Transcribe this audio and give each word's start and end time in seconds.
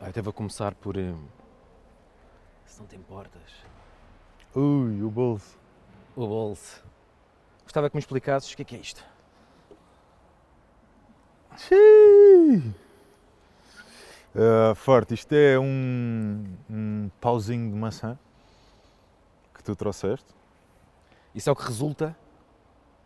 Pá, 0.00 0.06
eu 0.06 0.10
até 0.10 0.22
vou 0.22 0.32
começar 0.32 0.74
por. 0.74 0.96
eh, 0.96 1.14
Se 2.64 2.80
não 2.80 2.86
te 2.86 2.96
importas. 2.96 3.42
Ui, 4.54 5.02
o 5.02 5.10
bolso. 5.10 5.58
O 6.16 6.26
bolso. 6.26 6.82
Gostava 7.62 7.88
que 7.90 7.96
me 7.96 8.00
explicasses 8.00 8.52
o 8.52 8.56
que 8.56 8.62
é 8.62 8.64
que 8.64 8.76
é 8.76 8.78
isto. 8.78 9.04
Xiii. 11.56 12.74
Ah, 14.34 14.74
forte, 14.74 15.14
isto 15.14 15.32
é 15.34 15.58
um, 15.58 16.44
um 16.68 17.10
pauzinho 17.20 17.70
de 17.70 17.76
maçã 17.76 18.18
que 19.54 19.62
tu 19.62 19.76
trouxeste. 19.76 20.26
Isso 21.34 21.48
é 21.48 21.52
o 21.52 21.56
que 21.56 21.64
resulta 21.64 22.16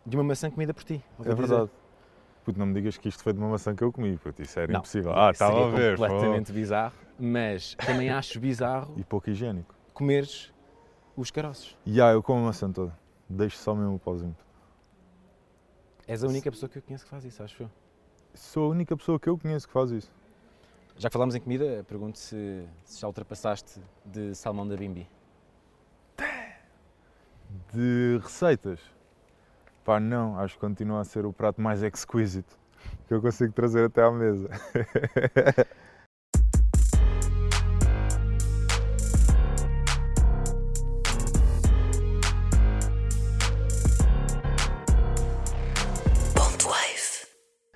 de 0.05 0.15
uma 0.15 0.23
maçã 0.23 0.49
comida 0.49 0.73
por 0.73 0.83
ti. 0.83 1.03
ouvi 1.19 1.29
É 1.29 1.33
dizer. 1.33 1.47
verdade. 1.47 1.71
Puto, 2.45 2.59
não 2.59 2.67
me 2.67 2.75
digas 2.75 2.95
que 2.95 3.09
isto 3.09 3.23
foi 3.23 3.33
de 3.33 3.39
uma 3.39 3.49
maçã 3.49 3.75
que 3.75 3.83
eu 3.83 3.91
comi, 3.91 4.15
puto, 4.17 4.39
isso 4.43 4.59
era 4.59 4.71
Não, 4.71 4.79
impossível. 4.79 5.11
Ah, 5.17 5.31
estava 5.31 5.65
a 5.65 5.69
ver. 5.71 5.97
completamente 5.97 6.51
bizarro, 6.51 6.93
mas 7.19 7.73
também 7.73 8.11
acho 8.11 8.39
bizarro 8.39 8.93
pô. 8.93 8.99
E 8.99 9.03
pouco 9.03 9.29
higiênico. 9.31 9.73
comeres 9.95 10.53
os 11.17 11.31
caroços. 11.31 11.75
E 11.83 11.99
ah, 11.99 12.11
eu 12.11 12.21
como 12.21 12.41
a 12.41 12.43
maçã 12.43 12.71
toda. 12.71 12.95
Deixo 13.27 13.57
só 13.57 13.73
mesmo 13.73 13.95
o 13.95 13.99
pauzinho. 13.99 14.37
És 16.07 16.23
a 16.23 16.27
única 16.27 16.51
pessoa 16.51 16.69
que 16.69 16.77
eu 16.77 16.83
conheço 16.83 17.03
que 17.03 17.09
faz 17.09 17.25
isso, 17.25 17.41
acho 17.41 17.63
eu. 17.63 17.71
Sou 18.35 18.65
a 18.65 18.69
única 18.69 18.95
pessoa 18.95 19.19
que 19.19 19.27
eu 19.27 19.39
conheço 19.39 19.65
que 19.65 19.73
faz 19.73 19.89
isso. 19.89 20.11
Já 20.97 21.09
que 21.09 21.13
falámos 21.13 21.33
em 21.33 21.39
comida, 21.39 21.83
pergunto 21.87 22.19
se, 22.19 22.63
se 22.83 23.01
já 23.01 23.07
ultrapassaste 23.07 23.81
de 24.05 24.35
salmão 24.35 24.67
da 24.67 24.77
Bimbi. 24.77 25.09
De 27.73 28.19
receitas? 28.21 28.79
Pá, 29.85 29.99
não, 29.99 30.39
acho 30.39 30.55
que 30.55 30.59
continua 30.61 31.01
a 31.01 31.03
ser 31.03 31.27
o 31.27 31.31
prato 31.31 31.61
mais 31.61 31.83
exquisite 31.83 32.57
que 33.07 33.13
eu 33.13 33.21
consigo 33.21 33.53
trazer 33.53 33.85
até 33.85 34.01
à 34.01 34.09
mesa. 34.11 34.49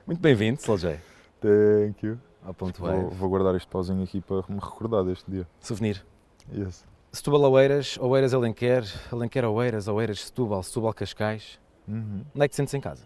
Muito 0.05 0.21
bem-vindo, 0.21 0.59
Soljay, 0.59 0.99
Thank 1.39 2.03
you. 2.05 2.19
ao 2.43 2.53
Ponto 2.53 2.79
Vou, 2.81 2.89
Wave. 2.89 3.15
vou 3.15 3.29
guardar 3.29 3.55
este 3.55 3.67
pauzinho 3.67 4.03
aqui 4.03 4.19
para 4.21 4.37
me 4.49 4.59
recordar 4.59 5.03
deste 5.03 5.29
dia. 5.29 5.47
Souvenir. 5.59 6.03
Yes. 6.51 6.83
Setúbal 7.11 7.51
Oeiras, 7.51 7.97
Oeiras 7.99 8.33
Alenquer, 8.33 8.83
Alenquer 9.11 9.45
Oeiras, 9.45 9.87
Oeiras 9.87 10.21
Setúbal, 10.25 10.63
Setúbal 10.63 10.93
Cascais. 10.93 11.59
Uhum. 11.89 12.23
Onde 12.35 12.45
é 12.45 12.47
que 12.47 12.49
te 12.53 12.55
sentes 12.55 12.73
em 12.75 12.79
casa? 12.81 13.03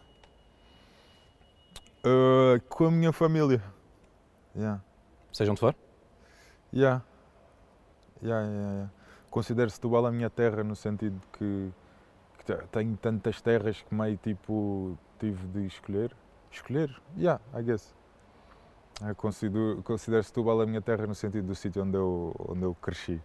Uh, 2.05 2.59
com 2.67 2.85
a 2.85 2.91
minha 2.91 3.13
família. 3.13 3.63
Yeah. 4.55 4.81
Seja 5.31 5.51
onde 5.51 5.59
for? 5.61 5.73
Yeah. 6.73 7.01
Yeah, 8.21 8.45
yeah, 8.45 8.73
yeah. 8.73 8.89
Considero 9.29 9.69
Setúbal 9.69 10.05
a 10.05 10.11
minha 10.11 10.29
terra 10.29 10.63
no 10.63 10.75
sentido 10.75 11.19
que, 11.31 11.71
que 12.37 12.45
te- 12.45 12.67
tenho 12.71 12.95
tantas 12.97 13.41
terras 13.41 13.81
que 13.81 13.95
meio 13.95 14.17
tipo 14.17 14.97
tive 15.17 15.47
de 15.47 15.65
escolher. 15.65 16.13
Escolher? 16.51 16.93
Yeah, 17.17 17.41
I 17.57 17.63
guess. 17.63 17.95
Eu 19.01 19.15
considero, 19.15 19.81
considero 19.83 20.23
Setúbal 20.23 20.61
a 20.61 20.65
minha 20.65 20.81
terra 20.81 21.07
no 21.07 21.15
sentido 21.15 21.47
do 21.47 21.55
sítio 21.55 21.81
onde 21.83 21.95
eu, 21.97 22.35
onde 22.49 22.63
eu 22.63 22.75
cresci. 22.75 23.19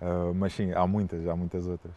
Uh, 0.00 0.34
mas 0.34 0.52
sim, 0.52 0.70
há 0.72 0.86
muitas, 0.86 1.26
há 1.26 1.34
muitas 1.34 1.66
outras. 1.66 1.94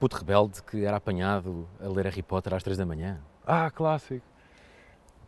Puto 0.00 0.16
rebelde 0.16 0.62
que 0.62 0.84
era 0.84 0.96
apanhado 0.96 1.68
a 1.78 1.86
ler 1.86 2.06
Harry 2.06 2.22
Potter 2.22 2.54
às 2.54 2.62
3 2.62 2.78
da 2.78 2.86
manhã. 2.86 3.20
Ah, 3.46 3.70
clássico. 3.70 4.24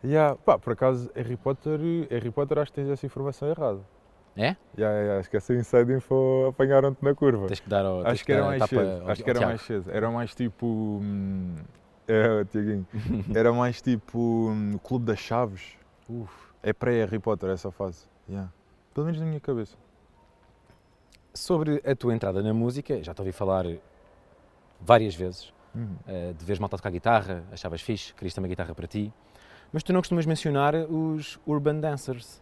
Yeah. 0.03 0.35
Pá, 0.43 0.57
por 0.59 0.73
acaso, 0.73 1.09
Harry 1.15 1.37
Potter, 1.37 1.79
Harry 2.09 2.31
Potter 2.31 2.57
acho 2.59 2.71
que 2.73 2.81
tens 2.81 2.89
essa 2.89 3.05
informação 3.05 3.47
errada. 3.47 3.79
É? 4.35 4.55
Yeah, 4.75 4.99
yeah, 4.99 5.19
acho 5.19 5.29
que 5.29 5.37
essa 5.37 5.53
inside 5.53 5.93
info 5.93 6.47
apanharam-te 6.49 7.03
na 7.05 7.13
curva. 7.13 7.45
Tens 7.47 7.59
que 7.59 7.69
dar 7.69 7.85
ao. 7.85 8.05
Acho 8.05 8.25
que 8.25 8.33
era 8.33 8.43
mais 8.45 8.63
cedo. 8.65 9.09
Acho 9.11 9.23
que 9.23 9.29
era 9.29 9.45
mais 9.45 9.61
cedo. 9.61 9.91
Era 9.91 10.09
mais 10.11 10.33
tipo. 10.35 10.65
hum, 10.65 11.55
É, 12.07 12.43
Tiaguinho. 12.45 12.85
Era 13.33 13.53
mais 13.53 13.79
tipo. 13.81 14.49
hum, 14.49 14.71
o 14.75 14.79
Clube 14.79 15.05
das 15.05 15.19
Chaves. 15.19 15.77
Uf. 16.09 16.33
É 16.63 16.73
pré-Harry 16.73 17.19
Potter 17.19 17.51
essa 17.51 17.69
fase. 17.71 18.07
Yeah. 18.27 18.51
Pelo 18.93 19.05
menos 19.05 19.21
na 19.21 19.27
minha 19.27 19.39
cabeça. 19.39 19.77
Sobre 21.33 21.81
a 21.85 21.95
tua 21.95 22.13
entrada 22.13 22.41
na 22.41 22.53
música, 22.53 23.01
já 23.03 23.13
te 23.13 23.21
ouvi 23.21 23.31
falar 23.31 23.65
várias 24.85 25.15
vezes 25.15 25.53
Uhum. 25.75 25.95
eh, 26.07 26.33
de 26.37 26.45
veres 26.45 26.59
malta 26.59 26.77
tocar 26.77 26.91
guitarra, 26.91 27.43
achavas 27.51 27.81
fixe, 27.81 28.13
querias 28.13 28.37
uma 28.37 28.47
guitarra 28.47 28.75
para 28.75 28.85
ti, 28.85 29.11
mas 29.71 29.81
tu 29.81 29.91
não 29.91 30.01
costumas 30.01 30.25
mencionar 30.25 30.75
os 30.75 31.39
urban 31.47 31.79
dancers. 31.79 32.39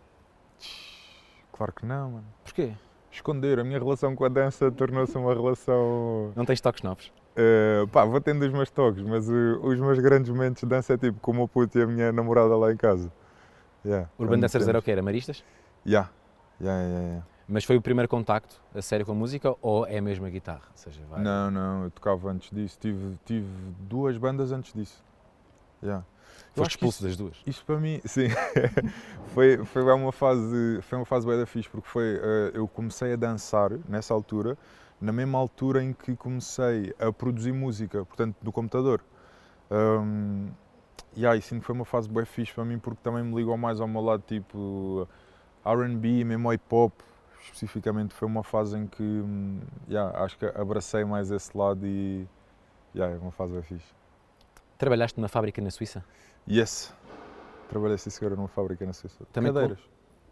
Claro 1.53 1.72
que 1.74 1.85
não, 1.85 2.12
mano. 2.12 2.25
Porquê? 2.44 2.74
Esconder. 3.12 3.59
A 3.59 3.63
minha 3.63 3.80
relação 3.80 4.16
com 4.16 4.25
a 4.25 4.30
dança 4.30 4.72
tornou-se 4.72 5.18
uma 5.18 5.34
relação. 5.34 6.31
Não 6.35 6.46
tens 6.46 6.59
toques 6.62 6.81
novos? 6.84 7.12
eh, 7.35 7.85
pá, 7.91 8.03
vou 8.03 8.19
tendo 8.19 8.44
os 8.46 8.51
meus 8.51 8.69
toques, 8.69 9.01
mas 9.03 9.30
eh, 9.30 9.34
os 9.62 9.80
meus 9.80 10.00
grandes 10.00 10.30
momentos 10.30 10.62
de 10.62 10.68
dança 10.68 10.94
é 10.94 10.97
tipo 10.97 11.19
com 11.22 11.31
o 11.31 11.35
meu 11.35 11.47
puto 11.47 11.78
e 11.80 11.84
a 11.84 11.88
minha 11.88 12.12
namorada 12.12 12.56
lá 12.57 12.72
em 12.74 12.78
casa. 12.78 13.12
Yeah. 13.85 14.09
Urban 14.19 14.34
Quando 14.35 14.41
dancers 14.41 14.68
era 14.68 14.78
o 14.80 14.81
quê? 14.81 14.91
Era 14.91 15.01
maristas? 15.01 15.44
Yeah. 15.85 16.09
Yeah, 16.59 16.81
yeah, 16.84 17.01
yeah. 17.07 17.25
Mas 17.51 17.66
foi 17.66 17.75
o 17.75 17.81
primeiro 17.81 18.07
contacto 18.07 18.62
a 18.73 18.81
sério 18.81 19.06
com 19.06 19.12
a 19.12 19.16
música 19.16 19.53
ou 19.62 19.85
é 19.85 20.00
mesmo 20.00 20.25
a 20.25 20.29
guitarra? 20.29 20.63
Ou 20.72 20.78
seja, 20.78 21.01
vai... 21.09 21.22
Não, 21.22 21.51
não, 21.51 21.84
eu 21.84 21.91
tocava 21.91 22.31
antes 22.31 22.50
disso. 22.50 22.78
Tive, 22.79 23.17
tive 23.25 23.45
duas 23.81 24.17
bandas 24.17 24.53
antes 24.53 24.73
disso. 24.73 25.03
Yeah. 25.84 26.06
Foste 26.56 26.72
expulso 26.72 27.03
das 27.03 27.17
duas. 27.17 27.35
Isto 27.45 27.66
para 27.66 27.78
mim, 27.78 28.00
sim, 28.06 28.28
foi, 29.35 29.57
foi 29.66 29.84
uma 29.84 30.13
fase, 30.13 30.79
foi 30.81 31.00
uma 31.00 31.06
fase 31.06 31.28
bem 31.28 31.38
da 31.38 31.45
fixe, 31.45 31.67
porque 31.69 31.89
foi, 31.89 32.19
eh, 32.22 32.51
eu 32.53 32.67
comecei 32.69 33.12
a 33.13 33.16
dançar 33.17 33.72
nessa 33.88 34.13
altura, 34.13 34.57
na 35.00 35.12
mesma 35.12 35.38
altura 35.38 35.83
em 35.83 35.91
que 35.91 36.16
comecei 36.16 36.94
a 37.00 37.12
produzir 37.12 37.51
música, 37.51 38.06
portanto, 38.06 38.38
do 38.41 38.51
computador. 38.51 39.01
Um, 39.69 40.47
e 41.16 41.28
aí, 41.28 41.41
sim, 41.41 41.59
foi 41.59 41.75
uma 41.75 41.85
fase 41.85 42.09
bem 42.09 42.23
fixe 42.23 42.53
para 42.53 42.63
mim, 42.63 42.79
porque 42.79 43.00
também 43.03 43.23
me 43.23 43.35
ligou 43.35 43.57
mais 43.57 43.81
ao 43.81 43.88
meu 43.88 44.01
lado, 44.01 44.23
tipo, 44.25 45.07
R&B, 45.66 46.23
mesmo 46.23 46.53
hip 46.53 46.63
hop, 46.69 46.94
especificamente, 47.44 48.13
foi 48.13 48.28
uma 48.28 48.44
fase 48.44 48.78
em 48.78 48.88
que, 48.88 49.03
hum, 49.03 49.59
yeah, 49.90 50.24
acho 50.24 50.38
que 50.38 50.46
abracei 50.46 51.03
mais 51.03 51.31
esse 51.31 51.56
lado 51.57 51.85
e, 51.85 52.28
yeah, 52.96 53.16
é 53.16 53.18
uma 53.19 53.31
fase 53.31 53.53
bem 53.53 53.62
fixe. 53.63 53.94
Trabalhaste 54.78 55.19
numa 55.19 55.28
fábrica 55.28 55.62
na 55.62 55.69
Suíça 55.69 56.03
Yes. 56.50 56.94
Trabalhei 57.69 57.97
sim 57.97 58.09
senhora 58.09 58.35
numa 58.35 58.47
fábrica 58.47 58.85
na 58.85 58.94
Suíça. 58.94 59.25
Também 59.31 59.53
Cadeiras. 59.53 59.80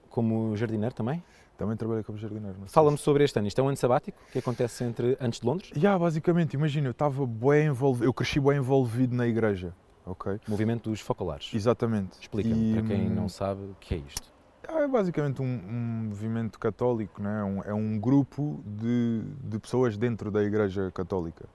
como 0.09 0.55
jardineiro 0.57 0.93
também? 0.93 1.23
Também 1.57 1.75
trabalhei 1.75 2.03
como 2.03 2.17
jardineiro. 2.17 2.57
Fala-me 2.67 2.97
sobre 2.97 3.23
este 3.23 3.37
ano. 3.37 3.47
Isto 3.47 3.59
é 3.59 3.63
um 3.63 3.67
ano 3.67 3.77
sabático 3.77 4.17
que 4.31 4.39
acontece 4.39 4.83
entre 4.83 5.17
antes 5.19 5.39
de 5.39 5.45
Londres, 5.45 5.71
Yeah, 5.75 5.99
basicamente, 5.99 6.53
imagina, 6.53 6.87
eu 6.87 6.91
estava 6.91 7.25
bem 7.25 7.67
envolvido, 7.67 8.05
eu 8.05 8.13
cresci 8.13 8.39
bem 8.39 8.57
envolvido 8.57 9.15
na 9.15 9.27
igreja, 9.27 9.73
ok? 10.05 10.39
movimento 10.47 10.89
dos 10.89 11.01
focolares. 11.01 11.51
Exatamente. 11.53 12.17
Explica-me, 12.19 12.73
para 12.73 12.83
quem 12.83 13.09
hum, 13.09 13.13
não 13.13 13.29
sabe, 13.29 13.61
o 13.61 13.75
que 13.79 13.95
é 13.95 13.97
isto. 13.97 14.38
É 14.71 14.87
basicamente 14.87 15.41
um, 15.41 15.45
um 15.45 16.07
movimento 16.09 16.59
católico, 16.59 17.21
né? 17.21 17.41
é, 17.41 17.43
um, 17.43 17.63
é 17.63 17.73
um 17.73 17.99
grupo 17.99 18.63
de, 18.65 19.23
de 19.43 19.59
pessoas 19.59 19.97
dentro 19.97 20.29
da 20.31 20.43
Igreja 20.43 20.91
Católica 20.91 21.45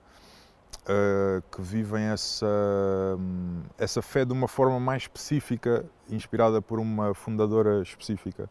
eh, 0.87 1.41
que 1.51 1.63
vivem 1.63 2.03
essa, 2.03 2.45
essa 3.75 4.03
fé 4.03 4.23
de 4.23 4.31
uma 4.33 4.47
forma 4.47 4.79
mais 4.79 5.03
específica, 5.03 5.83
inspirada 6.07 6.61
por 6.61 6.79
uma 6.79 7.11
fundadora 7.15 7.81
específica, 7.81 8.47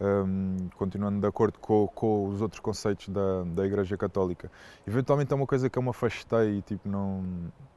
hum, 0.00 0.68
continuando 0.74 1.20
de 1.20 1.26
acordo 1.28 1.60
com, 1.60 1.86
com 1.86 2.26
os 2.26 2.42
outros 2.42 2.60
conceitos 2.60 3.08
da, 3.10 3.44
da 3.44 3.64
Igreja 3.64 3.96
Católica. 3.96 4.50
Eventualmente 4.84 5.32
é 5.32 5.36
uma 5.36 5.46
coisa 5.46 5.70
que 5.70 5.78
eu 5.78 5.82
me 5.82 5.90
afastei 5.90 6.58
e 6.58 6.62
tipo, 6.62 6.88
não, 6.88 7.22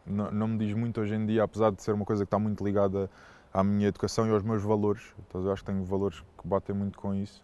não, 0.07 0.31
não 0.31 0.47
me 0.47 0.57
diz 0.57 0.73
muito 0.75 0.99
hoje 0.99 1.13
em 1.13 1.23
dia, 1.27 1.43
apesar 1.43 1.71
de 1.71 1.83
ser 1.83 1.91
uma 1.91 2.05
coisa 2.05 2.23
que 2.23 2.27
está 2.27 2.39
muito 2.39 2.63
ligada 2.65 3.07
à 3.53 3.63
minha 3.63 3.87
educação 3.87 4.27
e 4.27 4.31
aos 4.31 4.41
meus 4.41 4.63
valores. 4.63 5.13
Então, 5.27 5.43
eu 5.43 5.51
acho 5.51 5.63
que 5.63 5.71
tenho 5.71 5.83
valores 5.83 6.19
que 6.19 6.47
batem 6.47 6.75
muito 6.75 6.97
com 6.97 7.13
isso. 7.13 7.43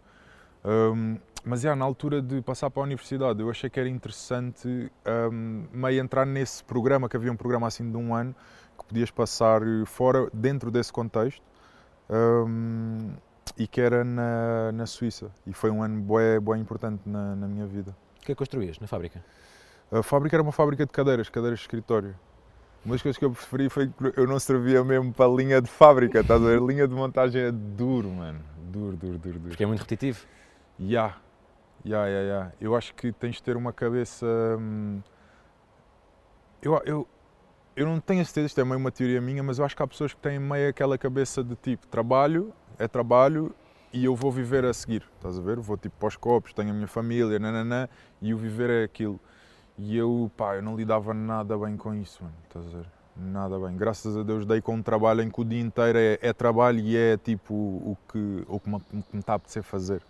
Hum, 0.64 1.16
mas 1.44 1.62
já 1.62 1.74
na 1.74 1.84
altura 1.84 2.20
de 2.20 2.42
passar 2.42 2.68
para 2.70 2.82
a 2.82 2.84
universidade, 2.84 3.40
eu 3.40 3.48
achei 3.48 3.70
que 3.70 3.80
era 3.80 3.88
interessante 3.88 4.90
hum, 5.32 5.64
meio 5.72 6.00
entrar 6.00 6.26
nesse 6.26 6.62
programa, 6.62 7.08
que 7.08 7.16
havia 7.16 7.32
um 7.32 7.36
programa 7.36 7.66
assim 7.66 7.90
de 7.90 7.96
um 7.96 8.14
ano, 8.14 8.34
que 8.78 8.84
podias 8.84 9.10
passar 9.10 9.62
fora, 9.86 10.28
dentro 10.34 10.70
desse 10.70 10.92
contexto, 10.92 11.42
hum, 12.10 13.12
e 13.56 13.66
que 13.66 13.80
era 13.80 14.04
na, 14.04 14.72
na 14.72 14.86
Suíça. 14.86 15.30
E 15.46 15.52
foi 15.52 15.70
um 15.70 15.82
ano 15.82 16.00
bué 16.00 16.58
importante 16.58 17.02
na, 17.06 17.36
na 17.36 17.46
minha 17.46 17.66
vida. 17.66 17.96
O 18.18 18.20
que 18.20 18.32
é 18.32 18.34
que 18.34 18.38
construías 18.38 18.78
na 18.78 18.86
fábrica? 18.86 19.24
A 19.90 20.02
fábrica 20.02 20.36
era 20.36 20.42
uma 20.42 20.52
fábrica 20.52 20.84
de 20.84 20.92
cadeiras, 20.92 21.28
cadeiras 21.28 21.58
de 21.58 21.64
escritório. 21.64 22.14
Uma 22.84 22.94
das 22.94 23.02
coisas 23.02 23.18
que 23.18 23.24
eu 23.24 23.30
preferi 23.30 23.68
foi 23.68 23.88
que 23.88 24.18
eu 24.18 24.26
não 24.26 24.38
servia 24.40 24.82
mesmo 24.82 25.12
para 25.12 25.26
a 25.26 25.28
linha 25.34 25.60
de 25.60 25.68
fábrica, 25.68 26.20
estás 26.20 26.42
a 26.42 26.46
ver? 26.46 26.60
Linha 26.62 26.88
de 26.88 26.94
montagem 26.94 27.42
é 27.42 27.52
duro, 27.52 28.08
mano. 28.10 28.40
Duro, 28.72 28.96
duro, 28.96 29.18
duro, 29.18 29.38
duro. 29.38 29.48
Porque 29.48 29.62
é 29.62 29.66
muito 29.66 29.80
repetitivo. 29.80 30.26
Ya, 30.80 31.16
ya, 31.84 32.06
ya, 32.06 32.20
ya. 32.22 32.52
Eu 32.60 32.74
acho 32.74 32.94
que 32.94 33.12
tens 33.12 33.36
de 33.36 33.42
ter 33.42 33.56
uma 33.56 33.72
cabeça. 33.72 34.26
hum, 34.58 35.00
Eu, 36.62 36.80
eu, 36.84 37.08
eu 37.76 37.86
não 37.86 38.00
tenho 38.00 38.20
a 38.22 38.24
certeza, 38.24 38.46
isto 38.48 38.60
é 38.60 38.64
meio 38.64 38.78
uma 38.78 38.90
teoria 38.90 39.20
minha, 39.20 39.42
mas 39.42 39.58
eu 39.58 39.64
acho 39.64 39.76
que 39.76 39.82
há 39.82 39.86
pessoas 39.86 40.12
que 40.12 40.20
têm 40.20 40.38
meio 40.38 40.68
aquela 40.68 40.98
cabeça 40.98 41.42
de 41.42 41.54
tipo: 41.56 41.86
trabalho 41.86 42.52
é 42.78 42.86
trabalho 42.88 43.54
e 43.92 44.04
eu 44.04 44.14
vou 44.14 44.30
viver 44.30 44.64
a 44.64 44.72
seguir, 44.72 45.02
estás 45.16 45.38
a 45.38 45.42
ver? 45.42 45.58
Vou 45.58 45.76
tipo 45.76 45.96
para 45.98 46.08
os 46.08 46.16
copos, 46.16 46.52
tenho 46.52 46.70
a 46.70 46.72
minha 46.74 46.86
família, 46.86 47.38
nananã, 47.38 47.88
e 48.22 48.32
o 48.34 48.38
viver 48.38 48.70
é 48.70 48.84
aquilo. 48.84 49.18
E 49.82 49.96
eu, 49.96 50.30
pá, 50.36 50.56
eu 50.56 50.62
não 50.62 50.76
lidava 50.76 51.14
nada 51.14 51.56
bem 51.56 51.74
com 51.74 51.94
isso, 51.94 52.22
mano, 52.22 52.36
estás 52.44 52.66
a 52.66 52.68
ver? 52.68 52.86
Nada 53.16 53.58
bem. 53.58 53.74
Graças 53.78 54.14
a 54.14 54.22
Deus 54.22 54.44
dei 54.44 54.60
com 54.60 54.74
um 54.74 54.82
trabalho 54.82 55.22
em 55.22 55.30
que 55.30 55.40
o 55.40 55.44
dia 55.44 55.58
inteiro 55.58 55.98
é, 55.98 56.18
é 56.20 56.34
trabalho 56.34 56.80
e 56.80 56.94
é 56.94 57.16
tipo 57.16 57.54
o 57.54 57.96
que, 58.06 58.44
o 58.46 58.60
que 58.60 58.68
me, 58.68 58.78
me 59.10 59.20
está 59.20 59.32
a 59.32 59.36
apetecer 59.36 59.62
fazer. 59.62 60.02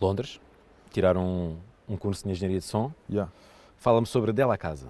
Londres, 0.00 0.40
tiraram 0.90 1.24
um, 1.24 1.56
um 1.94 1.96
curso 1.96 2.24
de 2.24 2.30
engenharia 2.32 2.58
de 2.58 2.64
som. 2.64 2.92
Yeah. 3.08 3.30
Fala-me 3.76 4.06
sobre 4.06 4.32
Dela 4.32 4.58
Casa. 4.58 4.88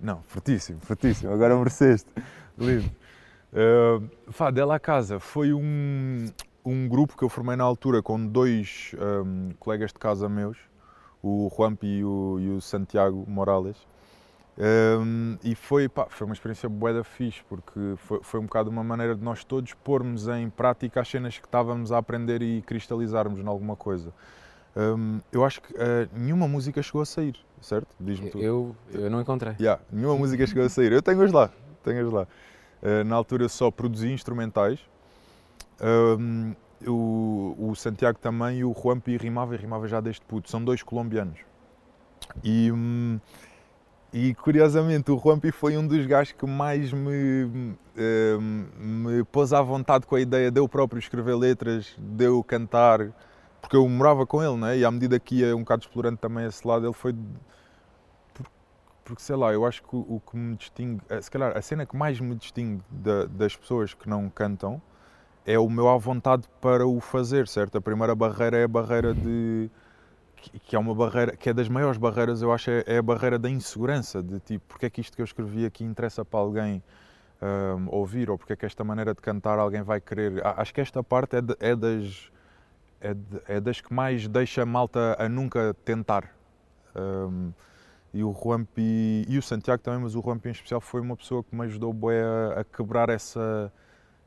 Não, 0.00 0.22
fortíssimo, 0.28 0.78
fortíssimo. 0.80 1.32
Agora 1.32 1.56
mereceste. 1.56 2.08
Lindo. 2.56 2.88
Uh, 3.52 4.08
Fá, 4.30 4.52
Dela 4.52 4.78
Casa 4.78 5.18
foi 5.18 5.52
um, 5.52 6.30
um 6.64 6.88
grupo 6.88 7.16
que 7.16 7.24
eu 7.24 7.28
formei 7.28 7.56
na 7.56 7.64
altura 7.64 8.02
com 8.02 8.26
dois 8.26 8.94
um, 9.24 9.50
colegas 9.58 9.92
de 9.92 9.98
casa 9.98 10.28
meus, 10.28 10.58
o 11.22 11.50
Juanpi 11.54 11.86
e 11.86 12.04
o, 12.04 12.38
e 12.40 12.50
o 12.50 12.60
Santiago 12.60 13.24
Morales. 13.28 13.76
Um, 14.60 15.36
e 15.44 15.54
foi, 15.54 15.88
pá, 15.88 16.06
foi 16.10 16.26
uma 16.26 16.34
experiência 16.34 16.68
bué 16.68 16.92
da 16.92 17.04
fixe, 17.04 17.44
porque 17.48 17.94
foi, 17.96 18.20
foi 18.22 18.40
um 18.40 18.44
bocado 18.44 18.68
uma 18.68 18.82
maneira 18.82 19.14
de 19.14 19.22
nós 19.22 19.44
todos 19.44 19.72
pormos 19.72 20.26
em 20.26 20.50
prática 20.50 21.00
as 21.00 21.08
cenas 21.08 21.38
que 21.38 21.46
estávamos 21.46 21.92
a 21.92 21.98
aprender 21.98 22.42
e 22.42 22.60
cristalizarmos 22.62 23.38
em 23.38 23.46
alguma 23.46 23.76
coisa. 23.76 24.12
Um, 24.76 25.20
eu 25.32 25.44
acho 25.44 25.62
que 25.62 25.72
uh, 25.72 26.08
nenhuma 26.12 26.48
música 26.48 26.82
chegou 26.82 27.02
a 27.02 27.06
sair, 27.06 27.36
certo? 27.60 27.88
Diz-me 28.00 28.30
tu. 28.30 28.38
Eu, 28.38 28.74
eu 28.92 29.08
não 29.08 29.20
encontrei. 29.20 29.54
Yeah, 29.60 29.80
nenhuma 29.92 30.16
música 30.16 30.44
chegou 30.46 30.64
a 30.64 30.68
sair. 30.68 30.92
Eu 30.92 31.02
tenho-as 31.02 31.32
lá, 31.32 31.50
tenho-as 31.84 32.12
lá. 32.12 32.26
Uh, 32.82 33.04
na 33.04 33.14
altura 33.14 33.44
eu 33.44 33.48
só 33.48 33.70
produzi 33.70 34.10
instrumentais. 34.12 34.80
Um, 35.80 36.54
o, 36.86 37.56
o, 37.70 37.74
Santiago 37.74 38.18
também 38.18 38.58
e 38.58 38.64
o 38.64 38.74
Juanpi 38.74 39.16
rimava 39.16 39.54
e 39.54 39.58
rimava 39.58 39.86
já 39.88 40.00
desde 40.00 40.22
puto. 40.22 40.50
São 40.50 40.64
dois 40.64 40.82
colombianos. 40.82 41.38
E... 42.42 42.70
Um, 42.72 43.18
e 44.12 44.34
curiosamente 44.34 45.10
o 45.10 45.18
Juanpi 45.18 45.52
foi 45.52 45.76
um 45.76 45.86
dos 45.86 46.06
gajos 46.06 46.32
que 46.32 46.46
mais 46.46 46.92
me, 46.94 47.44
uh, 47.44 48.40
me 48.40 49.22
pôs 49.24 49.52
à 49.52 49.60
vontade 49.60 50.06
com 50.06 50.14
a 50.14 50.20
ideia 50.20 50.50
de 50.50 50.58
eu 50.58 50.66
próprio 50.66 50.98
escrever 50.98 51.36
letras, 51.36 51.94
de 51.98 52.24
eu 52.24 52.42
cantar, 52.42 53.12
porque 53.60 53.76
eu 53.76 53.86
morava 53.86 54.26
com 54.26 54.42
ele, 54.42 54.56
né? 54.56 54.78
e 54.78 54.84
à 54.84 54.90
medida 54.90 55.20
que 55.20 55.40
ia 55.40 55.54
um 55.54 55.60
bocado 55.60 55.82
explorando 55.82 56.16
também 56.16 56.46
esse 56.46 56.66
lado, 56.66 56.86
ele 56.86 56.94
foi. 56.94 57.14
Porque 59.04 59.22
sei 59.22 59.36
lá, 59.36 59.52
eu 59.52 59.66
acho 59.66 59.82
que 59.82 59.94
o, 59.94 59.98
o 59.98 60.20
que 60.20 60.36
me 60.38 60.56
distingue, 60.56 61.02
eh, 61.08 61.20
se 61.20 61.30
calhar 61.30 61.56
a 61.56 61.60
cena 61.60 61.84
que 61.84 61.96
mais 61.96 62.18
me 62.18 62.34
distingue 62.34 62.82
da, 62.90 63.26
das 63.26 63.56
pessoas 63.56 63.92
que 63.92 64.08
não 64.08 64.28
cantam 64.30 64.80
é 65.48 65.58
o 65.58 65.70
meu 65.70 65.88
à 65.88 65.96
vontade 65.96 66.46
para 66.60 66.86
o 66.86 67.00
fazer, 67.00 67.48
certo? 67.48 67.78
A 67.78 67.80
primeira 67.80 68.14
barreira 68.14 68.58
é 68.58 68.64
a 68.64 68.68
barreira 68.68 69.14
de 69.14 69.70
que 70.62 70.76
é 70.76 70.78
uma 70.78 70.94
barreira, 70.94 71.34
que 71.34 71.48
é 71.48 71.54
das 71.54 71.68
maiores 71.70 71.96
barreiras, 71.96 72.42
eu 72.42 72.52
acho, 72.52 72.70
é, 72.70 72.84
é 72.86 72.98
a 72.98 73.02
barreira 73.02 73.38
da 73.38 73.48
insegurança, 73.48 74.22
de 74.22 74.38
tipo, 74.40 74.64
porque 74.68 74.86
é 74.86 74.90
que 74.90 75.00
isto 75.00 75.16
que 75.16 75.22
eu 75.22 75.24
escrevi 75.24 75.64
aqui 75.64 75.84
interessa 75.84 76.22
para 76.22 76.38
alguém 76.38 76.82
um, 77.40 77.88
ouvir, 77.88 78.28
ou 78.28 78.36
porque 78.36 78.52
é 78.52 78.56
que 78.56 78.66
esta 78.66 78.84
maneira 78.84 79.14
de 79.14 79.22
cantar 79.22 79.58
alguém 79.58 79.82
vai 79.82 80.02
querer. 80.02 80.40
Acho 80.44 80.72
que 80.72 80.82
esta 80.82 81.02
parte 81.02 81.36
é, 81.36 81.40
de, 81.40 81.56
é 81.60 81.74
das, 81.74 82.30
é, 83.00 83.14
de, 83.14 83.42
é, 83.48 83.60
das 83.60 83.80
que 83.80 83.92
mais 83.92 84.28
deixa 84.28 84.62
a 84.62 84.66
malta 84.66 85.16
a 85.18 85.28
nunca 85.30 85.74
tentar. 85.82 86.30
Um, 86.94 87.52
e 88.12 88.22
o 88.22 88.34
Juanpi, 88.34 89.24
e 89.26 89.38
o 89.38 89.42
Santiago 89.42 89.82
também, 89.82 90.00
mas 90.00 90.14
o 90.14 90.22
Juanpi 90.22 90.48
em 90.48 90.52
especial 90.52 90.80
foi 90.80 91.00
uma 91.00 91.16
pessoa 91.16 91.42
que 91.42 91.56
me 91.56 91.64
ajudou 91.64 91.94
a, 92.10 92.60
a 92.60 92.64
quebrar 92.64 93.08
essa 93.08 93.72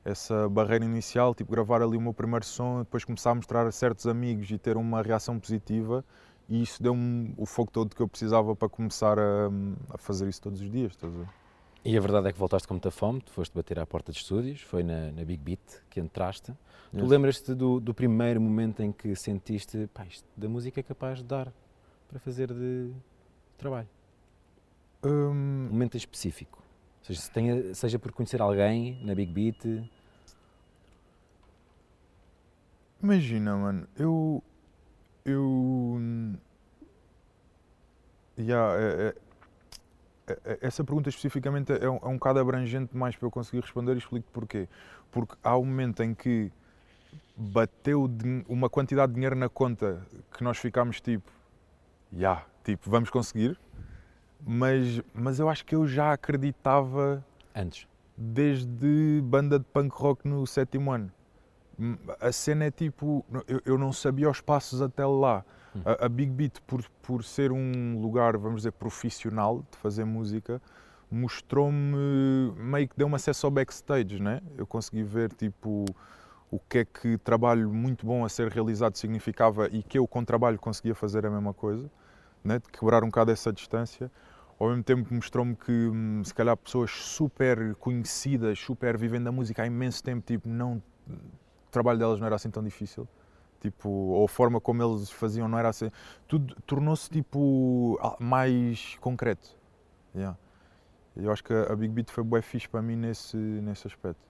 essa 0.04 0.50
barreira 0.50 0.84
inicial, 0.84 1.36
tipo 1.36 1.52
gravar 1.52 1.82
ali 1.82 1.98
o 1.98 2.02
meu 2.02 2.14
primeiro 2.14 2.46
som, 2.46 2.80
depois 2.80 3.04
começar 3.04 3.32
a 3.32 3.36
mostrar 3.36 3.68
a 3.68 3.72
certos 3.72 4.08
amigos 4.08 4.50
e 4.50 4.58
ter 4.58 4.78
uma 4.78 5.02
reação 5.02 5.40
positiva 5.40 6.04
e 6.52 6.62
isso 6.62 6.84
deu-me 6.84 7.34
o 7.38 7.46
foco 7.46 7.72
todo 7.72 7.96
que 7.96 8.02
eu 8.02 8.08
precisava 8.08 8.54
para 8.54 8.68
começar 8.68 9.18
a, 9.18 9.50
a 9.90 9.98
fazer 9.98 10.28
isso 10.28 10.42
todos 10.42 10.60
os 10.60 10.70
dias. 10.70 10.92
Estás 10.92 11.14
a 11.16 11.26
E 11.86 11.98
a 11.98 12.02
verdade 12.02 12.28
é 12.28 12.34
que 12.34 12.38
voltaste 12.38 12.68
com 12.68 12.74
muita 12.74 12.92
fome, 12.92 13.22
tu 13.22 13.32
foste 13.32 13.54
bater 13.54 13.80
à 13.80 13.86
porta 13.86 14.12
de 14.12 14.18
estúdios, 14.18 14.62
foi 14.62 14.84
na, 14.84 15.12
na 15.12 15.24
Big 15.24 15.42
Beat 15.42 15.62
que 15.90 16.02
entraste. 16.02 16.54
Tu 16.92 17.06
lembras-te 17.06 17.56
do, 17.56 17.80
do, 17.80 17.94
primeiro 17.94 18.42
momento 18.42 18.84
em 18.84 18.92
que 18.92 19.16
sentiste, 19.16 19.90
pá, 19.94 20.06
isto 20.06 20.28
da 20.36 20.50
música 20.50 20.82
é 20.82 20.84
capaz 20.84 21.20
de 21.20 21.24
dar 21.24 21.54
para 22.10 22.20
fazer 22.20 22.52
de 22.52 22.92
trabalho? 23.58 23.88
Um... 25.02 25.10
um 25.10 25.70
momento 25.72 25.96
específico. 25.96 26.62
Seja, 27.04 27.22
se 27.22 27.32
tenha, 27.32 27.74
seja 27.74 27.98
por 27.98 28.12
conhecer 28.12 28.42
alguém 28.42 29.00
na 29.04 29.16
Big 29.16 29.32
Beat. 29.32 29.90
Imagina, 33.02 33.56
mano, 33.56 33.88
eu. 33.98 34.44
Eu. 35.26 36.00
Yeah, 38.38 38.80
é, 38.80 39.16
é, 40.28 40.40
é, 40.46 40.60
essa 40.62 40.84
pergunta 40.84 41.10
especificamente 41.10 41.72
é 41.74 41.90
um, 41.90 41.98
é 41.98 42.08
um 42.08 42.14
bocado 42.14 42.40
abrangente 42.40 42.92
demais 42.92 43.16
para 43.16 43.28
eu 43.28 43.32
conseguir 43.32 43.62
responder 43.62 43.96
e 43.96 43.98
explico 43.98 44.28
porquê. 44.32 44.68
Porque 45.12 45.36
há 45.44 45.58
um 45.58 45.66
momento 45.66 46.02
em 46.04 46.14
que 46.14 46.52
bateu 47.36 48.10
uma 48.48 48.70
quantidade 48.70 49.12
de 49.12 49.16
dinheiro 49.16 49.36
na 49.36 49.50
conta 49.50 50.06
que 50.36 50.44
nós 50.44 50.58
ficámos 50.58 51.02
tipo, 51.02 51.30
já, 52.14 52.18
yeah, 52.20 52.46
tipo, 52.64 52.90
vamos 52.90 53.10
conseguir 53.10 53.58
mas, 54.46 55.02
mas 55.14 55.40
eu 55.40 55.50
acho 55.50 55.66
que 55.66 55.76
eu 55.76 55.88
já 55.88 56.14
acreditava 56.14 57.24
antes 57.56 57.88
desde 58.22 59.22
banda 59.24 59.58
de 59.58 59.66
punk 59.66 59.94
rock 59.96 60.28
no 60.28 60.46
sétimo 60.46 60.92
ano. 60.92 61.12
A 62.20 62.32
cena 62.32 62.66
é 62.66 62.72
tipo, 62.72 63.26
eu, 63.48 63.62
eu 63.66 63.78
não 63.78 63.92
sabia 63.92 64.30
os 64.30 64.40
passos 64.40 64.82
até 64.82 65.04
lá. 65.06 65.44
Hum. 65.76 65.82
A, 65.84 66.06
a, 66.06 66.10
Big 66.10 66.32
Beat, 66.32 66.60
por, 66.68 66.84
por 67.02 67.24
ser 67.24 67.52
um 67.52 68.00
lugar, 68.00 68.38
vamos 68.38 68.58
dizer, 68.58 68.72
profissional 68.74 69.66
de 69.72 69.78
fazer 69.80 70.06
música, 70.06 70.62
mostrou-me, 71.10 72.54
meio 72.56 72.88
que 72.88 72.96
deu-me 72.96 73.16
acesso 73.16 73.48
ao 73.48 73.52
backstage, 73.52 74.22
né? 74.22 74.42
Eu 74.56 74.68
consegui 74.68 75.02
ver, 75.02 75.34
tipo, 75.34 75.86
o 76.52 76.60
que 76.60 76.80
é 76.80 76.86
que 76.86 77.18
trabalho 77.18 77.74
muito 77.74 78.06
bom 78.06 78.24
a 78.24 78.30
ser 78.30 78.50
realizado 78.50 78.96
significava 78.96 79.68
e 79.68 79.82
que 79.82 79.98
eu, 79.98 80.06
com 80.06 80.24
trabalho, 80.24 80.60
conseguia 80.60 80.94
fazer 80.94 81.26
a 81.26 81.32
mesma 81.32 81.54
coisa, 81.54 81.90
né? 82.44 82.60
De 82.60 82.70
quebrar 82.70 83.04
um 83.04 83.08
bocado 83.08 83.32
essa 83.32 83.52
distância 83.52 84.12
ao 84.62 84.70
mesmo 84.70 84.84
tempo 84.84 85.12
mostrou-me 85.14 85.56
que 85.56 85.72
hum, 85.72 86.24
se 86.24 86.34
calhar 86.34 86.56
pessoas 86.56 86.92
super 86.92 87.74
conhecidas, 87.76 88.60
super 88.60 88.96
vivendo 88.96 89.28
a 89.28 89.32
música 89.32 89.64
há 89.64 89.66
imenso 89.66 90.04
tempo, 90.04 90.22
tipo, 90.26 90.48
não, 90.48 90.82
o 91.10 91.72
trabalho 91.72 91.98
delas 91.98 92.20
não 92.20 92.28
era 92.28 92.36
assim 92.36 92.52
tão 92.52 92.64
difícil. 92.64 93.08
Tipo, 93.60 93.90
ou 93.90 94.26
a 94.26 94.28
forma 94.28 94.62
como 94.62 94.84
eles 94.84 95.10
faziam 95.10 95.48
não 95.48 95.58
era 95.58 95.70
assim. 95.70 95.90
Tudo 96.28 96.56
tornou-se 96.66 97.10
tipo 97.10 98.00
mais 98.20 98.96
concreto. 99.02 99.58
Yeah. 100.16 100.38
Eu 101.16 101.32
acho 101.32 101.44
que 101.44 101.54
a 101.54 101.76
Big 101.76 101.94
Beat 101.94 102.12
foi 102.12 102.24
bem 102.24 102.42
fixe 102.42 102.70
para 102.70 102.82
mim 102.82 102.96
nesse, 102.96 103.38
nesse 103.38 103.88
aspecto. 103.88 104.22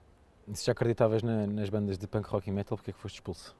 Se 0.54 0.64
já 0.64 0.72
acreditavas 0.72 1.22
na, 1.22 1.46
nas 1.46 1.68
bandas 1.68 1.98
de 1.98 2.06
punk 2.06 2.26
rock 2.28 2.48
e 2.48 2.52
metal, 2.52 2.76
porque 2.76 2.90
é 2.90 2.94
que 2.94 3.00
foste 3.00 3.16
expulso 3.16 3.54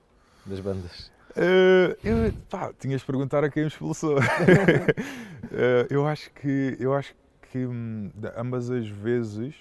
das 0.45 0.61
bandas? 0.61 1.12
Uh, 1.37 1.97
eu, 2.05 2.33
pá, 2.51 2.73
tinhas 2.79 3.01
de 3.01 3.07
perguntar 3.07 3.43
a 3.43 3.51
quem 3.51 3.63
me 3.63 3.69
expulsou. 3.69 4.19
uh, 4.19 4.23
eu 5.91 6.07
acho 6.07 6.31
que, 6.33 6.77
eu 6.79 6.95
acho 6.95 7.15
que 7.51 7.67
hum, 7.67 8.11
ambas 8.37 8.71
as 8.71 8.87
vezes 8.87 9.55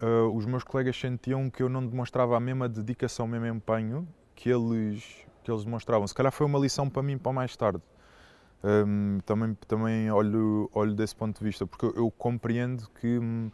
uh, 0.00 0.34
os 0.34 0.44
meus 0.46 0.64
colegas 0.64 0.98
sentiam 0.98 1.48
que 1.48 1.62
eu 1.62 1.68
não 1.68 1.86
demonstrava 1.86 2.36
a 2.36 2.40
mesma 2.40 2.68
dedicação, 2.68 3.26
o 3.26 3.28
mesmo 3.28 3.46
empenho 3.46 4.06
que 4.34 4.50
eles, 4.50 5.04
que 5.44 5.50
eles 5.50 5.64
demonstravam. 5.64 6.06
Se 6.06 6.14
calhar 6.14 6.32
foi 6.32 6.46
uma 6.46 6.58
lição 6.58 6.88
para 6.88 7.02
mim 7.02 7.18
para 7.18 7.32
mais 7.32 7.56
tarde. 7.56 7.80
Um, 8.64 9.18
também 9.26 9.56
também 9.66 10.10
olho, 10.12 10.70
olho 10.72 10.94
desse 10.94 11.16
ponto 11.16 11.36
de 11.36 11.44
vista, 11.44 11.66
porque 11.66 11.86
eu, 11.86 11.94
eu 11.96 12.10
compreendo 12.10 12.88
que. 13.00 13.18
Hum, 13.18 13.50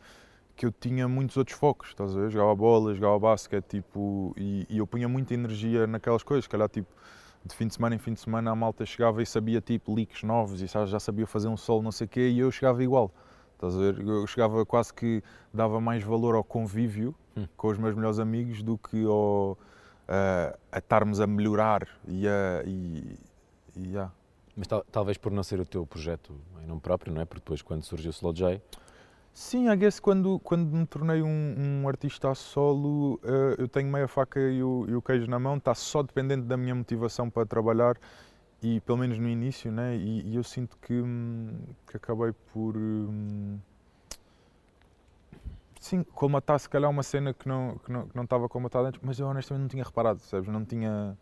que 0.59 0.67
eu 0.67 0.73
tinha 0.73 1.07
muitos 1.07 1.37
outros 1.37 1.57
focos, 1.57 1.91
estás 1.91 2.17
a 2.17 2.21
ver? 2.21 2.31
Jogava 2.31 2.53
bola, 2.57 2.93
jogava 2.93 3.17
basquete, 3.17 3.65
tipo, 3.65 4.35
e, 4.37 4.67
e, 4.69 4.79
eu 4.79 4.87
punha 4.89 5.09
muita 5.09 5.33
energia 5.33 5.87
naquelas 5.87 6.25
coisas, 6.25 6.49
calhar, 6.49 6.69
tipo, 6.69 6.93
de 7.45 7.55
fim 7.55 7.69
de 7.69 7.75
semana 7.75 7.95
em 7.95 7.99
fim 7.99 8.13
de 8.13 8.19
semana 8.19 8.51
a 8.51 8.57
malta 8.57 8.85
chegava 8.85 9.23
e 9.23 9.27
sabia, 9.27 9.61
tipo, 9.61 9.95
leaks 9.95 10.25
novos 10.25 10.61
e 10.61 10.67
já 10.67 10.99
sabia 10.99 11.29
fazer 11.29 11.47
um 11.47 11.57
solo, 11.57 11.81
não 11.81 11.93
sei 11.93 12.07
o 12.07 12.09
quê, 12.09 12.29
e 12.29 12.41
eu 12.41 12.51
chegava 12.51 12.83
igual, 12.83 13.15
estás 13.55 13.77
a 13.77 13.79
ver? 13.79 14.01
Eu 14.05 14.27
chegava 14.27 14.67
quase 14.67 14.93
que 14.93 15.23
dava 15.55 15.81
mais 15.81 16.03
valor 16.03 16.35
ao 16.35 16.43
convívio 16.43 17.15
hum. 17.37 17.47
com 17.57 17.69
os 17.69 17.79
meus 17.79 17.95
melhores 17.95 18.19
amigos 18.19 18.61
do 18.61 18.77
que 18.77 19.05
ao, 19.05 19.53
uh, 19.53 20.59
a 20.73 20.79
estarmos 20.79 21.21
a 21.21 21.27
melhorar 21.27 21.87
e 22.09 22.27
a... 22.27 22.65
E, 22.67 23.17
e, 23.77 23.87
yeah. 23.91 24.13
Mas 24.57 24.67
tal, 24.67 24.85
talvez 24.91 25.17
por 25.17 25.31
não 25.31 25.45
ser 25.45 25.61
o 25.61 25.65
teu 25.65 25.87
projeto 25.87 26.35
em 26.61 26.67
nome 26.67 26.81
próprio, 26.81 27.15
não 27.15 27.23
é? 27.23 27.25
Porque 27.25 27.43
depois 27.43 27.63
quando 27.63 27.85
surgiu 27.85 28.11
o 28.11 28.13
Slow 28.13 28.33
J 28.33 28.61
Sim, 29.33 29.69
I 29.71 29.77
guess 29.77 30.01
quando, 30.01 30.39
quando 30.41 30.77
me 30.77 30.85
tornei 30.87 31.23
um, 31.23 31.83
um 31.83 31.89
artista 31.89 32.31
a 32.31 32.35
solo, 32.35 33.15
uh, 33.23 33.55
eu 33.57 33.69
tenho 33.69 33.89
meia 33.91 34.09
faca 34.09 34.41
e 34.41 34.63
o, 34.63 34.85
e 34.89 34.95
o 34.95 35.01
queijo 35.01 35.29
na 35.29 35.39
mão, 35.39 35.57
está 35.57 35.75
só 35.75 36.03
dependente 36.03 36.43
da 36.43 36.57
minha 36.57 36.75
motivação 36.75 37.31
para 37.31 37.47
trabalhar 37.47 37.97
e 38.63 38.81
pelo 38.81 38.99
menos 38.99 39.19
no 39.19 39.29
início, 39.29 39.71
né? 39.71 39.97
E, 39.97 40.31
e 40.31 40.37
eu 40.37 40.43
sinto 40.43 40.77
que, 40.79 40.93
hum, 40.93 41.61
que 41.87 41.97
acabei 41.97 42.33
por 42.53 42.77
hum, 42.77 43.59
sim, 45.81 46.03
colmatar 46.03 46.59
se 46.59 46.69
calhar 46.69 46.91
uma 46.91 47.03
cena 47.03 47.33
que 47.33 47.49
não, 47.49 47.79
que 47.79 47.93
não, 47.93 48.09
que 48.09 48.17
não 48.17 48.25
estava 48.25 48.49
colmatada 48.49 48.89
antes, 48.89 49.01
mas 49.03 49.19
eu 49.21 49.27
honestamente 49.29 49.63
não 49.63 49.69
tinha 49.69 49.85
reparado, 49.85 50.21
sabes? 50.21 50.49
Não 50.49 50.65
tinha. 50.65 51.17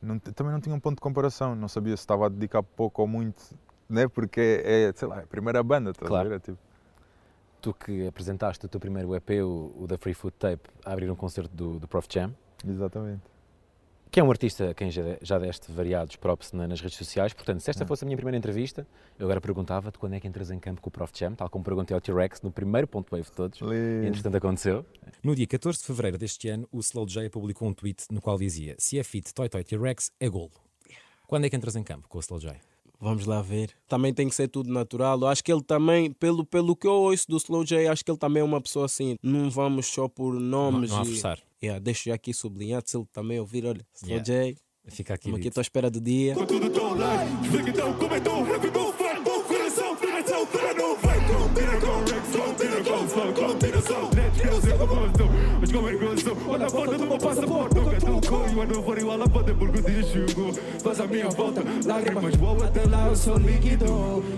Não, 0.00 0.18
também 0.18 0.52
não 0.52 0.60
tinha 0.60 0.74
um 0.74 0.80
ponto 0.80 0.96
de 0.96 1.00
comparação, 1.00 1.54
não 1.56 1.66
sabia 1.66 1.96
se 1.96 2.02
estava 2.02 2.26
a 2.26 2.28
dedicar 2.28 2.62
pouco 2.62 3.02
ou 3.02 3.08
muito, 3.08 3.42
né? 3.88 4.06
porque 4.06 4.62
é, 4.64 4.82
é 4.84 4.92
sei 4.94 5.08
lá, 5.08 5.20
é 5.20 5.24
a 5.24 5.26
primeira 5.26 5.60
banda, 5.62 5.90
estás 5.90 6.08
Claro. 6.08 6.26
a 6.26 6.30
ver? 6.30 6.36
É 6.36 6.38
tipo, 6.38 6.58
Tu 7.60 7.74
que 7.74 8.06
apresentaste 8.06 8.64
o 8.64 8.68
teu 8.68 8.78
primeiro 8.78 9.14
EP, 9.16 9.30
o, 9.42 9.72
o 9.82 9.86
da 9.86 9.98
Free 9.98 10.14
Food 10.14 10.34
Tape, 10.38 10.68
a 10.84 10.92
abrir 10.92 11.10
um 11.10 11.16
concerto 11.16 11.54
do, 11.54 11.78
do 11.80 11.88
Prof 11.88 12.06
Jam, 12.08 12.32
exatamente. 12.66 13.20
que 14.10 14.20
é 14.20 14.22
um 14.24 14.30
artista 14.30 14.70
a 14.70 14.74
quem 14.74 14.90
já, 14.90 15.02
já 15.20 15.38
deste 15.38 15.70
variados 15.72 16.16
props 16.16 16.52
na- 16.52 16.66
nas 16.68 16.80
redes 16.80 16.96
sociais. 16.96 17.32
Portanto, 17.34 17.60
se 17.60 17.68
esta 17.68 17.82
É. 17.84 17.86
fosse 17.86 18.04
a 18.04 18.06
minha 18.06 18.16
primeira 18.16 18.38
entrevista, 18.38 18.86
eu 19.18 19.26
agora 19.26 19.40
perguntava-te 19.40 19.98
quando 19.98 20.14
é 20.14 20.20
que 20.20 20.26
entras 20.28 20.50
em 20.50 20.58
campo 20.58 20.80
com 20.80 20.88
o 20.88 20.90
Prof 20.92 21.12
Jam, 21.14 21.34
tal 21.34 21.50
como 21.50 21.62
perguntei 21.64 21.94
ao 21.94 22.00
T-Rex 22.00 22.40
no 22.42 22.50
primeiro 22.52 22.86
ponto 22.86 23.10
wave 23.10 23.24
de 23.28 23.32
todos. 23.32 23.60
E, 23.60 24.06
entretanto, 24.06 24.36
aconteceu. 24.36 24.86
No 25.22 25.34
dia 25.34 25.46
14 25.46 25.80
de 25.80 25.84
fevereiro 25.84 26.16
deste 26.16 26.48
ano, 26.48 26.66
o 26.72 26.78
Slow 26.80 27.06
J 27.06 27.28
publicou 27.28 27.68
um 27.68 27.74
tweet 27.74 28.04
no 28.10 28.20
qual 28.22 28.38
dizia: 28.38 28.76
Se 28.78 28.98
é 28.98 29.02
fit 29.04 29.34
Toy 29.34 29.48
Toy 29.48 29.62
T-Rex, 29.64 30.12
é 30.20 30.28
golo. 30.28 30.52
Quando 31.26 31.44
é 31.44 31.50
que 31.50 31.56
entras 31.56 31.74
em 31.76 31.82
campo 31.82 32.08
com 32.08 32.16
o 32.18 32.20
Slow 32.20 32.38
J? 32.40 32.56
Vamos 33.00 33.26
lá 33.26 33.40
ver. 33.40 33.70
Também 33.86 34.12
tem 34.12 34.28
que 34.28 34.34
ser 34.34 34.48
tudo 34.48 34.72
natural. 34.72 35.20
Eu 35.20 35.28
acho 35.28 35.42
que 35.44 35.52
ele 35.52 35.62
também, 35.62 36.10
pelo, 36.12 36.44
pelo 36.44 36.74
que 36.74 36.86
eu 36.86 36.92
ouço 36.92 37.26
do 37.28 37.36
Slow 37.36 37.64
J, 37.64 37.86
acho 37.88 38.04
que 38.04 38.10
ele 38.10 38.18
também 38.18 38.40
é 38.40 38.44
uma 38.44 38.60
pessoa 38.60 38.86
assim. 38.86 39.16
Não 39.22 39.48
vamos 39.50 39.86
só 39.86 40.08
por 40.08 40.34
Não, 40.34 40.70
nomes. 40.72 40.90
não 40.90 40.98
a 40.98 41.02
e- 41.02 41.06
forçar. 41.06 41.38
Yeah, 41.62 41.80
deixo 41.80 42.08
já 42.08 42.14
aqui 42.14 42.32
sublinhado. 42.34 42.88
Se 42.88 42.96
ele 42.96 43.06
também 43.12 43.38
ouvir, 43.40 43.64
olha, 43.66 43.84
Slow 43.94 44.10
Yeah. 44.18 44.24
J, 44.24 44.56
Fica 44.88 45.14
aqui. 45.14 45.28
estamos 45.28 45.46
aqui, 45.46 45.58
à 45.58 45.60
espera 45.60 45.90
do 45.90 46.00
dia. 46.00 46.34
Com 46.34 46.46
tudo 46.46 46.70
tão 46.70 46.94
light, 46.96 47.30
lágrimas, 61.84 62.34
até 62.68 62.84
lá, 62.84 63.08
eu 63.08 63.16
sou 63.16 63.36
líquido, 63.38 63.86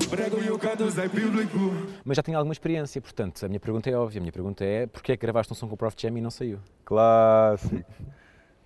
prego 0.09 0.39
e 0.41 0.51
o 0.51 0.59
canto 0.59 0.85
é 0.85 1.09
bíblico. 1.09 1.59
Mas 2.05 2.17
já 2.17 2.23
tinha 2.23 2.39
alguma 2.39 2.53
experiência, 2.53 3.01
portanto, 3.03 3.45
a 3.45 3.49
minha 3.49 3.61
pergunta 3.61 3.91
é 3.91 3.97
óbvia. 3.97 4.19
A 4.19 4.23
minha 4.23 4.33
pergunta 4.33 4.65
é, 4.65 4.87
porquê 4.87 5.13
é 5.13 5.17
que 5.17 5.23
gravaste 5.23 5.53
um 5.53 5.57
som 5.57 5.69
com 5.69 5.75
o 5.75 5.77
Prof 5.77 5.95
Jam 5.99 6.17
e 6.17 6.21
não 6.21 6.31
saiu? 6.31 6.59
Clássico. 6.85 7.93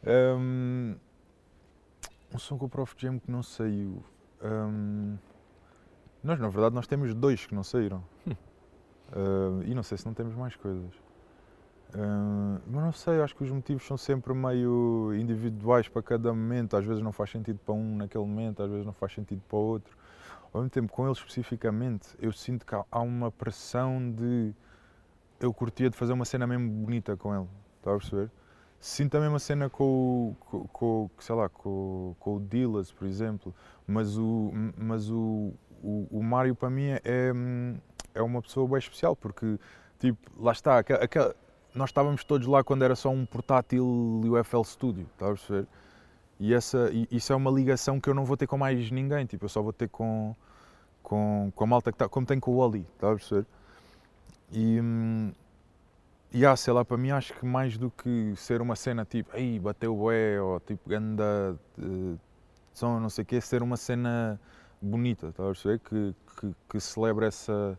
Hum, 0.06 0.94
um 2.32 2.38
som 2.38 2.58
com 2.58 2.66
o 2.66 2.68
Prof 2.68 2.94
Jam 2.96 3.18
que 3.18 3.30
não 3.30 3.42
saiu. 3.42 4.02
Hum, 4.42 5.16
nós, 6.22 6.38
na 6.38 6.48
verdade, 6.48 6.74
nós 6.74 6.86
temos 6.86 7.14
dois 7.14 7.46
que 7.46 7.54
não 7.54 7.64
saíram. 7.64 8.04
Hum, 8.26 9.62
e 9.64 9.74
não 9.74 9.82
sei 9.82 9.98
se 9.98 10.06
não 10.06 10.14
temos 10.14 10.34
mais 10.34 10.56
coisas. 10.56 11.03
Mas 12.66 12.82
não 12.82 12.92
sei, 12.92 13.20
acho 13.20 13.34
que 13.36 13.44
os 13.44 13.50
motivos 13.50 13.86
são 13.86 13.96
sempre 13.96 14.34
meio 14.34 15.12
individuais 15.14 15.88
para 15.88 16.02
cada 16.02 16.32
momento. 16.32 16.76
Às 16.76 16.84
vezes 16.84 17.02
não 17.02 17.12
faz 17.12 17.30
sentido 17.30 17.58
para 17.64 17.74
um 17.74 17.96
naquele 17.96 18.24
momento, 18.24 18.62
às 18.62 18.70
vezes 18.70 18.84
não 18.86 18.92
faz 18.92 19.12
sentido 19.12 19.40
para 19.48 19.58
outro. 19.58 19.96
Ao 20.52 20.60
mesmo 20.60 20.70
tempo, 20.70 20.92
com 20.92 21.04
ele 21.04 21.12
especificamente, 21.12 22.08
eu 22.18 22.32
sinto 22.32 22.64
que 22.66 22.74
há- 22.74 23.00
uma 23.00 23.30
pressão 23.30 24.10
de. 24.12 24.52
Eu 25.40 25.52
curtia 25.52 25.90
de 25.90 25.96
fazer 25.96 26.12
uma 26.12 26.24
cena 26.24 26.46
mesmo 26.46 26.68
bonita 26.70 27.16
com 27.16 27.34
ele. 27.34 27.48
Está 27.78 27.92
a 27.94 27.98
perceber? 27.98 28.30
Sinto 28.80 29.16
a 29.16 29.20
mesma 29.20 29.38
cena 29.38 29.70
com, 29.70 30.36
com, 30.40 30.66
com, 30.68 31.10
sei 31.18 31.34
lá, 31.34 31.48
com, 31.48 32.14
com 32.20 32.36
o 32.36 32.40
Dillas, 32.40 32.92
por 32.92 33.06
exemplo, 33.06 33.54
mas 33.86 34.18
o, 34.18 34.52
mas 34.76 35.10
o, 35.10 35.52
o, 35.82 36.06
o 36.10 36.22
Mário 36.22 36.54
para 36.54 36.68
mim 36.70 36.88
é, 37.04 37.32
é 38.14 38.22
uma 38.22 38.42
pessoa 38.42 38.68
bem 38.68 38.78
especial, 38.78 39.16
porque, 39.16 39.58
tipo, 39.98 40.18
lá 40.38 40.52
está, 40.52 40.78
aquela- 40.78 41.34
nós 41.74 41.90
estávamos 41.90 42.24
todos 42.24 42.46
lá 42.46 42.62
quando 42.62 42.84
era 42.84 42.94
só 42.94 43.10
um 43.10 43.26
portátil 43.26 44.20
e 44.24 44.28
o 44.28 44.44
FL 44.44 44.62
Studio, 44.62 45.06
está 45.12 45.26
a 45.26 45.28
perceber? 45.30 45.66
E, 46.38 46.52
essa, 46.54 46.90
e 46.92 47.08
isso 47.10 47.32
é 47.32 47.36
uma 47.36 47.50
ligação 47.50 48.00
que 48.00 48.08
eu 48.08 48.14
não 48.14 48.24
vou 48.24 48.36
ter 48.36 48.46
com 48.46 48.58
mais 48.58 48.90
ninguém, 48.90 49.26
tipo, 49.26 49.44
eu 49.44 49.48
só 49.48 49.62
vou 49.62 49.72
ter 49.72 49.88
com, 49.88 50.34
com, 51.02 51.52
com 51.54 51.64
a 51.64 51.66
malta 51.66 51.90
que 51.90 51.96
está, 51.96 52.08
como 52.08 52.26
tenho 52.26 52.40
com 52.40 52.52
o 52.52 52.56
Oli, 52.56 52.86
está 52.94 53.08
a 53.08 53.14
perceber? 53.14 53.46
E, 54.52 54.80
hum, 54.80 55.32
e 56.32 56.44
ah, 56.44 56.56
sei 56.56 56.72
lá, 56.72 56.84
para 56.84 56.96
mim 56.96 57.10
acho 57.10 57.32
que 57.34 57.46
mais 57.46 57.76
do 57.78 57.90
que 57.90 58.34
ser 58.36 58.60
uma 58.60 58.76
cena 58.76 59.04
tipo, 59.04 59.34
aí 59.36 59.58
bateu 59.58 59.94
bué, 59.96 60.40
ou 60.40 60.60
tipo, 60.60 60.88
ganda 60.88 61.56
eh, 61.78 62.16
som, 62.72 62.98
não 62.98 63.08
sei 63.08 63.22
o 63.22 63.26
quê, 63.26 63.40
ser 63.40 63.62
uma 63.62 63.76
cena 63.76 64.40
bonita, 64.82 65.28
estás 65.28 65.48
a 65.48 65.52
perceber? 65.52 65.78
Que, 65.78 66.14
que, 66.40 66.54
que 66.68 66.80
celebra 66.80 67.26
essa, 67.26 67.78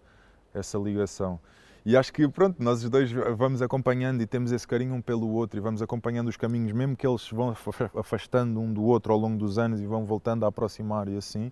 essa 0.54 0.78
ligação. 0.78 1.40
E 1.86 1.96
acho 1.96 2.12
que, 2.12 2.28
pronto, 2.28 2.62
nós 2.64 2.84
os 2.84 2.90
dois 2.90 3.12
vamos 3.12 3.62
acompanhando 3.62 4.22
e 4.22 4.26
temos 4.26 4.52
esse 4.52 4.68
carinho 4.68 4.96
um 4.96 5.02
pelo 5.02 5.30
outro 5.30 5.60
e 5.60 5.62
vamos 5.62 5.82
acompanhando 5.84 6.30
os 6.30 6.36
caminhos, 6.36 6.72
mesmo 6.72 6.96
que 6.96 7.06
eles 7.06 7.30
vão 7.30 7.50
afa- 7.52 7.92
afastando 7.96 8.60
um 8.60 8.74
do 8.74 8.84
outro 8.84 9.14
ao 9.14 9.20
longo 9.20 9.38
dos 9.38 9.60
anos 9.60 9.80
e 9.80 9.86
vão 9.86 10.04
voltando 10.04 10.46
a 10.46 10.48
aproximar 10.50 11.08
e 11.08 11.16
assim. 11.16 11.52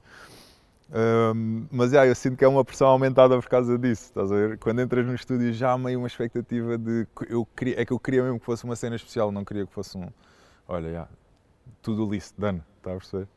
Ahm, 0.91 1.67
mas 1.71 1.91
yeah, 1.91 2.09
eu 2.09 2.15
sinto 2.15 2.37
que 2.37 2.43
é 2.45 2.47
uma 2.47 2.63
pressão 2.65 2.87
aumentada 2.87 3.35
por 3.39 3.47
causa 3.47 3.77
disso, 3.77 4.05
estás 4.05 4.31
a 4.31 4.35
ver? 4.35 4.57
Quando 4.59 4.81
entras 4.81 5.05
no 5.05 5.15
estúdio 5.15 5.53
já 5.53 5.71
há 5.71 5.77
meio 5.77 5.99
uma 5.99 6.07
expectativa 6.07 6.77
de 6.77 7.07
eu 7.29 7.45
queria, 7.55 7.81
é 7.81 7.85
que 7.85 7.93
eu 7.93 7.99
queria 7.99 8.23
mesmo 8.23 8.39
que 8.39 8.45
fosse 8.45 8.63
uma 8.63 8.75
cena 8.75 8.95
especial, 8.95 9.31
não 9.31 9.45
queria 9.45 9.65
que 9.65 9.73
fosse 9.73 9.97
um 9.97 10.07
olha, 10.67 10.87
yeah, 10.87 11.09
tudo 11.81 12.09
listo, 12.09 12.39
done, 12.39 12.61
está 12.77 12.91
a 12.91 12.95
perceber? 12.97 13.27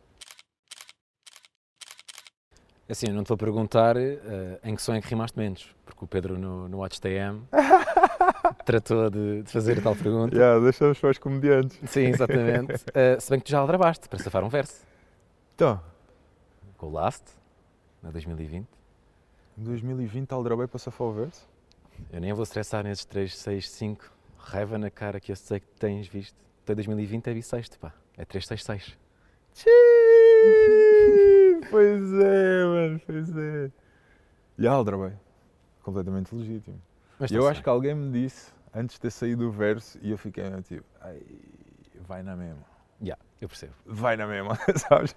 Assim, 2.88 3.07
eu 3.09 3.14
não 3.14 3.25
te 3.25 3.28
vou 3.28 3.37
perguntar 3.37 3.97
eh, 3.97 4.61
em 4.62 4.76
que 4.76 4.81
som 4.83 4.95
é 4.95 5.00
que 5.00 5.09
rimaste 5.09 5.37
menos, 5.37 5.75
porque 5.85 6.05
o 6.05 6.07
Pedro 6.07 6.38
no, 6.38 6.69
no 6.69 6.78
Watch 6.78 7.00
TM 7.00 7.43
tratou 8.64 9.11
de, 9.11 9.43
de 9.43 9.50
fazer 9.50 9.83
tal 9.83 9.97
pergunta. 9.97 10.37
Yeah, 10.37 10.61
deixamos 10.62 10.97
para 11.00 11.11
os 11.11 11.19
comediantes. 11.19 11.78
Sim, 11.90 12.07
exatamente. 12.07 12.85
Eh, 12.95 13.19
se 13.19 13.28
bem 13.31 13.40
que 13.40 13.47
tu 13.47 13.50
já 13.50 13.59
aldrabaste 13.59 14.09
para 14.09 14.19
safar 14.21 14.45
um 14.45 14.49
verso. 14.49 14.85
Então, 15.57 15.81
Com 16.78 16.87
o 16.87 16.93
Last, 16.93 17.25
na 18.02 18.11
2020. 18.11 18.66
em 19.59 19.64
2020 19.64 20.31
aldrabei 20.33 20.66
para 20.69 20.78
safar 20.78 21.09
o 21.09 21.12
verso? 21.12 21.47
Eu 22.12 22.21
nem 22.21 22.33
vou 22.33 22.45
estressar 22.45 22.85
nesses 22.85 23.05
3, 23.05 23.37
6, 23.37 23.69
5. 23.71 24.05
Raiva 24.38 24.78
na 24.78 24.90
cara 24.90 25.19
que 25.19 25.33
eu 25.33 25.37
sei 25.37 25.59
que 25.59 25.66
tens 25.78 26.07
visto. 26.07 26.37
Até 26.62 26.75
2020 26.76 27.26
é 27.26 27.35
bissexto, 27.35 27.78
pá. 27.81 27.93
É 28.16 28.25
3, 28.25 28.47
6, 28.47 28.64
6. 28.64 28.97
Pois 31.70 32.12
é, 32.12 32.64
mano, 32.64 33.00
pois 33.06 33.37
é. 33.37 33.70
E 34.58 34.66
aldrabei, 34.66 35.12
completamente 35.82 36.35
legítimo. 36.35 36.80
Mas 37.18 37.30
E 37.30 37.35
eu 37.35 37.46
acho 37.49 37.62
que 37.62 37.68
alguém 37.68 37.94
me 37.94 38.11
disse, 38.12 38.50
antes 38.75 38.94
de 38.96 39.00
ter 39.02 39.11
saído 39.11 39.49
o 39.49 39.50
verso, 39.50 39.99
e 40.02 40.11
eu 40.11 40.18
fiquei 40.18 40.44
tipo, 40.62 40.85
ai, 41.00 41.20
vai 42.06 42.23
na 42.23 42.37
mesma. 42.37 42.54
bem. 42.56 43.08
Yeah, 43.08 43.23
eu 43.42 43.49
percebo. 43.49 43.75
Vai 43.85 44.16
na 44.16 44.26
mesma, 44.26 44.58
sabes? 44.88 45.14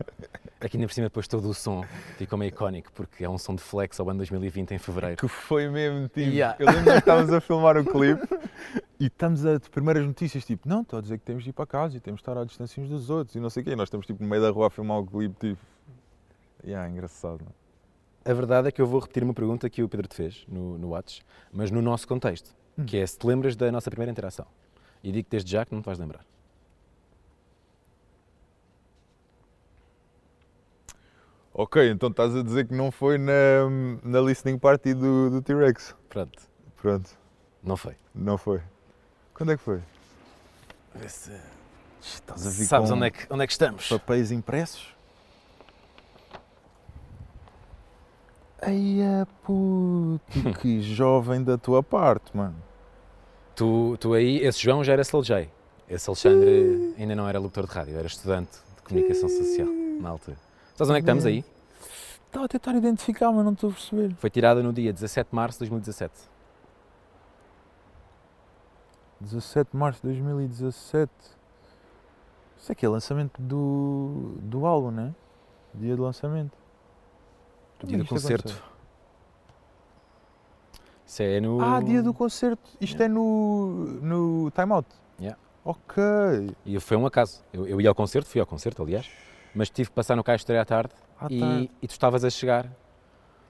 Aqui 0.60 0.76
ainda 0.76 0.88
por 0.88 0.94
cima 0.94 1.08
depois 1.08 1.26
todo 1.30 1.48
o 1.50 1.54
som 1.54 1.86
ficou 2.18 2.38
meio 2.38 2.50
icónico, 2.50 2.92
porque 2.94 3.24
é 3.24 3.30
um 3.30 3.38
som 3.38 3.56
de 3.56 3.62
flex 3.62 3.98
ao 4.02 4.10
ano 4.10 4.18
2020 4.18 4.72
em 4.74 4.78
Fevereiro. 4.78 5.16
Que 5.16 5.28
foi 5.30 5.70
mesmo, 5.70 6.10
tipo, 6.10 6.20
Yeah. 6.30 6.58
eu 6.60 6.68
lembro 6.68 6.92
que 6.92 6.98
estávamos 7.00 7.32
a 7.32 7.40
filmar 7.40 7.78
o 7.78 7.86
clipe 7.86 8.28
e 9.00 9.06
estamos 9.06 9.46
a 9.46 9.58
de 9.58 9.70
primeiras 9.70 10.06
notícias, 10.06 10.44
tipo, 10.46 10.68
não, 10.68 10.82
estou 10.82 11.00
a 11.00 11.02
dizer 11.02 11.18
que 11.20 11.24
temos 11.24 11.44
de 11.46 11.52
ir 11.52 11.54
para 11.54 11.66
casa 11.66 11.96
e 11.96 12.02
temos 12.02 12.20
de 12.20 12.22
estar 12.24 12.38
à 12.38 12.44
distância 12.44 12.84
uns 12.84 12.90
dos 12.90 13.10
outros 13.10 13.36
e 13.38 13.40
não 13.40 13.50
sei 13.50 13.62
o 13.62 13.66
quê. 13.66 13.72
E 13.72 13.76
nós 13.78 13.88
estamos 13.88 14.06
tipo 14.06 14.22
no 14.22 14.28
meio 14.30 14.42
da 14.42 14.50
rua 14.50 14.68
a 14.68 14.70
filmar 14.70 14.98
o 15.00 15.06
clipe, 15.08 15.36
tipo, 15.40 15.62
yeah, 16.66 16.90
engraçado. 16.90 17.46
A 18.26 18.34
verdade 18.34 18.68
é 18.68 18.72
que 18.72 18.82
eu 18.82 18.86
vou 18.88 19.00
repetir 19.00 19.24
uma 19.24 19.34
pergunta 19.34 19.70
que 19.70 19.82
o 19.82 19.90
Pedro 19.90 20.08
te 20.08 20.16
fez 20.16 20.46
no, 20.48 20.78
no 20.78 20.90
Whats, 20.90 21.22
mas 21.52 21.72
no 21.72 21.82
nosso 21.82 22.08
contexto, 22.08 22.54
que 22.86 22.98
é 22.98 23.06
se 23.08 23.18
te 23.18 23.26
lembras 23.26 23.56
da 23.56 23.72
nossa 23.72 23.90
primeira 23.90 24.12
interação. 24.12 24.46
E 25.04 25.12
digo 25.12 25.28
desde 25.30 25.52
já 25.52 25.66
que 25.66 25.74
não 25.74 25.82
te 25.82 25.86
vais 25.86 25.98
lembrar. 25.98 26.26
Ok, 31.54 31.90
então 31.90 32.10
estás 32.10 32.36
a 32.36 32.44
dizer 32.44 32.68
que 32.68 32.74
não 32.74 32.92
foi 32.92 33.18
na, 33.18 33.34
na 34.04 34.22
listening 34.22 34.58
party 34.58 34.94
do, 34.94 35.30
do 35.30 35.42
T-Rex. 35.42 35.96
Pronto, 36.08 36.42
Pronto, 36.82 37.10
não 37.64 37.76
foi. 37.76 37.96
não 38.14 38.38
foi. 38.38 38.62
Quando 39.34 39.52
é 39.52 39.58
que 39.58 39.64
foi? 39.64 39.82
Vê 40.96 41.10
se- 41.10 41.32
Estás 42.02 42.48
a 42.48 42.50
vir 42.50 42.66
Sabes 42.66 42.90
com 42.90 42.96
onde 42.96 43.08
é, 43.08 43.12
que, 43.12 43.28
onde 43.34 43.44
é 43.44 43.48
que 43.48 43.52
estamos? 43.52 43.90
papéis 43.90 44.32
impressos? 44.32 44.96
Ai, 48.62 49.02
é 49.02 49.26
puto, 49.44 50.20
que 50.62 50.82
jovem 50.84 51.44
da 51.44 51.58
tua 51.58 51.82
parte, 51.82 52.36
mano. 52.36 52.56
Tu, 53.56 53.98
tu 54.00 54.14
aí, 54.14 54.38
esse 54.38 54.62
João 54.62 54.84
já 54.84 54.94
era 54.94 55.02
Slow 55.02 55.24
J. 55.24 55.50
Esse 55.90 56.10
Alexandre 56.10 56.94
ainda 56.98 57.16
não 57.16 57.28
era 57.28 57.40
locutor 57.40 57.66
de 57.66 57.74
rádio, 57.74 57.98
era 57.98 58.08
estudante 58.08 58.52
de 58.76 58.82
comunicação 58.84 59.28
social 59.28 59.68
na 59.68 60.10
altura. 60.10 60.38
Sabes 60.76 60.90
onde 60.90 61.00
é 61.00 61.02
que 61.02 61.04
estamos 61.04 61.26
aí? 61.26 61.44
Estava 62.28 62.46
a 62.46 62.48
tentar 62.48 62.76
identificar, 62.76 63.32
mas 63.32 63.44
não 63.44 63.54
estou 63.54 63.72
a 63.72 63.74
perceber. 63.74 64.16
Foi 64.16 64.30
tirada 64.30 64.62
no 64.62 64.72
dia 64.72 64.94
17 64.94 65.30
de 65.30 65.36
março 65.36 65.58
de 65.58 65.70
2017. 65.70 66.14
17 69.20 69.72
de 69.72 69.78
março 69.78 70.00
de 70.02 70.08
2017. 70.08 71.12
Isso 72.58 72.72
aqui 72.72 72.86
é 72.86 72.90
lançamento 72.90 73.42
do, 73.42 74.38
do 74.42 74.66
álbum, 74.66 74.92
né? 74.92 75.14
Dia 75.74 75.96
de 75.96 76.02
lançamento. 76.02 76.56
Dia 77.84 77.98
do 77.98 78.06
concerto. 78.06 78.50
aconteceu. 78.50 78.70
Isso 81.06 81.24
é 81.24 81.40
no. 81.40 81.60
Ah, 81.62 81.82
dia 81.82 82.04
do 82.04 82.14
concerto. 82.14 82.70
Isto 82.80 83.02
é 83.02 83.08
no, 83.08 83.76
no 84.02 84.52
Time 84.52 84.72
Out. 84.74 84.88
Yeah. 85.20 85.38
Ok. 85.66 86.04
E 86.66 86.80
foi 86.80 86.98
um 86.98 87.06
acaso. 87.06 87.44
Eu, 87.52 87.68
eu 87.68 87.82
ia 87.82 87.90
ao 87.90 87.96
concerto, 87.96 88.30
fui 88.30 88.40
ao 88.40 88.46
concerto, 88.48 88.82
aliás, 88.84 89.10
mas 89.54 89.70
tive 89.70 89.90
que 89.90 89.96
passar 89.96 90.16
no 90.16 90.24
Caixa 90.24 90.60
à 90.60 90.66
tarde 90.66 90.94
Ah, 91.20 91.28
e, 91.30 91.70
e 91.82 91.88
tu 91.88 91.92
estavas 91.92 92.24
a 92.24 92.30
chegar 92.30 92.70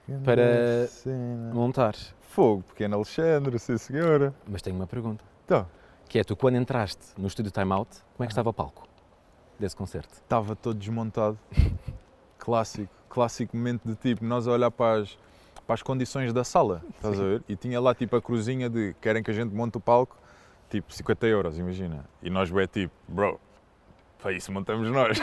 Grande 0.07 0.24
para- 0.24 0.88
cena. 0.88 1.53
montar. 1.53 1.95
Fogo, 2.21 2.63
pequeno 2.63 2.95
Alexandre, 2.95 3.57
sim 3.59 3.77
senhora. 3.77 4.33
Mas 4.48 4.62
tenho 4.62 4.75
uma 4.75 4.88
pergunta. 4.88 5.24
Então, 5.45 5.67
Que 6.07 6.19
é, 6.19 6.24
tu 6.24 6.36
quando 6.36 6.55
entraste 6.55 7.01
no 7.17 7.27
estúdio 7.27 7.51
Time 7.51 7.71
Out, 7.74 7.98
como 8.15 8.24
é 8.24 8.27
que 8.27 8.31
estava 8.31 8.50
o 8.50 8.53
palco 8.53 8.88
desse 9.59 9.75
concerto? 9.75 10.13
estava 10.13 10.55
todo 10.55 10.77
desmontado. 10.77 11.38
clássico, 12.38 12.93
clássico 13.09 13.57
momento 13.57 13.87
de 13.87 13.95
tipo, 13.95 14.23
nós 14.23 14.47
a 14.47 14.51
olhar 14.51 14.71
para 14.71 15.01
as, 15.01 15.17
para 15.65 15.73
as 15.73 15.81
condições 15.81 16.31
da 16.31 16.43
sala, 16.43 16.81
estás 16.95 17.19
a 17.19 17.23
ver? 17.23 17.43
E 17.49 17.55
tinha 17.55 17.79
lá 17.81 17.93
tipo 17.93 18.15
a 18.15 18.21
cruzinha 18.21 18.69
de 18.69 18.95
querem 19.01 19.21
que 19.21 19.31
a 19.31 19.33
gente 19.33 19.53
monte 19.53 19.75
o 19.77 19.79
palco, 19.79 20.15
tipo 20.69 20.93
50 20.93 21.27
euros, 21.27 21.57
imagina. 21.57 22.05
E 22.21 22.29
nós 22.29 22.51
é 22.55 22.67
tipo, 22.67 22.93
bro, 23.07 23.39
para 24.21 24.31
isso 24.33 24.51
montamos 24.51 24.89
nós. 24.89 25.17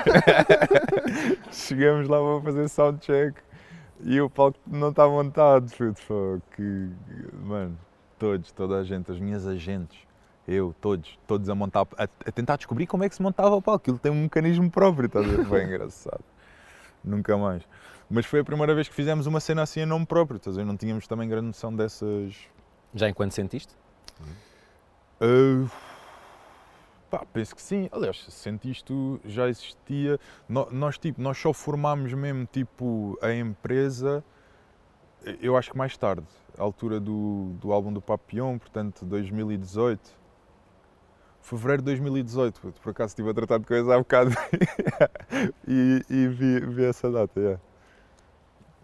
Chegamos 1.52 2.08
lá 2.08 2.18
para 2.18 2.42
fazer 2.42 2.68
soundcheck 2.68 3.40
e 4.00 4.20
o 4.20 4.28
palco 4.28 4.58
não 4.66 4.90
está 4.90 5.06
montado. 5.08 5.70
puto, 5.76 6.42
que, 6.54 6.90
mano, 7.42 7.78
todos, 8.18 8.52
toda 8.52 8.78
a 8.78 8.84
gente, 8.84 9.10
as 9.10 9.18
minhas 9.18 9.46
agentes, 9.46 9.98
eu, 10.46 10.74
todos, 10.80 11.18
todos 11.26 11.48
a 11.48 11.54
montar, 11.54 11.86
a, 11.98 12.04
a 12.04 12.32
tentar 12.32 12.56
descobrir 12.56 12.86
como 12.86 13.04
é 13.04 13.08
que 13.08 13.14
se 13.14 13.22
montava 13.22 13.54
o 13.54 13.62
palco. 13.62 13.82
Aquilo 13.82 13.98
tem 13.98 14.12
um 14.12 14.22
mecanismo 14.22 14.70
próprio, 14.70 15.06
estás 15.06 15.26
a 15.26 15.28
ver? 15.28 15.44
Bem 15.44 15.66
engraçado. 15.74 16.24
Nunca 17.06 17.36
mais. 17.38 17.62
Mas 18.10 18.26
foi 18.26 18.40
a 18.40 18.44
primeira 18.44 18.74
vez 18.74 18.88
que 18.88 18.94
fizemos 18.94 19.26
uma 19.26 19.38
cena 19.40 19.62
assim 19.62 19.80
em 19.80 19.86
nome 19.86 20.04
próprio, 20.04 20.36
estás 20.38 20.58
a 20.58 20.60
ver? 20.60 20.66
Não 20.66 20.76
tínhamos 20.76 21.06
também 21.06 21.28
grande 21.28 21.46
noção 21.46 21.74
dessas. 21.74 22.34
Já 22.94 23.08
enquanto 23.08 23.30
sentiste? 23.32 23.74
Uh, 25.20 25.70
pá, 27.10 27.24
penso 27.32 27.54
que 27.54 27.62
sim. 27.62 27.88
Aliás, 27.92 28.24
senti 28.28 28.70
isto 28.70 29.20
já 29.24 29.48
existia. 29.48 30.18
No- 30.48 30.68
Nós, 30.70 30.98
tipo, 30.98 31.20
nós 31.20 31.38
só 31.38 31.52
formámos 31.52 32.12
mesmo 32.12 32.46
tipo 32.50 33.18
a 33.22 33.32
empresa, 33.32 34.22
eu 35.40 35.56
acho 35.56 35.70
que 35.70 35.78
mais 35.78 35.96
tarde, 35.96 36.26
à 36.58 36.62
altura 36.62 36.98
do, 37.00 37.52
do 37.60 37.72
álbum 37.72 37.92
do 37.92 38.00
Papillon, 38.02 38.58
portanto 38.58 39.04
2018. 39.04 40.25
Fevereiro 41.46 41.80
de 41.80 41.86
2018, 41.86 42.60
puto, 42.60 42.80
por 42.80 42.90
acaso 42.90 43.12
estive 43.12 43.30
a 43.30 43.34
tratar 43.34 43.60
de 43.60 43.66
coisa 43.66 43.94
há 43.94 43.98
bocado 43.98 44.32
e, 45.64 46.04
e 46.10 46.26
vi, 46.26 46.58
vi 46.58 46.84
essa 46.84 47.08
data. 47.08 47.38
yeah. 47.38 47.60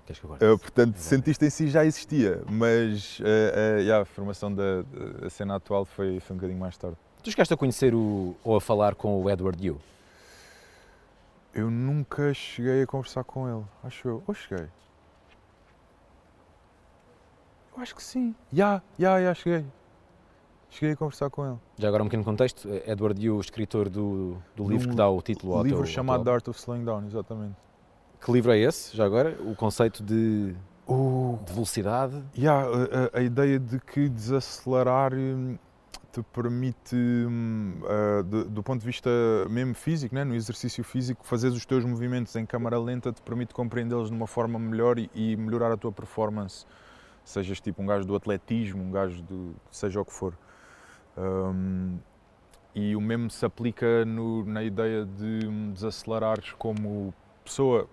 Queres 0.06 0.20
que 0.20 0.24
eu 0.24 0.28
guarde? 0.28 0.44
Uh, 0.44 0.56
portanto, 0.56 0.96
sentiste 0.96 1.44
em 1.44 1.50
si 1.50 1.66
já 1.66 1.84
existia, 1.84 2.40
mas 2.48 3.18
uh, 3.18 3.24
uh, 3.24 3.80
yeah, 3.80 4.02
a 4.02 4.04
formação 4.04 4.54
da 4.54 4.82
da 4.82 5.28
cena 5.28 5.56
atual 5.56 5.84
foi, 5.84 6.20
foi 6.20 6.34
um 6.34 6.36
bocadinho 6.36 6.60
mais 6.60 6.78
tarde. 6.78 6.96
Tu 7.24 7.32
chegaste 7.32 7.52
a 7.52 7.56
conhecer 7.56 7.96
o, 7.96 8.36
ou 8.44 8.54
a 8.54 8.60
falar 8.60 8.94
com 8.94 9.20
o 9.20 9.28
Edward 9.28 9.66
Yu? 9.66 9.80
Eu 11.52 11.68
nunca 11.68 12.32
cheguei 12.32 12.84
a 12.84 12.86
conversar 12.86 13.24
com 13.24 13.48
ele, 13.48 13.64
acho 13.82 14.06
eu. 14.06 14.22
Ou 14.24 14.34
cheguei? 14.34 14.68
Eu 17.76 17.82
acho 17.82 17.92
que 17.92 18.02
sim. 18.04 18.36
Já, 18.52 18.80
já, 18.96 19.20
já 19.20 19.34
cheguei. 19.34 19.66
Cheguei 20.72 20.94
a 20.94 20.96
conversar 20.96 21.28
com 21.28 21.46
ele. 21.46 21.58
Já 21.78 21.88
agora 21.88 22.02
um 22.02 22.06
pequeno 22.06 22.24
contexto, 22.24 22.66
Edward 22.86 23.22
Yu, 23.24 23.38
escritor 23.40 23.88
do, 23.90 24.38
do 24.56 24.66
livro 24.68 24.88
que 24.88 24.96
dá 24.96 25.08
o 25.08 25.20
título 25.20 25.52
ao 25.54 25.62
livro 25.62 25.78
teu- 25.78 25.84
ao 25.84 25.86
chamado 25.86 26.20
The 26.20 26.24
teu 26.24 26.32
Art 26.34 26.48
of 26.48 26.58
Slowing 26.58 26.84
Down, 26.84 27.06
exatamente. 27.06 27.54
Que 28.24 28.32
livro 28.32 28.52
é 28.52 28.58
esse, 28.58 28.96
já 28.96 29.04
agora? 29.04 29.36
O 29.44 29.54
conceito 29.54 30.02
de, 30.02 30.54
O, 30.86 31.38
de 31.44 31.52
velocidade? 31.52 32.24
Yeah, 32.36 32.66
a, 33.12 33.18
a- 33.18 33.22
ideia 33.22 33.58
de 33.58 33.78
que 33.80 34.08
desacelerar 34.08 35.12
hum, 35.12 35.58
te 36.10 36.22
permite, 36.32 36.96
ah, 37.86 38.22
de- 38.22 38.44
do 38.44 38.62
ponto 38.62 38.80
de 38.80 38.86
vista 38.86 39.10
mesmo 39.50 39.74
físico, 39.74 40.14
né, 40.14 40.24
no 40.24 40.34
exercício 40.34 40.82
físico, 40.82 41.22
fazer 41.26 41.48
os 41.48 41.66
teus 41.66 41.84
movimentos 41.84 42.34
em 42.36 42.46
câmara 42.46 42.78
lenta 42.78 43.12
te 43.12 43.20
permite 43.20 43.52
compreendê-los 43.52 44.08
de 44.08 44.16
uma 44.16 44.26
forma 44.26 44.58
melhor 44.58 44.98
e, 44.98 45.10
e 45.14 45.36
melhorar 45.36 45.70
a 45.70 45.76
tua 45.76 45.92
performance. 45.92 46.64
Sejas 47.24 47.60
tipo 47.60 47.82
um 47.82 47.86
gajo 47.86 48.06
do 48.06 48.16
atletismo, 48.16 48.82
um 48.82 48.90
gajo 48.90 49.22
do 49.22 49.54
seja 49.70 50.00
o 50.00 50.04
que 50.04 50.12
for. 50.12 50.32
Hum, 51.16 51.98
e 52.74 52.96
o 52.96 53.00
mesmo 53.00 53.30
se 53.30 53.44
aplica 53.44 54.04
no- 54.04 54.44
na 54.44 54.62
ideia 54.62 55.04
de 55.04 55.46
hum, 55.46 55.72
desacelerares 55.72 56.52
como 56.52 57.12
pessoa. 57.44 57.88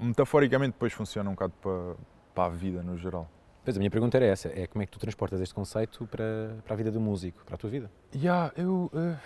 Metaforicamente, 0.00 0.72
depois 0.72 0.92
funciona 0.92 1.28
um 1.28 1.34
bocado 1.34 1.52
para, 1.60 1.94
para 2.34 2.44
a 2.44 2.48
vida 2.48 2.82
no 2.82 2.96
geral. 2.96 3.28
Pois 3.64 3.76
a 3.76 3.78
minha 3.78 3.90
pergunta 3.90 4.16
era 4.16 4.26
essa, 4.26 4.48
é 4.48 4.66
como 4.66 4.82
é 4.82 4.86
que 4.86 4.92
tu 4.92 4.98
transportas 4.98 5.40
este 5.40 5.54
conceito 5.54 6.06
para, 6.06 6.56
para 6.64 6.74
a 6.74 6.76
vida 6.76 6.90
do 6.90 7.00
músico, 7.00 7.44
para 7.44 7.54
a 7.54 7.58
tua 7.58 7.70
vida? 7.70 7.90
Yeah, 8.14 8.52
eu, 8.56 8.90
eh, 8.94 9.16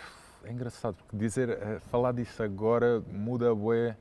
é 0.44 0.52
engraçado, 0.52 0.94
porque 0.96 1.16
dizer, 1.16 1.48
eh, 1.50 1.78
falar 1.90 2.12
disso 2.12 2.42
agora 2.42 3.02
muda 3.10 3.54
bué 3.54 3.96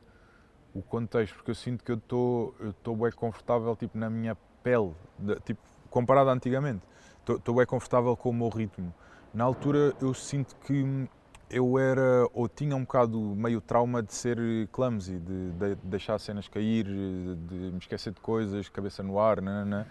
o 0.73 0.81
contexto, 0.81 1.35
porque 1.35 1.51
eu 1.51 1.55
sinto 1.55 1.83
que 1.85 1.91
eu 1.91 1.95
estou 1.95 2.95
bué 2.95 3.11
confortável 3.11 3.75
tipo, 3.77 3.97
na 3.97 4.09
minha 4.09 4.35
pele, 4.61 4.91
de- 5.17 5.39
tipo, 5.41 5.61
comparado 5.89 6.29
a 6.29 6.33
antigamente. 6.33 6.81
Estou- 7.19 7.53
bué 7.55 7.65
confortável 7.65 8.15
com 8.17 8.29
o 8.29 8.33
meu 8.33 8.49
ritmo. 8.49 8.93
Na 9.35 9.43
altura 9.43 9.93
eu 10.01 10.13
sinto 10.13 10.55
que 10.65 11.09
eu 11.49 11.77
era, 11.77 12.25
ou 12.33 12.47
tinha 12.47 12.73
um 12.73 12.81
bocado 12.81 13.19
meio 13.19 13.59
trauma 13.59 14.01
de 14.01 14.13
ser 14.13 14.37
clumsy, 14.71 15.19
de, 15.19 15.51
de 15.51 15.75
deixar 15.83 16.17
cenas 16.19 16.47
cair, 16.47 16.85
de 16.85 17.55
me 17.73 17.77
esquecer 17.77 18.13
de 18.13 18.21
coisas, 18.21 18.69
cabeça 18.69 19.03
no 19.03 19.19
ar, 19.19 19.41
nananã. 19.41 19.85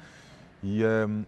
E, 0.62 0.82
hum, 0.82 1.24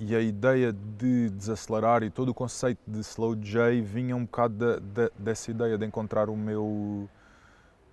e 0.00 0.16
a 0.16 0.20
ideia 0.20 0.72
de 0.72 1.30
desacelerar 1.30 2.02
e 2.02 2.10
todo 2.10 2.30
o 2.30 2.34
conceito 2.34 2.80
de 2.88 2.98
slow 3.00 3.36
J 3.36 3.80
vinha 3.82 4.16
um 4.16 4.24
bocado 4.24 4.80
dessa 5.16 5.52
ideia 5.52 5.78
de 5.78 5.86
encontrar 5.86 6.28
o 6.28 6.36
meu 6.36 7.08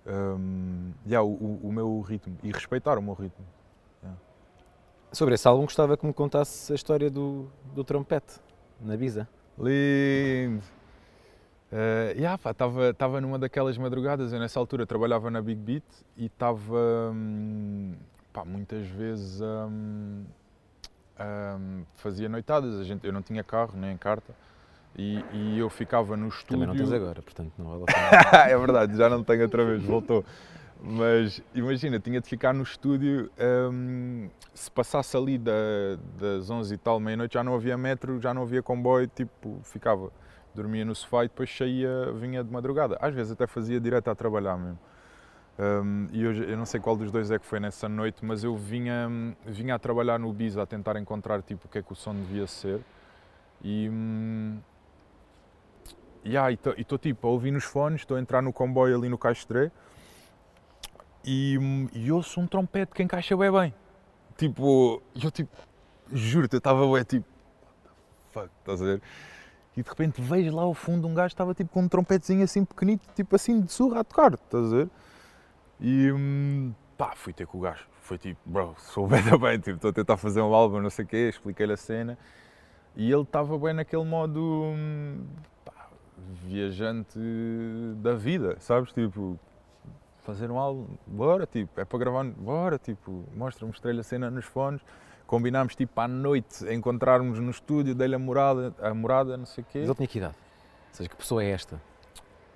hum, 0.04 0.90
yeah, 1.06 1.24
o, 1.24 1.60
o- 1.62 1.72
meu 1.72 2.00
ritmo 2.00 2.36
e 2.42 2.50
respeitar 2.50 2.98
o 2.98 3.02
meu 3.02 3.14
ritmo. 3.14 3.46
Sobre 5.12 5.34
esse 5.34 5.46
álbum 5.46 5.62
gostava 5.62 5.96
que 5.96 6.04
me 6.04 6.12
contasse 6.12 6.72
a 6.72 6.74
história 6.74 7.08
do, 7.08 7.46
do 7.74 7.84
trompete, 7.84 8.40
na 8.80 8.96
Bisa. 8.96 9.28
Lindo! 9.58 10.62
Uh, 11.72 12.14
yeah, 12.16 12.38
estava 12.90 13.20
numa 13.20 13.38
daquelas 13.38 13.76
madrugadas, 13.76 14.32
eu 14.32 14.38
nessa 14.38 14.58
altura 14.60 14.86
trabalhava 14.86 15.30
na 15.30 15.42
Big 15.42 15.60
Beat 15.60 15.84
e 16.16 16.26
estava 16.26 17.10
hum, 17.12 17.94
pá, 18.32 18.44
muitas 18.44 18.86
vezes 18.86 19.40
hum, 19.40 20.24
hum, 21.18 21.82
fazia 21.96 22.28
noitadas, 22.28 22.78
a 22.78 22.84
gente, 22.84 23.04
eu 23.04 23.12
não 23.12 23.20
tinha 23.20 23.42
carro 23.42 23.72
nem 23.76 23.96
carta 23.96 24.32
e, 24.96 25.24
e 25.32 25.58
eu 25.58 25.68
ficava 25.68 26.16
no 26.16 26.28
estúdio. 26.28 26.60
Também 26.60 26.68
não 26.68 26.76
tens 26.76 26.92
agora, 26.92 27.20
portanto 27.20 27.52
não 27.58 27.66
vale 27.66 27.82
a 27.82 28.30
pena. 28.30 28.44
é 28.48 28.58
verdade, 28.58 28.96
já 28.96 29.08
não 29.08 29.24
tenho 29.24 29.42
outra 29.42 29.64
vez, 29.64 29.82
voltou. 29.82 30.24
Mas 30.82 31.42
imagina, 31.54 31.98
tinha 31.98 32.20
de 32.20 32.28
ficar 32.28 32.52
no 32.52 32.62
estúdio, 32.62 33.30
hum, 33.72 34.28
se 34.54 34.70
passasse 34.70 35.16
ali 35.16 35.38
da, 35.38 35.52
das 36.18 36.50
11 36.50 36.74
e 36.74 36.78
tal, 36.78 37.00
meia-noite, 37.00 37.34
já 37.34 37.42
não 37.42 37.54
havia 37.54 37.76
metro, 37.76 38.20
já 38.20 38.34
não 38.34 38.42
havia 38.42 38.62
comboio, 38.62 39.06
tipo, 39.08 39.58
ficava, 39.64 40.10
dormia 40.54 40.84
no 40.84 40.94
sofá 40.94 41.24
e 41.24 41.28
depois 41.28 41.54
saía, 41.54 42.12
vinha 42.12 42.44
de 42.44 42.52
madrugada. 42.52 42.96
Às 43.00 43.14
vezes 43.14 43.32
até 43.32 43.46
fazia 43.46 43.80
direto 43.80 44.08
a 44.08 44.14
trabalhar 44.14 44.56
mesmo. 44.56 44.78
Hum, 45.58 46.06
e 46.12 46.26
hoje, 46.26 46.44
eu 46.46 46.56
não 46.56 46.66
sei 46.66 46.78
qual 46.78 46.94
dos 46.96 47.10
dois 47.10 47.30
é 47.30 47.38
que 47.38 47.46
foi 47.46 47.58
nessa 47.58 47.88
noite, 47.88 48.22
mas 48.24 48.44
eu 48.44 48.54
vinha, 48.54 49.08
vinha 49.46 49.74
a 49.74 49.78
trabalhar 49.78 50.18
no 50.18 50.30
Bis 50.32 50.58
a 50.58 50.66
tentar 50.66 50.96
encontrar 50.96 51.40
tipo, 51.42 51.66
o 51.66 51.70
que 51.70 51.78
é 51.78 51.82
que 51.82 51.92
o 51.92 51.96
som 51.96 52.14
devia 52.14 52.46
ser. 52.46 52.80
E, 53.64 53.88
hum, 53.88 54.58
yeah, 56.24 56.52
estou 56.52 56.98
tipo 56.98 57.26
a 57.26 57.30
ouvir 57.30 57.50
nos 57.50 57.64
fones, 57.64 58.02
estou 58.02 58.18
a 58.18 58.20
entrar 58.20 58.42
no 58.42 58.52
comboio 58.52 58.94
ali 58.96 59.08
no 59.08 59.16
Castré 59.16 59.72
e, 61.26 61.58
e 61.92 62.12
ouço 62.12 62.40
um 62.40 62.46
trompete 62.46 62.92
que 62.94 63.02
encaixa 63.02 63.36
bem 63.36 63.50
bem. 63.50 63.74
Tipo, 64.36 65.02
eu 65.20 65.30
tipo, 65.30 65.50
juro-te, 66.12 66.54
eu 66.54 66.58
estava 66.58 66.86
bem 66.92 67.02
tipo, 67.02 67.26
fuck, 68.30 68.48
estás 68.60 68.80
a 68.80 68.84
ver? 68.84 69.02
E 69.76 69.82
de 69.82 69.88
repente 69.88 70.22
vejo 70.22 70.54
lá 70.54 70.62
ao 70.62 70.72
fundo 70.72 71.06
um 71.06 71.12
gajo 71.12 71.32
estava 71.32 71.52
tipo 71.52 71.70
com 71.70 71.82
um 71.82 71.88
trompetezinho 71.88 72.44
assim 72.44 72.64
pequenito, 72.64 73.06
tipo 73.14 73.34
assim 73.34 73.60
de 73.60 73.72
surra 73.72 74.00
a 74.00 74.04
tocar, 74.04 74.34
estás 74.34 74.72
a 74.72 74.76
ver? 74.76 74.90
E 75.80 76.12
hum, 76.12 76.72
pá, 76.96 77.12
fui 77.14 77.32
ter 77.32 77.46
com 77.46 77.58
o 77.58 77.60
gajo. 77.60 77.86
Foi 78.00 78.16
tipo, 78.16 78.40
bro, 78.46 78.74
sou 78.78 79.06
bem 79.06 79.22
da 79.22 79.36
bem, 79.36 79.58
tipo, 79.58 79.76
estou 79.76 79.90
a 79.90 79.92
tentar 79.92 80.16
fazer 80.16 80.40
um 80.40 80.54
álbum, 80.54 80.80
não 80.80 80.90
sei 80.90 81.04
o 81.04 81.08
quê, 81.08 81.28
expliquei-lhe 81.28 81.72
a 81.72 81.76
cena. 81.76 82.16
E 82.94 83.10
ele 83.12 83.22
estava 83.22 83.58
bem 83.58 83.74
naquele 83.74 84.04
modo 84.04 84.40
hum, 84.40 85.26
pá, 85.64 85.90
viajante 86.44 87.18
da 87.96 88.14
vida, 88.14 88.56
sabes? 88.60 88.92
Tipo, 88.92 89.38
fazer 90.26 90.50
um 90.50 90.58
álbum, 90.58 90.88
bora, 91.06 91.46
tipo, 91.46 91.80
é 91.80 91.84
para 91.84 91.98
gravar, 92.00 92.24
bora, 92.24 92.78
tipo, 92.78 93.24
mostra, 93.32 93.64
mostrei-lhe 93.64 94.00
a 94.00 94.02
cena 94.02 94.28
nos 94.28 94.44
fones, 94.44 94.82
combinámos 95.24 95.76
tipo 95.76 96.00
à 96.00 96.08
noite 96.08 96.68
encontrarmos 96.68 97.38
no 97.38 97.50
estúdio, 97.50 97.94
dei-lhe 97.94 98.16
a 98.16 98.18
morada, 98.18 98.74
a 98.80 98.92
morada, 98.92 99.36
não 99.36 99.46
sei 99.46 99.62
o 99.62 99.66
quê. 99.70 99.78
Mas 99.78 99.88
ele 99.88 99.94
tinha 99.94 100.08
que 100.08 100.18
idade? 100.18 100.34
Ou 100.88 100.94
seja, 100.94 101.08
que 101.08 101.16
pessoa 101.16 101.44
é 101.44 101.50
esta? 101.50 101.80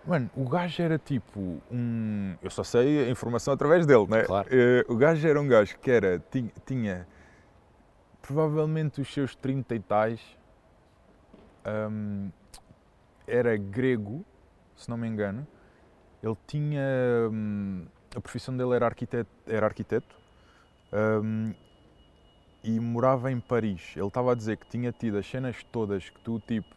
Mano, 0.05 0.29
o 0.35 0.49
gajo 0.49 0.83
era 0.83 0.99
tipo 0.99 1.61
um. 1.71 2.35
Eu 2.43 2.51
só 2.51 2.65
sei 2.65 3.07
a 3.07 3.11
informação 3.11 3.55
através 3.55 3.87
dele, 3.87 4.07
né? 4.09 4.25
Claro. 4.25 4.49
Eh, 4.51 4.85
o 4.89 4.97
gajo 4.97 5.29
era 5.29 5.41
um 5.41 5.47
gajo 5.47 5.79
que 5.79 5.91
era, 5.91 6.19
tinha, 6.31 6.51
tinha 6.67 7.07
provavelmente 8.21 9.01
os 9.01 9.13
seus 9.13 9.37
30 9.37 9.75
e 9.75 9.81
tais, 9.81 10.21
hum, 11.91 12.31
era 13.27 13.57
grego, 13.57 14.25
se 14.75 14.89
não 14.89 14.97
me 14.97 15.07
engano. 15.07 15.47
Ele 16.23 16.37
tinha. 16.47 16.83
hum, 17.31 17.87
a 18.15 18.21
profissão 18.21 18.57
dele 18.57 18.75
era 18.75 18.87
arquiteto, 18.87 19.31
era 19.47 19.67
arquiteto 19.67 20.17
hum, 21.23 21.55
e 22.63 22.79
morava 22.81 23.31
em 23.31 23.41
Paris. 23.41 23.93
Ele 23.97 24.07
estava 24.07 24.33
a 24.33 24.35
dizer 24.35 24.57
que 24.57 24.67
tinha 24.67 24.93
tido 24.93 25.17
as 25.19 25.27
cenas 25.27 25.63
todas 25.71 26.11
que 26.11 26.21
tu, 26.21 26.41
tipo, 26.41 26.69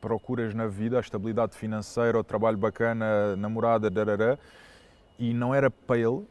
procuras 0.00 0.52
na 0.52 0.66
vida, 0.66 0.96
a 0.96 1.00
estabilidade 1.00 1.56
financeira, 1.56 2.18
o 2.18 2.24
trabalho 2.24 2.58
bacana, 2.58 3.36
namorada, 3.36 3.88
darará, 3.88 4.36
e 5.18 5.32
não 5.32 5.54
era 5.54 5.70
para 5.70 5.98
ele, 5.98 6.26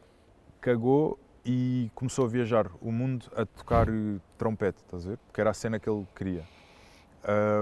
cagou 0.60 1.18
e 1.44 1.90
começou 1.94 2.26
a 2.26 2.28
viajar 2.28 2.70
o 2.80 2.92
mundo 2.92 3.26
a 3.34 3.46
tocar 3.46 3.88
eh, 3.88 4.20
trompete, 4.36 4.78
estás 4.84 5.06
a 5.06 5.10
ver? 5.10 5.18
Porque 5.18 5.40
era 5.40 5.50
a 5.50 5.54
cena 5.54 5.80
que 5.80 5.88
ele 5.88 6.06
queria. 6.14 6.44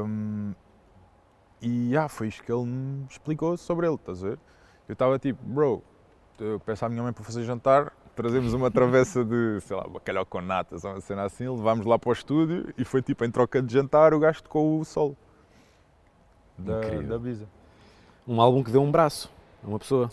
Hum, 0.05 0.53
e 1.63 1.97
ah, 1.97 2.09
foi 2.09 2.29
isto 2.29 2.43
que 2.43 2.51
ele 2.51 2.65
me 2.65 3.07
explicou 3.09 3.57
sobre 3.57 3.87
ele, 3.87 3.95
estás 3.95 4.25
a 4.25 4.31
ver? 4.31 4.39
Eu 4.91 4.95
estava 4.95 5.21
tipo, 5.21 5.41
bro, 5.45 5.85
eu 6.41 6.59
peço 6.59 6.85
à 6.85 6.89
minha 6.89 7.01
mãe 7.01 7.13
para 7.13 7.23
fazer 7.23 7.45
jantar, 7.45 7.93
trazemos 8.17 8.53
uma 8.53 8.73
travessa 8.73 9.25
de, 9.25 9.61
sei 9.63 9.77
lá, 9.77 9.87
bacalhau 9.87 10.27
com 10.27 10.41
natas, 10.41 10.83
uma 10.83 11.01
cena 11.01 11.23
assim, 11.23 11.49
levámos 11.49 11.87
lá 11.87 11.97
para 11.97 12.11
o 12.11 12.13
estúdio 12.13 12.75
e 12.77 12.85
foi 12.85 13.01
tipo, 13.01 13.25
em 13.25 13.31
troca 13.31 13.63
de 13.63 13.73
jantar, 13.73 14.13
o 14.13 14.19
gajo 14.19 14.43
tocou 14.43 14.81
o 14.81 14.85
solo 14.85 15.17
da, 16.59 16.79
Incrível. 16.79 17.09
da 17.09 17.19
Bisa. 17.21 17.49
Um 18.27 18.41
álbum 18.41 18.65
que 18.65 18.73
deu 18.73 18.83
um 18.83 18.91
braço 18.91 19.33
a 19.63 19.69
uma 19.69 19.79
pessoa. 19.79 20.11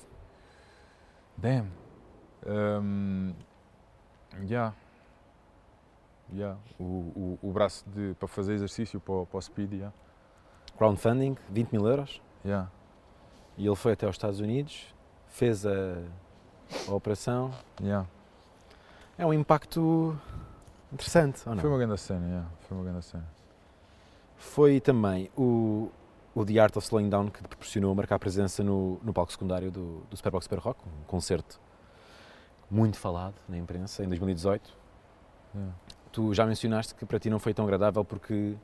Damn. 1.35 1.71
Um, 2.45 3.33
yeah. 4.47 4.75
Yeah. 6.31 6.59
O, 6.79 6.83
o, 6.83 7.39
o 7.41 7.51
braço 7.51 7.83
de, 7.89 8.13
para 8.19 8.27
fazer 8.27 8.53
exercício 8.53 8.99
para, 8.99 9.25
para 9.25 9.37
o 9.39 9.41
speed, 9.41 9.73
yeah. 9.73 9.93
Crowdfunding, 10.77 11.35
20 11.49 11.71
mil 11.71 11.87
euros. 11.87 12.21
Yeah. 12.45 12.69
E 13.57 13.65
ele 13.65 13.75
foi 13.75 13.93
até 13.93 14.05
aos 14.05 14.15
Estados 14.15 14.39
Unidos, 14.39 14.93
fez 15.27 15.65
a, 15.65 15.97
a 16.87 16.93
operação. 16.93 17.51
Yeah. 17.81 18.07
É 19.17 19.25
um 19.25 19.33
impacto 19.33 20.17
interessante, 20.93 21.41
ou 21.47 21.55
não? 21.55 21.61
Foi 21.61 21.69
uma 21.69 21.79
grande 21.79 21.99
cena, 21.99 22.25
yeah. 22.27 22.47
Foi 22.61 22.77
uma 22.77 22.83
grande 22.83 23.03
cena. 23.03 23.25
Foi 24.37 24.79
também 24.79 25.31
o, 25.35 25.89
o 26.35 26.45
The 26.45 26.59
Art 26.59 26.77
of 26.77 26.85
Slowing 26.85 27.09
Down 27.09 27.29
que 27.29 27.41
te 27.41 27.47
proporcionou 27.47 27.95
marcar 27.95 28.19
presença 28.19 28.63
no, 28.63 28.99
no 29.03 29.11
palco 29.11 29.31
secundário 29.31 29.71
do, 29.71 30.03
do 30.09 30.15
Superbox 30.15 30.45
Super 30.45 30.59
Rock, 30.59 30.79
um 30.85 31.03
concerto 31.05 31.59
muito 32.69 32.97
falado 32.97 33.35
na 33.49 33.57
imprensa, 33.57 34.03
em 34.03 34.07
2018. 34.07 34.71
Yeah. 35.55 35.75
Tu 36.11 36.33
já 36.35 36.45
mencionaste 36.45 36.93
que 36.93 37.05
para 37.05 37.19
ti 37.19 37.29
não 37.29 37.39
foi 37.39 37.55
tão 37.55 37.65
agradável 37.65 38.05
porque 38.05 38.55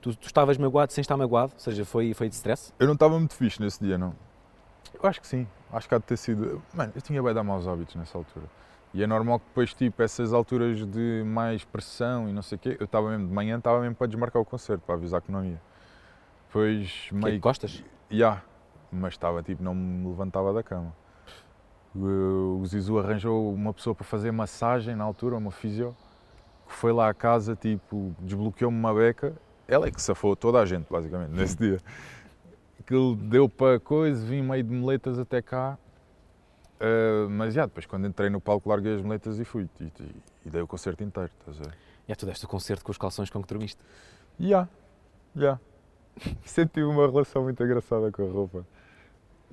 tu, 0.00 0.14
tu 0.14 0.26
estavas 0.26 0.56
magoado 0.56 0.92
sem 0.92 1.02
estar 1.02 1.16
magoado, 1.16 1.52
ou 1.54 1.60
seja, 1.60 1.84
foi, 1.84 2.14
foi 2.14 2.28
de 2.28 2.36
stress. 2.36 2.72
Eu 2.78 2.86
não 2.86 2.94
estava 2.94 3.18
muito 3.18 3.34
fixe 3.34 3.60
nesse 3.60 3.82
dia, 3.82 3.98
não. 3.98 4.14
Eu 4.94 5.08
acho 5.08 5.20
que 5.20 5.26
sim. 5.26 5.46
Acho 5.72 5.88
que 5.88 5.94
há 5.94 5.98
de 5.98 6.04
ter 6.04 6.16
sido. 6.16 6.62
Mano, 6.74 6.92
eu 6.94 7.02
tinha 7.02 7.22
bem 7.22 7.34
dar 7.34 7.42
maus 7.42 7.66
hábitos 7.66 7.94
nessa 7.96 8.16
altura. 8.16 8.46
E 8.94 9.02
é 9.02 9.06
normal 9.06 9.40
que 9.40 9.46
depois, 9.46 9.74
tipo, 9.74 10.02
essas 10.02 10.32
alturas 10.32 10.86
de 10.86 11.22
mais 11.26 11.64
pressão 11.64 12.28
e 12.28 12.32
não 12.32 12.40
sei 12.40 12.56
o 12.56 12.58
quê, 12.58 12.76
eu 12.80 12.86
estava 12.86 13.10
mesmo 13.10 13.26
de 13.26 13.32
manhã, 13.34 13.58
estava 13.58 13.80
mesmo 13.80 13.94
para 13.94 14.06
desmarcar 14.06 14.40
o 14.40 14.44
concerto, 14.44 14.82
para 14.86 14.94
avisar 14.94 15.20
que 15.20 15.30
não 15.30 15.44
ia. 15.44 15.60
Depois, 16.46 17.06
Que 17.08 17.14
meio 17.14 17.40
Costas? 17.40 17.84
Ya, 18.10 18.42
mas 18.90 19.14
estava 19.14 19.42
tipo, 19.42 19.62
não 19.62 19.74
me 19.74 20.08
levantava 20.08 20.52
da 20.52 20.62
cama. 20.62 20.94
O, 21.94 22.60
o 22.62 22.66
Zizu 22.66 22.98
arranjou 22.98 23.52
uma 23.52 23.72
pessoa 23.74 23.94
para 23.94 24.04
fazer 24.04 24.30
massagem 24.30 24.94
na 24.94 25.04
altura, 25.04 25.36
uma 25.36 25.50
fisio, 25.50 25.94
que 26.66 26.74
foi 26.74 26.92
lá 26.92 27.08
à 27.08 27.14
casa, 27.14 27.54
tipo, 27.56 28.14
desbloqueou-me 28.20 28.78
uma 28.78 28.94
beca. 28.94 29.34
Ela 29.68 29.88
é 29.88 29.90
que 29.90 30.00
safou 30.00 30.36
toda 30.36 30.60
a 30.60 30.64
gente, 30.64 30.86
basicamente, 30.90 31.30
nesse 31.30 31.56
dia. 31.56 31.78
Aquilo 32.86 33.16
deu 33.16 33.48
para 33.48 33.80
coisa, 33.80 34.24
vim 34.24 34.42
meio 34.42 34.62
de 34.62 34.72
moletas 34.72 35.18
até 35.18 35.42
cá. 35.42 35.76
Ah, 36.80 37.26
mas 37.28 37.52
já, 37.52 37.66
depois 37.66 37.84
quando 37.84 38.06
entrei 38.06 38.30
no 38.30 38.40
palco 38.40 38.68
larguei 38.68 38.94
as 38.94 39.02
moletas 39.02 39.40
e 39.40 39.44
fui. 39.44 39.68
E, 39.80 39.84
e- 39.84 39.92
e 40.46 40.50
dei 40.50 40.62
o 40.62 40.68
concerto 40.68 41.02
inteiro, 41.02 41.30
estás 41.40 41.60
a 41.60 41.64
ver? 41.64 41.76
E 42.08 42.14
tu 42.14 42.24
deste 42.24 42.44
o 42.44 42.48
concerto 42.48 42.84
com 42.84 42.92
os 42.92 42.98
calções 42.98 43.28
com 43.28 43.42
que 43.42 43.48
dormiste. 43.48 43.80
Já, 44.38 44.68
já. 45.34 45.58
Sempre 46.46 46.74
tive 46.74 46.86
uma 46.86 47.06
relação 47.10 47.42
muito 47.42 47.60
engraçada 47.64 48.12
com 48.12 48.22
a 48.22 48.30
roupa. 48.30 48.64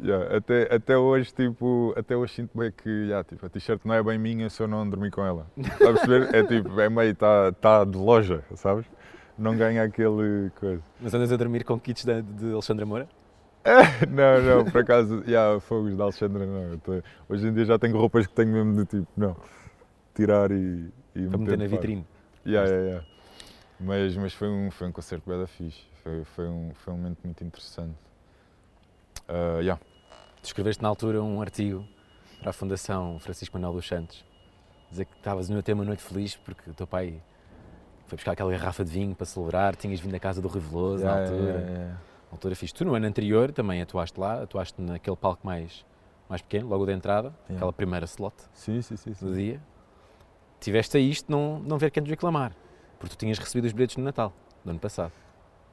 Ya, 0.03 0.37
Até, 0.37 0.73
até 0.75 0.95
hoje, 0.97 1.33
tipo, 1.33 1.91
até 1.97 2.15
hoje 2.15 2.33
sinto 2.33 2.55
bem 2.57 2.71
que 2.71 3.07
ya, 3.09 3.23
tipo, 3.23 3.43
a 3.45 3.49
t-shirt 3.49 3.81
não 3.83 3.95
é 3.95 4.03
bem 4.03 4.17
minha 4.19 4.47
se 4.49 4.61
eu 4.61 4.67
não 4.67 4.87
dormir 4.87 5.09
com 5.09 5.23
ela. 5.25 5.47
Estás 5.57 5.81
a 5.81 5.93
perceber? 5.93 6.35
É 6.35 6.43
tipo, 6.43 6.79
é 6.79 6.87
meio, 6.89 7.11
está 7.11 7.51
tá 7.51 7.83
de 7.83 7.97
loja, 7.97 8.43
sabes? 8.55 8.85
Não 9.37 9.55
ganha 9.57 9.83
aquele 9.83 10.51
coisa. 10.59 10.83
Mas 11.01 11.11
andas 11.15 11.31
a 11.31 11.37
dormir 11.37 11.63
com 11.63 11.79
kits 11.79 12.05
de, 12.05 12.21
de 12.21 12.51
Alexandra 12.53 12.85
Moura? 12.85 13.07
Não, 14.09 14.41
não, 14.41 14.65
por 14.71 14.81
acaso, 14.81 15.23
já, 15.25 15.59
fogos 15.61 15.95
da 15.95 16.03
Alexandra, 16.03 16.45
não. 16.45 16.77
tô- 16.79 17.01
hoje 17.29 17.47
em 17.47 17.53
dia 17.53 17.63
já 17.65 17.79
tenho 17.79 17.97
roupas 17.97 18.27
que 18.27 18.33
tenho 18.33 18.49
mesmo 18.51 18.75
de 18.75 18.85
tipo, 18.85 19.07
não, 19.15 19.35
tirar 20.13 20.51
e, 20.51 20.91
e 21.15 21.27
Para 21.27 21.37
meter 21.37 21.57
na 21.57 21.65
de 21.65 21.71
vitrine. 21.71 22.05
Yeah, 22.45 22.67
yeah, 22.69 22.85
yeah. 22.87 23.07
Mas, 23.79 24.17
mas 24.17 24.33
foi, 24.33 24.49
um, 24.49 24.69
foi 24.69 24.87
um 24.87 24.91
concerto 24.91 25.29
bem 25.29 25.39
da 25.39 25.47
fixe. 25.47 25.81
Foi, 26.03 26.23
foi, 26.25 26.47
um, 26.47 26.71
foi 26.73 26.93
um 26.93 26.97
momento 26.97 27.19
muito 27.23 27.41
interessante. 27.43 27.95
Ah, 29.29 29.59
yeah. 29.61 29.81
Tu 30.41 30.45
escreveste 30.47 30.83
na 30.83 30.89
altura 30.89 31.23
um 31.23 31.41
artigo 31.41 31.85
para 32.41 32.49
a 32.49 32.53
Fundação 32.53 33.17
Francisco 33.19 33.55
Manuel 33.57 33.73
dos 33.75 33.87
Santos. 33.87 34.25
Dizer 34.91 35.05
que 35.05 35.15
estavas 35.15 35.47
no 35.49 35.63
ter 35.63 35.71
uma 35.73 35.85
noite 35.85 36.03
feliz 36.03 36.35
porque 36.35 36.69
o 36.69 36.73
teu 36.73 36.85
pai 36.85 37.21
foi 38.07 38.17
buscar 38.17 38.33
aquela 38.33 38.51
garrafa 38.51 38.83
de 38.83 38.91
vinho 38.91 39.15
para 39.15 39.25
celebrar, 39.25 39.75
tinhas 39.77 40.01
vindo 40.01 40.11
da 40.11 40.19
casa 40.19 40.41
do 40.41 40.49
Rui 40.49 40.59
Veloso 40.61 41.03
Yeah, 41.03 41.15
na 41.21 41.25
altura. 41.25 41.51
yeah, 41.51 41.59
yeah, 41.61 41.79
yeah. 41.85 41.99
Altura 42.33 42.55
fixe. 42.55 42.73
Tu 42.73 42.83
no 42.85 42.95
ano 42.95 43.05
anterior 43.07 43.51
também 43.51 43.81
atuaste 43.81 44.19
lá, 44.19 44.41
atuaste 44.43 44.81
naquele 44.81 45.15
palco 45.15 45.45
mais, 45.45 45.85
mais 46.29 46.41
pequeno, 46.41 46.67
logo 46.67 46.85
de 46.85 46.91
entrada, 46.93 47.27
Yeah. 47.43 47.55
aquela 47.55 47.73
primeira 47.73 48.05
slot 48.05 48.35
Sim, 48.53 48.81
sim, 48.81 48.95
sim. 48.97 49.13
do 49.21 49.33
dia. 49.33 49.61
Tiveste 50.59 50.97
a 50.97 50.99
isto 50.99 51.31
não, 51.31 51.59
não 51.59 51.77
ver 51.77 51.91
quem 51.91 52.01
te 52.03 52.09
reclamar, 52.09 52.53
porque 52.99 53.15
tu 53.15 53.19
tinhas 53.19 53.37
recebido 53.37 53.65
os 53.65 53.73
bilhetes 53.73 53.97
no 53.97 54.03
Natal, 54.03 54.31
do 54.63 54.71
ano 54.71 54.79
passado. 54.79 55.11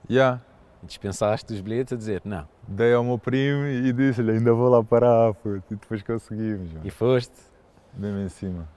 Yeah. 0.08 0.40
E 0.82 0.86
dispensaste 0.86 1.52
os 1.52 1.60
bilhetes 1.60 1.92
a 1.92 1.96
dizer 1.96 2.22
não. 2.24 2.48
Dei 2.66 2.92
ao 2.94 3.04
meu 3.04 3.18
primo 3.18 3.66
e 3.66 3.92
disse-lhe, 3.92 4.32
ainda 4.32 4.52
vou 4.54 4.68
lá 4.68 4.82
parar, 4.82 5.34
puto. 5.34 5.62
E 5.70 5.76
depois 5.76 6.02
conseguimos, 6.02 6.72
mano. 6.72 6.86
E 6.86 6.90
foste. 6.90 7.34
mesmo 7.94 8.18
em 8.20 8.28
cima. 8.28 8.68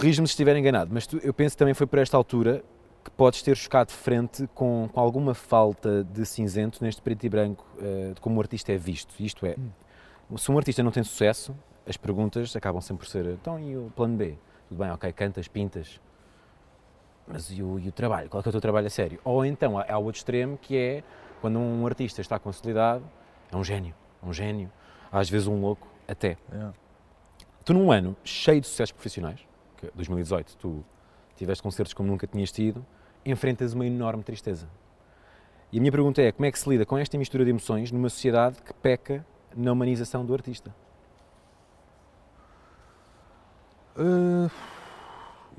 Corrige-me 0.00 0.26
se 0.26 0.32
estiver 0.32 0.56
enganado, 0.56 0.90
mas 0.94 1.06
tu- 1.06 1.18
eu 1.22 1.34
penso 1.34 1.54
que 1.54 1.58
também 1.58 1.74
foi 1.74 1.86
por 1.86 1.98
esta 1.98 2.16
altura 2.16 2.64
que 3.04 3.10
podes 3.10 3.42
ter 3.42 3.54
chocado 3.54 3.88
de 3.90 3.94
frente 3.96 4.48
com, 4.54 4.88
com 4.90 4.98
alguma 4.98 5.34
falta 5.34 6.02
de 6.04 6.24
cinzento 6.24 6.82
neste 6.82 7.02
preto 7.02 7.22
e 7.24 7.28
branco 7.28 7.66
eh, 7.78 8.12
de 8.14 8.20
como 8.22 8.38
o 8.38 8.40
artista 8.40 8.72
é 8.72 8.78
visto. 8.78 9.14
Isto 9.20 9.44
é, 9.44 9.56
se 10.38 10.50
um 10.50 10.56
artista 10.56 10.82
não 10.82 10.90
tem 10.90 11.02
sucesso, 11.02 11.54
as 11.86 11.98
perguntas 11.98 12.56
acabam 12.56 12.80
sempre 12.80 13.04
por 13.04 13.10
ser 13.10 13.26
então 13.26 13.60
e 13.60 13.76
o 13.76 13.92
plano 13.94 14.16
B? 14.16 14.38
Tudo 14.70 14.78
bem, 14.78 14.90
ok, 14.90 15.12
cantas, 15.12 15.48
pintas, 15.48 16.00
mas 17.26 17.50
e 17.50 17.62
o, 17.62 17.78
e 17.78 17.88
o 17.88 17.92
trabalho? 17.92 18.30
Qual 18.30 18.40
é, 18.40 18.42
que 18.42 18.48
é 18.48 18.50
o 18.50 18.52
teu 18.52 18.60
trabalho 18.62 18.86
a 18.86 18.90
sério? 18.90 19.20
Ou 19.22 19.44
então 19.44 19.78
há, 19.78 19.84
há 19.86 19.98
o 19.98 20.04
outro 20.04 20.18
extremo 20.18 20.56
que 20.56 20.78
é 20.78 21.04
quando 21.42 21.58
um 21.58 21.86
artista 21.86 22.22
está 22.22 22.38
consolidado, 22.38 23.04
é 23.52 23.56
um 23.56 23.62
gênio, 23.62 23.94
é 24.22 24.26
um 24.26 24.32
gênio, 24.32 24.72
às 25.12 25.28
vezes 25.28 25.46
um 25.46 25.60
louco, 25.60 25.86
até. 26.08 26.38
Yeah. 26.50 26.72
Tu 27.66 27.74
num 27.74 27.92
ano 27.92 28.16
cheio 28.24 28.62
de 28.62 28.66
sucessos 28.66 28.92
profissionais, 28.92 29.49
que 29.80 29.90
2018 29.94 30.56
tu 30.56 30.84
tiveste 31.36 31.62
concertos 31.62 31.94
como 31.94 32.08
nunca 32.08 32.26
tinhas 32.26 32.52
tido, 32.52 32.84
enfrentas 33.24 33.72
uma 33.72 33.86
enorme 33.86 34.22
tristeza. 34.22 34.68
E 35.72 35.78
a 35.78 35.80
minha 35.80 35.92
pergunta 35.92 36.20
é, 36.20 36.32
como 36.32 36.46
é 36.46 36.52
que 36.52 36.58
se 36.58 36.68
lida 36.68 36.84
com 36.84 36.98
esta 36.98 37.16
mistura 37.16 37.44
de 37.44 37.50
emoções 37.50 37.90
numa 37.92 38.08
sociedade 38.08 38.60
que 38.62 38.74
peca 38.74 39.24
na 39.56 39.72
humanização 39.72 40.24
do 40.24 40.34
artista? 40.34 40.74
Uh, 43.96 44.50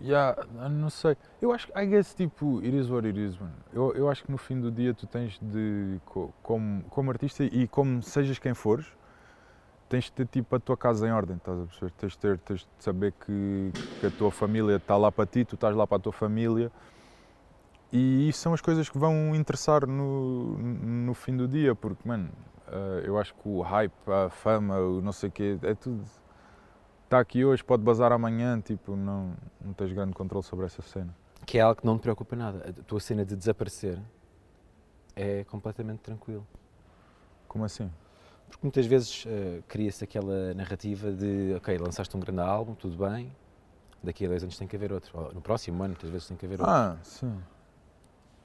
yeah, 0.02 0.36
não 0.70 0.90
sei. 0.90 1.16
Eu 1.42 1.52
acho 1.52 1.68
que, 1.68 1.80
I 1.80 1.86
guess, 1.86 2.14
tipo, 2.14 2.60
it 2.60 2.76
is 2.76 2.90
what 2.90 3.08
it 3.08 3.20
is, 3.20 3.38
mano. 3.38 3.54
Eu, 3.74 3.94
eu 3.94 4.10
acho 4.10 4.24
que 4.24 4.32
no 4.32 4.38
fim 4.38 4.60
do 4.60 4.72
dia 4.72 4.94
tu 4.94 5.06
tens 5.08 5.40
de, 5.42 6.00
co- 6.06 6.34
como, 6.42 6.84
como 6.90 7.12
artista 7.12 7.44
e 7.44 7.68
como 7.68 8.02
sejas 8.02 8.40
quem 8.40 8.54
fores, 8.54 8.88
tens 9.91 10.06
de 10.06 10.13
ter, 10.13 10.25
tipo, 10.25 10.56
a 10.56 10.60
tua 10.60 10.77
casa 10.77 11.06
em 11.06 11.12
ordem, 11.12 11.36
estás 11.36 11.60
a 11.60 11.65
perceber? 11.65 11.91
Tens 11.97 12.13
de, 12.13 12.17
ter, 12.17 12.38
tens 12.39 12.60
de 12.62 12.67
saber 12.80 13.12
que, 13.12 13.71
que 13.99 14.06
a 14.06 14.10
tua 14.12 14.32
família 14.32 14.77
está 14.77 14.95
lá 14.95 15.12
para 15.12 15.25
ti, 15.25 15.43
tu 15.43 15.56
estás 15.56 15.75
lá 15.75 15.86
para 15.86 15.97
a 15.97 15.99
tua 15.99 16.13
família. 16.13 16.71
E 17.91 18.30
isso 18.30 18.39
são 18.39 18.54
as 18.54 18.62
coisas 18.62 18.88
que 18.88 18.97
vão 18.97 19.36
interessar 19.36 19.86
no, 19.86 20.58
no 20.58 21.13
fim 21.13 21.36
do 21.36 21.45
dia, 21.45 21.75
porque, 21.75 22.08
mano, 22.08 22.30
uh, 22.69 22.99
eu 23.04 23.17
acho 23.17 23.34
que 23.34 23.41
o 23.43 23.60
hype, 23.60 23.91
a 24.08 24.30
fama, 24.30 24.80
o 24.80 25.01
não 25.01 25.12
sei 25.12 25.27
o 25.27 25.32
quê, 25.32 25.60
é 25.62 25.75
tudo 25.75 26.01
está 27.04 27.19
aqui 27.19 27.43
hoje, 27.43 27.62
pode 27.62 27.84
bazar 27.84 28.13
amanhã, 28.13 28.62
tipo, 28.62 28.95
não, 28.95 29.36
não 29.60 29.73
tens 29.73 29.91
grande 29.91 30.13
controle 30.13 30.45
sobre 30.45 30.65
essa 30.65 30.82
cena. 30.82 31.13
Que 31.45 31.58
é 31.58 31.62
algo 31.62 31.82
que 31.82 31.86
não 31.86 31.97
te 31.97 32.04
preocupa 32.04 32.38
nada. 32.38 32.69
A 32.69 32.84
tua 32.84 33.01
cena 33.01 33.25
de 33.25 33.36
desaparecer 33.36 33.99
é 35.13 35.43
completamente 35.43 35.99
tranquilo. 35.99 36.47
Como 37.49 37.65
assim? 37.65 37.91
Porque 38.52 38.68
muitas 38.68 38.86
vezes 38.86 39.26
uh, 39.26 39.64
cria-se 39.68 40.04
aquela 40.04 40.54
narrativa 40.54 41.10
de, 41.12 41.54
ok, 41.56 41.78
lançaste 41.78 42.16
um 42.16 42.20
grande 42.20 42.42
álbum, 42.42 42.76
tudo 42.76 42.98
bem, 42.98 43.32
daqui 44.04 44.26
a 44.26 44.28
dois 44.28 44.44
anos 44.44 44.58
tem 44.58 44.68
que 44.68 44.76
haver 44.76 44.92
outro. 44.92 45.18
Ou 45.18 45.34
no 45.34 45.42
próximo 45.42 45.82
ano, 45.82 45.94
muitas 45.94 46.10
vezes 46.10 46.28
tem 46.28 46.36
que 46.36 46.46
haver 46.46 46.60
outro. 46.60 46.72
Ah, 46.72 46.98
sim. 47.02 47.34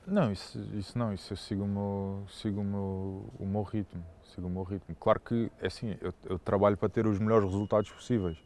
Não, 0.06 0.30
isso, 0.30 0.58
isso 0.74 0.96
não, 0.96 1.12
isso 1.12 1.32
eu 1.32 1.36
sigo 1.36 1.64
o 1.64 1.68
meu, 1.68 2.22
sigo 2.28 2.60
o 2.60 2.64
meu, 2.64 3.24
o 3.40 3.44
meu 3.44 3.62
ritmo, 3.62 4.02
sigo 4.22 4.46
o 4.46 4.50
meu 4.50 4.62
ritmo. 4.62 4.94
Claro 5.00 5.18
que, 5.18 5.50
é 5.60 5.66
assim, 5.66 5.96
eu, 6.00 6.14
eu 6.24 6.38
trabalho 6.38 6.76
para 6.76 6.88
ter 6.88 7.06
os 7.08 7.18
melhores 7.18 7.44
resultados 7.50 7.90
possíveis. 7.90 8.38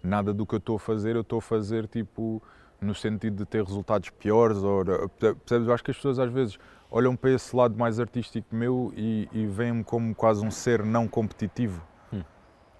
Nada 0.00 0.32
do 0.32 0.46
que 0.46 0.54
eu 0.54 0.58
estou 0.58 0.76
a 0.76 0.78
fazer, 0.78 1.16
eu 1.16 1.22
estou 1.22 1.40
a 1.40 1.42
fazer, 1.42 1.88
tipo, 1.88 2.40
no 2.80 2.94
sentido 2.94 3.38
de 3.38 3.44
ter 3.44 3.64
resultados 3.64 4.10
piores, 4.10 4.58
ou, 4.58 4.84
percebes? 5.18 5.66
Eu 5.66 5.74
acho 5.74 5.82
que 5.82 5.90
as 5.90 5.96
pessoas 5.96 6.20
às 6.20 6.30
vezes 6.30 6.56
olham 6.90 7.14
para 7.14 7.30
esse 7.30 7.54
lado 7.54 7.76
mais 7.76 8.00
artístico 8.00 8.54
meu 8.54 8.92
e, 8.96 9.28
e 9.32 9.46
veem-me 9.46 9.84
como 9.84 10.14
quase 10.14 10.44
um 10.44 10.50
ser 10.50 10.84
não 10.84 11.06
competitivo. 11.06 11.82
Hum. 12.12 12.22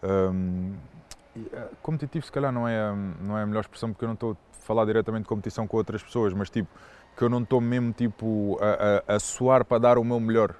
Um, 0.02 0.74
eh, 1.52 1.68
competitivo 1.82 2.24
se 2.24 2.32
calhar 2.32 2.52
não 2.52 2.66
é, 2.66 2.94
não 3.20 3.36
é 3.38 3.42
a 3.42 3.46
melhor 3.46 3.60
expressão 3.60 3.92
porque 3.92 4.04
eu 4.04 4.08
não 4.08 4.14
estou 4.14 4.32
a 4.32 4.36
falar 4.64 4.84
diretamente 4.84 5.22
de 5.24 5.28
competição 5.28 5.66
com 5.66 5.76
outras 5.76 6.02
pessoas, 6.02 6.32
mas 6.32 6.48
tipo, 6.50 6.68
que 7.16 7.22
eu 7.22 7.28
não 7.28 7.42
estou 7.42 7.60
mesmo 7.60 7.92
tipo 7.92 8.58
a, 8.60 9.12
a, 9.12 9.16
a 9.16 9.20
suar 9.20 9.64
para 9.64 9.78
dar 9.78 9.98
o 9.98 10.04
meu 10.04 10.20
melhor. 10.20 10.54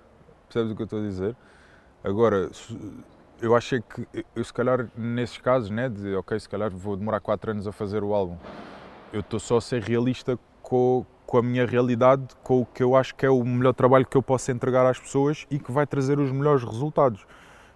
Percebes 0.49 0.73
o 0.73 0.77
que 0.77 0.83
eu 0.83 0.85
estou 0.85 0.99
a 1.01 1.03
dizer? 1.03 1.37
Agora, 2.03 2.51
eu 3.41 3.55
achei 3.55 3.81
que, 3.81 4.07
eu 4.35 4.45
se 4.45 4.53
calhar 4.53 4.89
nesses 4.97 5.39
casos, 5.39 5.71
né, 5.71 5.89
de 5.89 6.15
ok, 6.15 6.39
se 6.39 6.49
calhar 6.49 6.71
vou 6.71 6.97
demorar 6.97 7.21
4 7.21 7.51
anos 7.51 7.67
a 7.67 7.73
fazer 7.73 8.03
o 8.03 8.15
álbum, 8.15 8.37
eu 9.13 9.21
estou 9.21 9.39
só 9.39 9.59
a 9.59 9.61
ser 9.61 9.83
realista 9.83 10.39
com, 10.63 11.05
com 11.29 11.37
a 11.37 11.43
minha 11.43 11.67
realidade, 11.67 12.25
com 12.43 12.63
o 12.63 12.65
que 12.65 12.83
eu 12.83 12.97
acho 12.97 13.15
que 13.15 13.27
é 13.27 13.29
o 13.29 13.45
melhor 13.45 13.75
trabalho 13.75 14.07
que 14.07 14.17
eu 14.17 14.23
posso 14.23 14.51
entregar 14.51 14.87
às 14.87 14.99
pessoas 14.99 15.47
e 15.51 15.59
que 15.59 15.71
vai 15.71 15.87
trazer 15.87 16.19
os 16.19 16.33
melhores 16.33 16.65
resultados. 16.65 17.27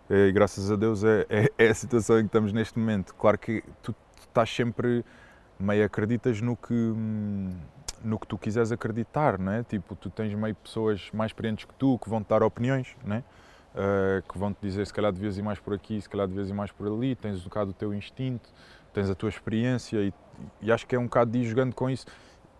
E 0.08 0.32
graças 0.32 0.72
a 0.72 0.76
Deus 0.76 1.04
é, 1.04 1.26
é, 1.28 1.52
é 1.58 1.68
a 1.68 1.74
situação 1.74 2.18
em 2.18 2.22
que 2.22 2.28
estamos 2.28 2.50
neste 2.50 2.78
momento. 2.78 3.14
Claro 3.14 3.38
que 3.38 3.62
tu, 3.82 3.92
tu 3.92 4.22
estás 4.22 4.48
sempre 4.48 5.04
meio 5.60 5.84
acreditas 5.84 6.40
no 6.40 6.56
que 6.56 6.72
hum, 6.72 7.50
no 8.02 8.18
que 8.18 8.26
tu 8.26 8.38
quiseres 8.38 8.72
acreditar, 8.72 9.38
não 9.38 9.52
é? 9.52 9.62
Tipo, 9.62 9.94
tu 9.96 10.08
tens 10.08 10.32
meio 10.32 10.54
pessoas 10.54 11.10
mais 11.12 11.28
experientes 11.28 11.66
que 11.66 11.74
tu 11.74 11.98
que 11.98 12.08
vão 12.08 12.22
te 12.22 12.28
dar 12.28 12.42
opiniões, 12.42 12.96
não 13.04 13.16
é? 13.16 13.18
Uh, 13.18 14.32
que 14.32 14.38
vão 14.38 14.50
te 14.54 14.60
dizer 14.62 14.86
se 14.86 14.94
calhar 14.94 15.12
devias 15.12 15.36
ir 15.36 15.42
mais 15.42 15.58
por 15.58 15.74
aqui, 15.74 16.00
se 16.00 16.08
calhar 16.08 16.26
devias 16.26 16.48
ir 16.48 16.54
mais 16.54 16.72
por 16.72 16.86
ali, 16.86 17.14
tens 17.14 17.38
um 17.40 17.44
bocado 17.44 17.70
o 17.70 17.74
teu 17.74 17.92
instinto, 17.92 18.48
tens 18.94 19.10
a 19.10 19.14
tua 19.14 19.28
experiência 19.28 19.98
e, 19.98 20.12
e 20.62 20.72
acho 20.72 20.86
que 20.86 20.96
é 20.96 20.98
um 20.98 21.04
bocado 21.04 21.30
de 21.30 21.40
ir 21.40 21.44
jogando 21.44 21.74
com 21.74 21.90
isso. 21.90 22.06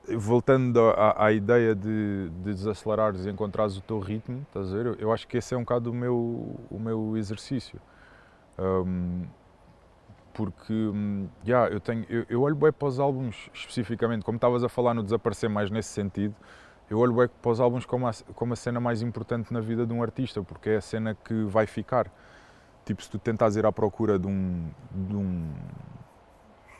Voltando 0.08 0.80
à, 0.90 1.26
à 1.26 1.32
ideia 1.32 1.74
de, 1.74 2.28
de 2.28 2.54
desacelerares 2.54 3.24
e 3.24 3.30
encontrares 3.30 3.76
o 3.76 3.80
teu 3.80 4.00
ritmo, 4.00 4.42
estás 4.48 4.72
a 4.72 4.76
ver? 4.76 4.96
Eu, 4.98 5.12
acho 5.12 5.28
que 5.28 5.36
esse 5.36 5.54
é 5.54 5.56
um 5.56 5.60
bocado 5.60 5.90
o 5.90 5.94
meu, 5.94 6.56
o 6.70 6.78
meu 6.78 7.16
exercício. 7.16 7.80
Um, 8.58 9.22
porque 10.34 10.72
hum, 10.72 11.28
yeah, 11.46 11.72
eu, 11.72 11.78
tenho, 11.78 12.04
eu, 12.08 12.26
eu 12.28 12.42
olho 12.42 12.56
bem 12.56 12.72
para 12.72 12.88
os 12.88 12.98
álbuns 12.98 13.50
especificamente, 13.54 14.24
como 14.24 14.36
estavas 14.36 14.64
a 14.64 14.68
falar 14.68 14.94
no 14.94 15.02
desaparecer 15.02 15.48
mais 15.48 15.70
nesse 15.70 15.90
sentido, 15.90 16.34
eu 16.90 16.98
olho 16.98 17.14
bem 17.14 17.28
para 17.40 17.50
os 17.50 17.60
álbuns 17.60 17.86
como 17.86 18.06
a, 18.06 18.12
como 18.34 18.52
a 18.52 18.56
cena 18.56 18.80
mais 18.80 19.02
importante 19.02 19.52
na 19.52 19.60
vida 19.60 19.86
de 19.86 19.92
um 19.92 20.02
artista, 20.02 20.42
porque 20.42 20.70
é 20.70 20.76
a 20.76 20.80
cena 20.80 21.14
que 21.14 21.44
vai 21.44 21.66
ficar. 21.66 22.10
Tipo, 22.84 23.02
se 23.02 23.08
tu 23.08 23.18
tentas 23.18 23.56
ir 23.56 23.64
à 23.64 23.72
procura 23.72 24.18
de 24.18 24.26
um, 24.26 24.68
de 24.90 25.16
um 25.16 25.52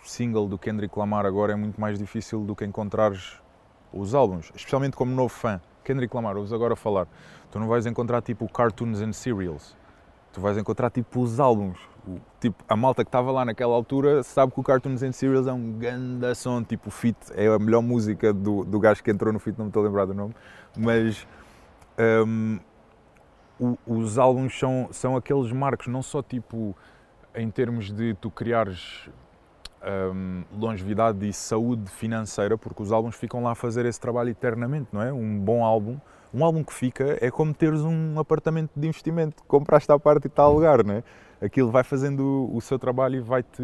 single 0.02 0.48
do 0.48 0.58
Kendrick 0.58 0.98
Lamar 0.98 1.26
agora, 1.26 1.52
é 1.52 1.56
muito 1.56 1.80
mais 1.80 1.98
difícil 1.98 2.40
do 2.44 2.54
que 2.54 2.64
encontrares 2.64 3.40
os 3.92 4.14
álbuns, 4.14 4.50
especialmente 4.54 4.96
como 4.96 5.14
novo 5.14 5.28
fã. 5.28 5.60
Kendrick 5.84 6.14
Lamar, 6.14 6.36
ouves 6.36 6.52
agora 6.52 6.76
falar, 6.76 7.06
tu 7.50 7.58
não 7.58 7.68
vais 7.68 7.86
encontrar 7.86 8.22
tipo 8.22 8.48
cartoons 8.48 9.00
and 9.00 9.12
serials, 9.12 9.76
tu 10.32 10.40
vais 10.40 10.56
encontrar 10.56 10.90
tipo 10.90 11.20
os 11.20 11.40
álbuns, 11.40 11.78
tipo, 12.40 12.64
a 12.68 12.76
malta 12.76 13.04
que 13.04 13.08
estava 13.08 13.30
lá 13.30 13.44
naquela 13.44 13.74
altura 13.74 14.22
sabe 14.22 14.52
que 14.52 14.60
o 14.60 14.62
Cartoons 14.62 15.02
and 15.02 15.12
Serials 15.12 15.46
é 15.46 15.52
um 15.52 15.72
ganda 15.72 16.34
som, 16.34 16.62
tipo, 16.62 16.88
o 16.88 16.90
Fit 16.90 17.16
é 17.34 17.46
a 17.46 17.58
melhor 17.58 17.82
música 17.82 18.32
do, 18.32 18.64
do 18.64 18.80
gajo 18.80 19.02
que 19.02 19.10
entrou 19.10 19.32
no 19.32 19.38
Fit, 19.38 19.56
não 19.56 19.66
me 19.66 19.70
estou 19.70 19.82
a 19.82 19.86
lembrar 19.86 20.06
do 20.06 20.14
nome, 20.14 20.34
mas 20.76 21.26
um, 22.26 22.58
o, 23.58 23.78
os 23.86 24.18
álbuns 24.18 24.58
são, 24.58 24.88
são 24.90 25.16
aqueles 25.16 25.52
marcos, 25.52 25.86
não 25.86 26.02
só 26.02 26.22
tipo 26.22 26.76
em 27.34 27.50
termos 27.50 27.92
de 27.92 28.14
tu 28.14 28.30
criares 28.30 29.08
um, 30.12 30.45
longevidade 30.59 31.29
e 31.29 31.33
saúde 31.33 31.90
financeira, 31.90 32.57
porque 32.57 32.83
os 32.83 32.92
álbuns 32.92 33.16
ficam 33.16 33.42
lá 33.42 33.53
a 33.53 33.55
fazer 33.55 33.87
esse 33.87 34.01
trabalho 34.01 34.31
eternamente, 34.31 34.88
não 34.92 35.03
é? 35.03 35.12
Um 35.12 35.38
bom 35.38 35.64
álbum, 35.64 35.99
um 36.33 36.45
álbum 36.45 36.62
que 36.64 36.73
fica 36.73 37.18
é 37.21 37.31
como 37.31 37.53
teres 37.53 37.81
um 37.81 38.18
apartamento 38.18 38.71
de 38.75 38.88
investimento, 38.88 39.42
compraste 39.45 39.90
à 39.92 39.99
parte 39.99 40.25
e 40.25 40.29
está 40.29 40.42
a 40.42 40.47
alugar, 40.47 40.85
não 40.85 40.95
é? 40.95 41.05
aquilo 41.42 41.71
vai 41.71 41.83
fazendo 41.83 42.49
o 42.53 42.61
seu 42.61 42.79
trabalho 42.79 43.16
e 43.16 43.21
vai-te 43.21 43.62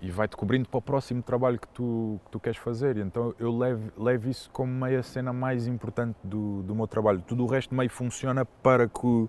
e 0.00 0.12
vai-te 0.12 0.36
cobrindo 0.36 0.68
para 0.68 0.78
o 0.78 0.82
próximo 0.82 1.20
trabalho 1.20 1.58
que 1.58 1.66
tu, 1.68 2.20
que 2.24 2.30
tu 2.30 2.38
queres 2.38 2.58
fazer. 2.58 2.96
Então 2.98 3.34
eu 3.36 3.56
levo, 3.56 3.90
levo 3.96 4.28
isso 4.28 4.48
como 4.52 4.72
meio 4.72 5.00
a 5.00 5.02
cena 5.02 5.32
mais 5.32 5.66
importante 5.66 6.16
do, 6.22 6.62
do 6.62 6.72
meu 6.72 6.86
trabalho. 6.86 7.20
Tudo 7.26 7.42
o 7.42 7.46
resto 7.48 7.74
meio 7.74 7.90
funciona 7.90 8.44
para 8.44 8.86
que 8.86 9.04
o, 9.04 9.28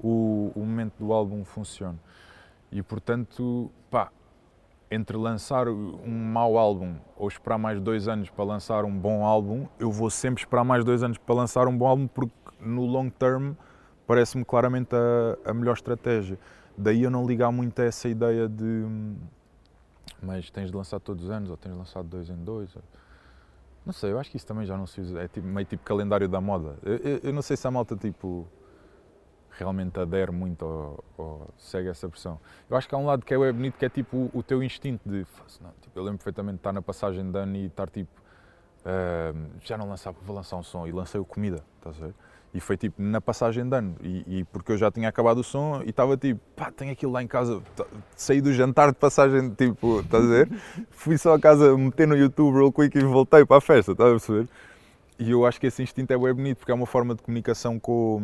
o, 0.00 0.50
o 0.56 0.60
momento 0.60 0.94
do 0.98 1.12
álbum 1.12 1.44
funcione. 1.44 1.98
E 2.72 2.82
portanto, 2.82 3.70
pá, 3.88 4.10
entre 4.90 5.16
lançar 5.16 5.68
um 5.68 6.24
mau 6.32 6.56
álbum 6.56 6.96
ou 7.16 7.28
esperar 7.28 7.58
mais 7.58 7.80
dois 7.80 8.08
anos 8.08 8.30
para 8.30 8.44
lançar 8.44 8.84
um 8.84 8.96
bom 8.96 9.24
álbum, 9.24 9.66
eu 9.78 9.90
vou 9.90 10.08
sempre 10.08 10.42
esperar 10.42 10.64
mais 10.64 10.84
dois 10.84 11.02
anos 11.02 11.18
para 11.18 11.34
lançar 11.34 11.68
um 11.68 11.76
bom 11.76 11.86
álbum 11.86 12.06
porque 12.06 12.32
no 12.60 12.84
long 12.84 13.10
term 13.10 13.52
parece-me 14.06 14.44
claramente 14.44 14.94
a, 14.94 15.50
a, 15.50 15.54
melhor 15.54 15.74
estratégia. 15.74 16.38
Daí 16.76 17.02
eu 17.02 17.10
não 17.10 17.26
ligar 17.26 17.52
muito 17.52 17.80
a 17.80 17.84
essa 17.84 18.08
ideia 18.08 18.48
de 18.48 18.86
mas 20.22 20.50
tens 20.50 20.70
de 20.70 20.76
lançar 20.76 20.98
todos 20.98 21.24
os 21.24 21.30
anos 21.30 21.50
ou 21.50 21.56
tens 21.56 21.72
de 21.72 21.78
lançar 21.78 22.02
dois 22.02 22.30
em 22.30 22.36
dois. 22.36 22.70
Não 23.84 23.92
sei, 23.92 24.12
eu 24.12 24.18
acho 24.18 24.30
que 24.30 24.36
isso 24.36 24.46
também 24.46 24.66
já 24.66 24.76
não 24.76 24.86
se 24.86 25.00
usa, 25.00 25.20
é 25.20 25.28
tipo, 25.28 25.46
meio 25.46 25.66
tipo 25.66 25.84
calendário 25.84 26.28
da 26.28 26.40
moda. 26.40 26.76
Eu, 26.82 26.96
eu, 26.96 27.20
eu 27.24 27.32
não 27.32 27.42
sei 27.42 27.56
se 27.56 27.66
a 27.66 27.70
malta 27.70 27.96
tipo 27.96 28.46
realmente 29.58 29.98
adere 29.98 30.30
muito 30.30 30.64
ou, 30.64 31.04
ou, 31.16 31.48
segue 31.56 31.88
essa 31.88 32.08
pressão. 32.08 32.40
Eu 32.68 32.76
acho 32.76 32.88
que 32.88 32.94
há 32.94 32.98
um 32.98 33.06
lado 33.06 33.24
que 33.24 33.34
é 33.34 33.52
bonito 33.52 33.78
que 33.78 33.84
é 33.84 33.88
tipo 33.88 34.16
o, 34.16 34.30
o 34.34 34.42
teu 34.42 34.62
instinto 34.62 35.08
de. 35.08 35.26
Não, 35.60 35.70
tipo, 35.80 35.98
eu 35.98 36.02
lembro 36.02 36.18
perfeitamente 36.18 36.56
de 36.56 36.60
estar 36.60 36.72
na 36.72 36.82
passagem 36.82 37.30
de 37.30 37.38
ano 37.38 37.56
e 37.56 37.66
estar 37.66 37.88
tipo. 37.88 38.10
Uh, 38.80 39.50
já 39.64 39.76
não 39.76 39.88
lançava, 39.88 40.16
vou 40.22 40.34
lançar 40.34 40.56
um 40.56 40.62
som 40.62 40.86
e 40.86 40.92
lancei 40.92 41.20
o 41.20 41.24
comida, 41.24 41.62
estás 41.78 42.00
a 42.00 42.06
ver? 42.06 42.14
E 42.54 42.60
foi 42.60 42.76
tipo 42.76 43.02
na 43.02 43.20
passagem 43.20 43.68
de 43.68 43.76
ano, 43.76 43.96
e, 44.00 44.38
e, 44.38 44.44
porque 44.44 44.72
eu 44.72 44.78
já 44.78 44.90
tinha 44.90 45.08
acabado 45.08 45.38
o 45.38 45.44
som 45.44 45.82
e 45.84 45.90
estava 45.90 46.16
tipo, 46.16 46.40
pá, 46.56 46.70
tenho 46.70 46.92
aquilo 46.92 47.12
lá 47.12 47.22
em 47.22 47.26
casa, 47.26 47.62
saí 48.16 48.40
do 48.40 48.52
jantar 48.54 48.90
de 48.90 48.96
passagem, 48.96 49.50
tipo, 49.50 50.00
estás 50.00 50.24
a 50.24 50.26
ver? 50.26 50.48
Fui 50.90 51.18
só 51.18 51.34
a 51.34 51.40
casa 51.40 51.76
meter 51.76 52.08
no 52.08 52.16
YouTube 52.16 52.54
real 52.54 52.72
quick 52.72 52.96
e 52.96 53.02
voltei 53.02 53.44
para 53.44 53.58
a 53.58 53.60
festa, 53.60 53.92
estás 53.92 54.08
a 54.08 54.12
perceber? 54.12 54.48
E 55.18 55.32
eu 55.32 55.44
acho 55.44 55.58
que 55.58 55.66
esse 55.66 55.82
instinto 55.82 56.12
é 56.12 56.16
bem 56.16 56.32
bonito 56.32 56.58
porque 56.58 56.70
é 56.70 56.74
uma 56.74 56.86
forma 56.86 57.12
de 57.12 57.22
comunicação 57.22 57.80
com, 57.80 58.22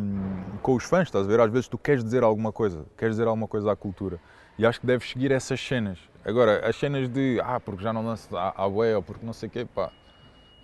com 0.61 0.75
os 0.75 0.85
fãs, 0.85 1.09
estás 1.09 1.25
a 1.25 1.27
ver? 1.27 1.41
Às 1.41 1.51
vezes 1.51 1.67
tu 1.67 1.77
queres 1.77 2.01
dizer 2.01 2.23
alguma 2.23 2.53
coisa, 2.53 2.85
queres 2.97 3.15
dizer 3.15 3.27
alguma 3.27 3.49
coisa 3.49 3.69
à 3.69 3.75
cultura. 3.75 4.17
E 4.57 4.65
acho 4.65 4.79
que 4.79 4.87
deves 4.87 5.09
seguir 5.09 5.29
essas 5.29 5.59
cenas. 5.59 5.99
Agora, 6.23 6.65
as 6.65 6.77
cenas 6.77 7.09
de, 7.09 7.37
ah, 7.43 7.59
porque 7.59 7.83
já 7.83 7.91
não 7.91 8.05
lanço 8.05 8.35
a, 8.37 8.53
a 8.55 8.65
ou 8.65 9.03
porque 9.03 9.25
não 9.25 9.33
sei 9.33 9.49
o 9.49 9.51
quê, 9.51 9.65
pá, 9.65 9.91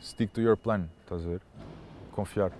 stick 0.01 0.31
to 0.31 0.39
your 0.39 0.55
plan, 0.55 0.87
estás 1.03 1.25
a 1.25 1.29
ver? 1.29 1.41
Confiar. 2.13 2.53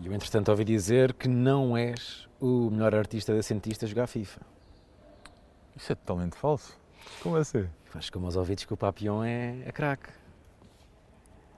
E 0.00 0.06
eu, 0.06 0.12
entretanto, 0.12 0.48
ouvi 0.48 0.64
dizer 0.64 1.12
que 1.12 1.28
não 1.28 1.76
és 1.76 2.28
o 2.40 2.70
melhor 2.70 2.92
artista 2.92 3.32
da 3.32 3.42
cientista 3.42 3.86
a 3.86 3.88
jogar 3.88 4.08
FIFA. 4.08 4.40
Isso 5.76 5.92
é 5.92 5.94
totalmente 5.94 6.36
falso. 6.36 6.76
Como 7.22 7.36
assim? 7.36 7.68
Faz 7.86 8.10
como 8.10 8.26
aos 8.26 8.36
ouvidos 8.36 8.64
que 8.64 8.72
o 8.72 8.76
Papião 8.76 9.24
é, 9.24 9.62
é 9.64 9.72
craque. 9.72 10.10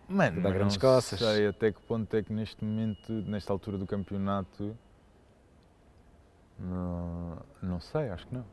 Mano, 0.09 0.43
dá 0.43 0.51
grandes 0.51 0.77
não 0.77 1.01
sei 1.01 1.47
até 1.47 1.71
que 1.71 1.81
ponto 1.83 2.13
é 2.17 2.23
que 2.23 2.33
neste 2.33 2.65
momento, 2.65 3.13
nesta 3.13 3.53
altura 3.53 3.79
do 3.79 3.87
campeonato, 3.87 4.77
não, 6.59 7.39
não 7.63 7.81
sei, 7.81 8.11
acho 8.11 8.27
que 8.27 8.35
não. 8.35 8.45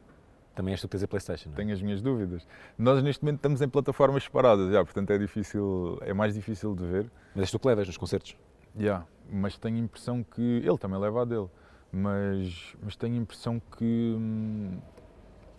Também 0.53 0.71
és 0.73 0.81
tu 0.81 0.87
que 0.87 0.91
tens 0.91 1.03
a 1.03 1.07
Playstation, 1.07 1.49
não 1.49 1.55
é? 1.55 1.57
Tenho 1.57 1.73
as 1.73 1.81
minhas 1.81 2.01
dúvidas. 2.01 2.47
Nós 2.77 3.03
neste 3.03 3.23
momento 3.23 3.37
estamos 3.37 3.61
em 3.61 3.69
plataformas 3.69 4.23
separadas, 4.23 4.71
já, 4.71 4.83
portanto 4.83 5.11
é 5.11 5.17
difícil, 5.17 5.97
é 6.01 6.13
mais 6.13 6.33
difícil 6.33 6.75
de 6.75 6.85
ver. 6.85 7.11
Mas 7.35 7.43
és 7.43 7.51
tu 7.51 7.59
que 7.59 7.67
levas 7.67 7.87
nos 7.87 7.97
concertos? 7.97 8.35
Já, 8.75 8.81
yeah, 8.83 9.05
mas 9.31 9.57
tenho 9.57 9.77
a 9.77 9.79
impressão 9.79 10.23
que. 10.23 10.61
Ele 10.63 10.77
também 10.77 10.99
leva 10.99 11.23
a 11.23 11.25
dele, 11.25 11.47
mas, 11.91 12.75
mas 12.81 12.95
tenho 12.95 13.15
a 13.15 13.17
impressão 13.17 13.59
que. 13.77 14.15
Hum, 14.17 14.79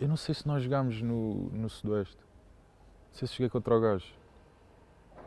eu 0.00 0.08
não 0.08 0.16
sei 0.16 0.34
se 0.34 0.46
nós 0.46 0.62
jogámos 0.62 1.00
no, 1.02 1.50
no 1.50 1.68
Sudoeste. 1.68 2.16
Não 2.16 3.18
sei 3.18 3.28
se 3.28 3.34
joguei 3.34 3.48
contra 3.48 3.76
o 3.76 3.80
gajo. 3.80 4.06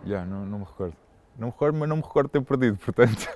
Já, 0.03 0.09
yeah, 0.09 0.25
não, 0.29 0.45
não 0.45 0.59
me 0.59 0.65
recordo. 0.65 0.95
Não 1.37 1.47
me 1.47 1.51
recordo, 1.53 1.77
mas 1.77 1.89
não 1.89 1.97
me 1.97 2.01
recordo 2.03 2.29
ter 2.29 2.41
perdido, 2.41 2.77
portanto. 2.77 3.27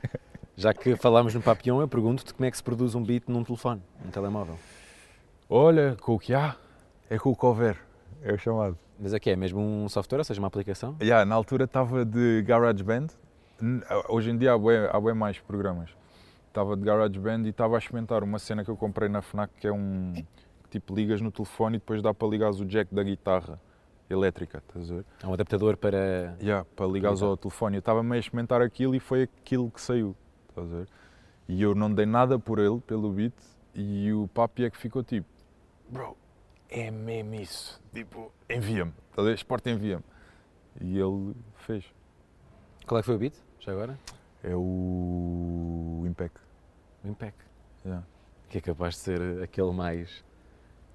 Já 0.56 0.72
que 0.72 0.96
falámos 0.96 1.34
no 1.34 1.42
Papião, 1.42 1.80
eu 1.80 1.88
pergunto-te 1.88 2.32
como 2.32 2.46
é 2.46 2.50
que 2.50 2.56
se 2.56 2.62
produz 2.62 2.94
um 2.94 3.02
beat 3.02 3.24
num 3.28 3.44
telefone, 3.44 3.82
num 4.02 4.10
telemóvel. 4.10 4.58
Olha, 5.48 5.96
com 6.00 6.14
o 6.14 6.18
que 6.18 6.32
há, 6.34 6.56
é 7.10 7.18
com 7.18 7.30
o 7.30 7.36
que 7.36 7.44
houver, 7.44 7.76
é 8.22 8.32
o 8.32 8.38
chamado. 8.38 8.78
Mas 8.98 9.12
aqui 9.12 9.28
é 9.30 9.36
mesmo 9.36 9.60
um 9.60 9.88
software, 9.88 10.18
ou 10.18 10.24
seja, 10.24 10.40
uma 10.40 10.48
aplicação? 10.48 10.96
Yeah, 11.00 11.24
na 11.26 11.34
altura 11.34 11.64
estava 11.64 12.04
de 12.04 12.42
GarageBand, 12.42 13.08
N- 13.60 13.82
Hoje 14.08 14.30
em 14.30 14.38
dia 14.38 14.52
há 14.54 14.58
bué, 14.58 14.88
há 14.90 14.98
bué 14.98 15.12
mais 15.12 15.38
programas. 15.38 15.90
Estava 16.48 16.74
de 16.76 16.82
GarageBand 16.84 17.42
e 17.44 17.50
estava 17.50 17.76
a 17.76 17.78
experimentar 17.78 18.22
uma 18.24 18.38
cena 18.38 18.64
que 18.64 18.70
eu 18.70 18.76
comprei 18.76 19.08
na 19.10 19.20
FNAC 19.20 19.50
que 19.60 19.66
é 19.66 19.72
um 19.72 20.14
que 20.14 20.45
tipo 20.80 20.94
ligas 20.94 21.20
no 21.20 21.30
telefone 21.30 21.76
e 21.76 21.78
depois 21.78 22.02
dá 22.02 22.12
para 22.12 22.28
ligares 22.28 22.60
o 22.60 22.64
jack 22.64 22.94
da 22.94 23.02
guitarra 23.02 23.60
elétrica, 24.08 24.58
estás 24.58 24.90
a 24.90 24.94
ver? 24.96 25.04
É 25.22 25.26
um 25.26 25.32
adaptador 25.32 25.76
para. 25.76 26.36
Yeah, 26.40 26.66
para 26.76 26.86
ligares 26.86 27.22
ao 27.22 27.36
telefone. 27.36 27.76
Eu 27.76 27.80
estava 27.80 28.02
meio 28.02 28.14
a 28.14 28.18
experimentar 28.20 28.60
aquilo 28.60 28.94
e 28.94 29.00
foi 29.00 29.22
aquilo 29.22 29.70
que 29.70 29.80
saiu, 29.80 30.14
estás 30.48 30.72
a 30.72 30.76
ver? 30.78 30.88
E 31.48 31.62
eu 31.62 31.74
não 31.74 31.92
dei 31.92 32.06
nada 32.06 32.38
por 32.38 32.58
ele, 32.58 32.80
pelo 32.80 33.10
beat, 33.10 33.34
e 33.74 34.12
o 34.12 34.28
papi 34.28 34.64
é 34.64 34.70
que 34.70 34.76
ficou 34.76 35.02
tipo, 35.02 35.28
bro, 35.88 36.16
é 36.68 36.90
mesmo 36.90 37.34
isso, 37.36 37.80
tipo, 37.94 38.32
envia-me, 38.50 38.92
estás 39.10 39.26
a 39.26 39.30
ver? 39.30 39.34
Sport 39.36 39.66
envia-me. 39.66 40.04
E 40.80 40.98
ele 40.98 41.34
fez. 41.56 41.84
Qual 42.86 42.98
é 42.98 43.02
que 43.02 43.06
foi 43.06 43.14
o 43.14 43.18
beat? 43.18 43.34
Já 43.60 43.72
agora? 43.72 43.98
É 44.42 44.54
o 44.54 46.04
Impec. 46.06 46.34
O 47.04 47.08
Impec. 47.08 47.34
Yeah. 47.84 48.06
Que 48.48 48.58
é 48.58 48.60
capaz 48.60 48.94
de 48.94 49.00
ser 49.00 49.42
aquele 49.42 49.72
mais. 49.72 50.24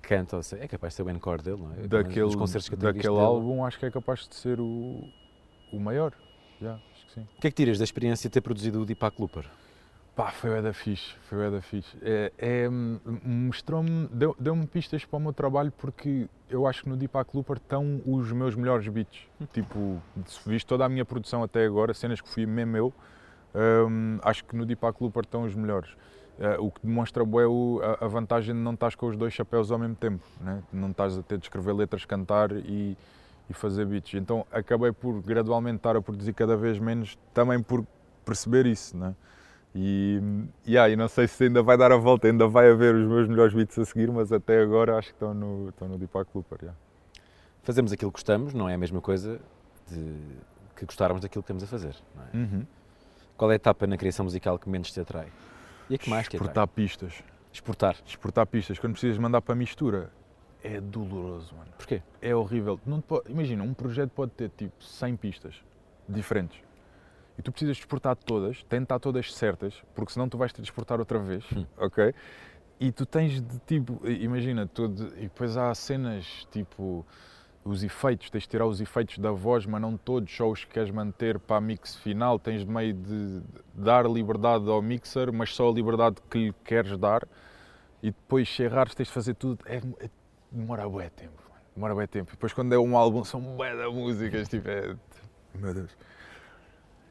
Canta, 0.02 0.40
é 0.60 0.68
capaz 0.68 0.94
de 0.94 0.98
ser 0.98 1.04
o 1.04 1.10
encore 1.10 1.42
dele, 1.42 1.58
não 1.62 1.74
é? 1.74 1.88
Daquele, 1.88 2.26
Nos 2.26 2.36
concertos 2.36 2.68
que 2.68 2.76
eu 2.76 2.80
tenho 2.80 2.94
daquele 2.94 3.14
dele. 3.14 3.26
álbum 3.26 3.64
acho 3.66 3.80
que 3.80 3.86
é 3.86 3.92
capaz 3.92 4.28
de 4.28 4.36
ser 4.36 4.60
o, 4.60 5.08
o 5.72 5.80
maior. 5.80 6.14
Yeah, 6.62 6.82
acho 6.94 7.06
que 7.08 7.12
sim. 7.14 7.22
O 7.38 7.42
que 7.42 7.48
é 7.48 7.52
que 7.52 7.56
tiras 7.56 7.78
da 7.78 7.84
experiência 7.84 8.30
de 8.30 8.34
ter 8.34 8.42
produzido 8.42 8.82
o 8.82 8.86
Deepak 8.86 9.20
Looper? 9.20 9.46
Pá, 10.16 10.30
foi 10.32 10.60
o 10.60 10.62
da 10.62 10.74
fixe, 10.74 11.16
foi 11.22 11.48
o 11.48 11.52
da 11.52 11.62
fixe. 11.62 11.98
É, 12.02 12.32
é, 12.38 12.70
hum, 12.70 13.00
mostrou-me, 13.24 14.08
deu- 14.10 14.36
deu-me 14.38 14.68
pistas 14.68 15.06
para 15.06 15.18
o 15.18 15.20
meu 15.22 15.32
trabalho 15.34 15.72
porque 15.78 16.28
eu 16.50 16.68
acho 16.68 16.84
que 16.84 16.90
no 16.90 16.98
Deepak 16.98 17.30
Looper 17.34 17.56
estão 17.58 18.02
os 18.06 18.32
meus 18.32 18.54
melhores 18.56 18.88
beats. 18.90 19.22
tipo, 19.54 20.02
se 20.26 20.48
viste 20.50 20.66
toda 20.68 20.84
a 20.86 20.90
minha 20.90 21.06
produção 21.06 21.42
até 21.44 21.64
agora, 21.66 21.94
cenas 21.94 22.20
que 22.20 22.28
fui 22.28 22.46
mesmo 22.46 22.76
eu, 22.76 22.94
hum, 23.88 24.20
acho 24.22 24.44
que 24.44 24.56
no 24.56 24.66
Deepak 24.66 25.02
Looper 25.02 25.24
estão 25.24 25.44
os 25.44 25.56
melhores. 25.56 25.90
Eh, 26.44 26.58
o 26.60 26.72
que 26.72 26.80
demonstra 26.84 27.24
bué, 27.24 27.46
o- 27.46 27.80
a, 28.02 28.08
vantagem 28.08 28.56
de 28.56 28.60
não 28.60 28.74
estás 28.74 28.96
com 28.96 29.06
os 29.06 29.16
dois 29.16 29.32
chapéus 29.32 29.72
ao 29.72 29.78
mesmo 29.78 29.94
tempo, 29.96 30.24
né? 30.40 30.64
não 30.74 30.90
estás 30.90 31.16
a 31.16 31.22
ter 31.22 31.38
de 31.38 31.46
escrever 31.46 31.72
letras, 31.72 32.04
cantar 32.04 32.52
e, 32.52 32.98
e 33.48 33.54
fazer 33.54 33.86
beats. 33.86 34.16
Então 34.16 34.44
acabei 34.52 34.92
por 34.92 35.22
gradualmente 35.22 35.76
estar 35.78 35.96
a 35.96 36.02
produzir 36.02 36.34
cada 36.34 36.58
vez 36.58 36.80
menos, 36.80 37.16
também 37.32 37.62
por 37.62 37.86
perceber 38.26 38.66
isso. 38.66 38.98
Né? 38.98 39.14
E, 39.76 40.20
yeah, 40.68 40.92
e 40.92 40.96
não 40.96 41.08
sei 41.08 41.28
se 41.28 41.44
ainda 41.44 41.62
vai 41.62 41.78
dar 41.78 41.92
a 41.92 41.98
volta, 41.98 42.26
ainda 42.28 42.48
vai 42.48 42.72
haver 42.72 42.96
os 42.96 43.08
meus 43.08 43.28
melhores 43.28 43.54
beats 43.54 43.78
a 43.78 43.86
seguir, 43.86 44.12
mas 44.12 44.32
até 44.32 44.64
agora 44.64 44.98
acho 44.98 45.10
que 45.10 45.14
estão 45.14 45.36
no, 45.36 45.70
estão 45.70 45.88
no 45.88 45.98
Deepak 46.00 46.28
Looper. 46.34 46.58
yeah. 46.60 46.78
Fazemos 47.62 47.92
aquilo 47.92 48.12
que 48.12 48.16
gostamos, 48.18 48.52
não 48.52 48.68
é 48.68 48.74
a 48.74 48.78
mesma 48.80 49.00
coisa 49.00 49.40
de 49.88 50.16
que 50.76 50.86
gostarmos 50.86 51.22
daquilo 51.22 51.44
que 51.44 51.52
estamos 51.54 51.64
a 51.64 51.68
fazer. 51.68 51.96
É? 52.34 52.38
Uhum. 52.38 52.66
Qual 53.38 53.52
é 53.52 53.54
a 53.54 53.58
etapa 53.58 53.86
na 53.86 53.96
criação 53.96 54.26
musical 54.26 54.58
que 54.58 54.68
menos 54.68 54.92
te 54.92 55.00
atrai? 55.00 55.28
E 55.92 55.96
a 55.96 55.98
que 55.98 56.10
mais 56.10 56.28
te 56.28 56.36
atrai? 56.38 56.48
Exportar 56.48 56.68
pistas. 56.68 57.24
Exportar. 57.52 57.96
Exportar 58.06 58.48
pistas. 58.48 58.80
Quando 58.80 58.94
precisas 58.94 59.18
mandar 59.18 59.42
para 59.42 59.54
mistura, 59.56 60.10
é 60.64 60.80
doloroso, 60.80 61.54
mano. 61.56 61.70
Porquê? 61.78 62.02
É 62.22 62.34
horrível. 62.36 62.80
Não 62.86 63.02
te 63.02 63.06
po- 63.08 63.24
imagina, 63.28 63.64
um 63.64 63.74
projeto 63.74 64.10
pode 64.12 64.32
ter 64.32 64.50
tipo 64.50 64.82
100 64.84 65.16
pistas 65.18 65.56
diferentes. 66.08 66.58
E 67.38 67.42
tu 67.42 67.52
precisas 67.52 67.78
exportar 67.78 68.16
todas, 68.16 68.64
tentar 68.64 69.00
todas 69.00 69.34
certas, 69.34 69.74
porque 69.96 70.14
senão 70.14 70.30
tu 70.30 70.38
vais 70.38 70.52
ter 70.54 70.62
de 70.62 70.68
exportar 70.68 71.00
outra 71.00 71.18
vez, 71.20 71.44
Hum. 71.56 71.66
ok? 71.78 72.14
E 72.80 72.92
tu 72.92 73.06
tens 73.06 73.42
de 73.42 73.60
tipo, 73.60 74.02
imagina, 74.08 74.68
todo, 74.68 75.08
e 75.18 75.22
depois 75.24 75.56
há 75.58 75.74
cenas 75.76 76.48
tipo 76.52 77.06
os 77.63 77.84
efeitos, 77.84 78.30
tens 78.30 78.43
de 78.43 78.50
tirar 78.50 78.65
os 78.65 78.82
efeitos 78.82 79.17
da 79.19 79.32
voz, 79.32 79.65
mas 79.65 79.80
não 79.82 79.95
todos, 79.95 80.36
só 80.36 80.50
os 80.50 80.65
que 80.65 80.71
queres 80.74 80.89
manter 80.89 81.38
para 81.39 81.58
a 81.58 81.62
mix 81.62 81.95
final, 81.95 82.39
tens 82.39 82.65
de 82.65 82.71
meio 82.71 82.93
de 82.93 83.41
dar 83.74 84.10
liberdade 84.10 84.67
ao 84.69 84.82
mixer, 84.82 85.32
mas 85.32 85.54
só 85.54 85.69
a 85.69 85.71
liberdade 85.74 86.15
que 86.30 86.38
lhe 86.47 86.54
queres 86.63 86.97
dar, 86.97 87.28
e 88.02 88.08
depois 88.08 88.50
se 88.50 88.63
errares 88.63 88.95
tens 88.95 89.08
de 89.08 89.13
fazer 89.13 89.36
tudo, 89.36 89.60
é, 89.65 89.78
é- 90.00 90.10
demora 90.52 90.89
bué 90.89 91.10
tempo, 91.10 91.34
mano. 91.50 91.62
demora 91.76 91.93
bué 91.93 92.08
tempo. 92.08 92.32
E 92.32 92.34
depois 92.34 92.52
quando 92.52 92.74
é 92.74 92.80
um 92.80 92.97
álbum 92.97 93.24
são 93.24 93.39
bué 93.41 93.76
de 93.76 93.88
músicas, 93.93 94.50
tipo, 94.50 94.67
é, 94.67 94.95
meu 95.54 95.74
Deus. 95.74 95.95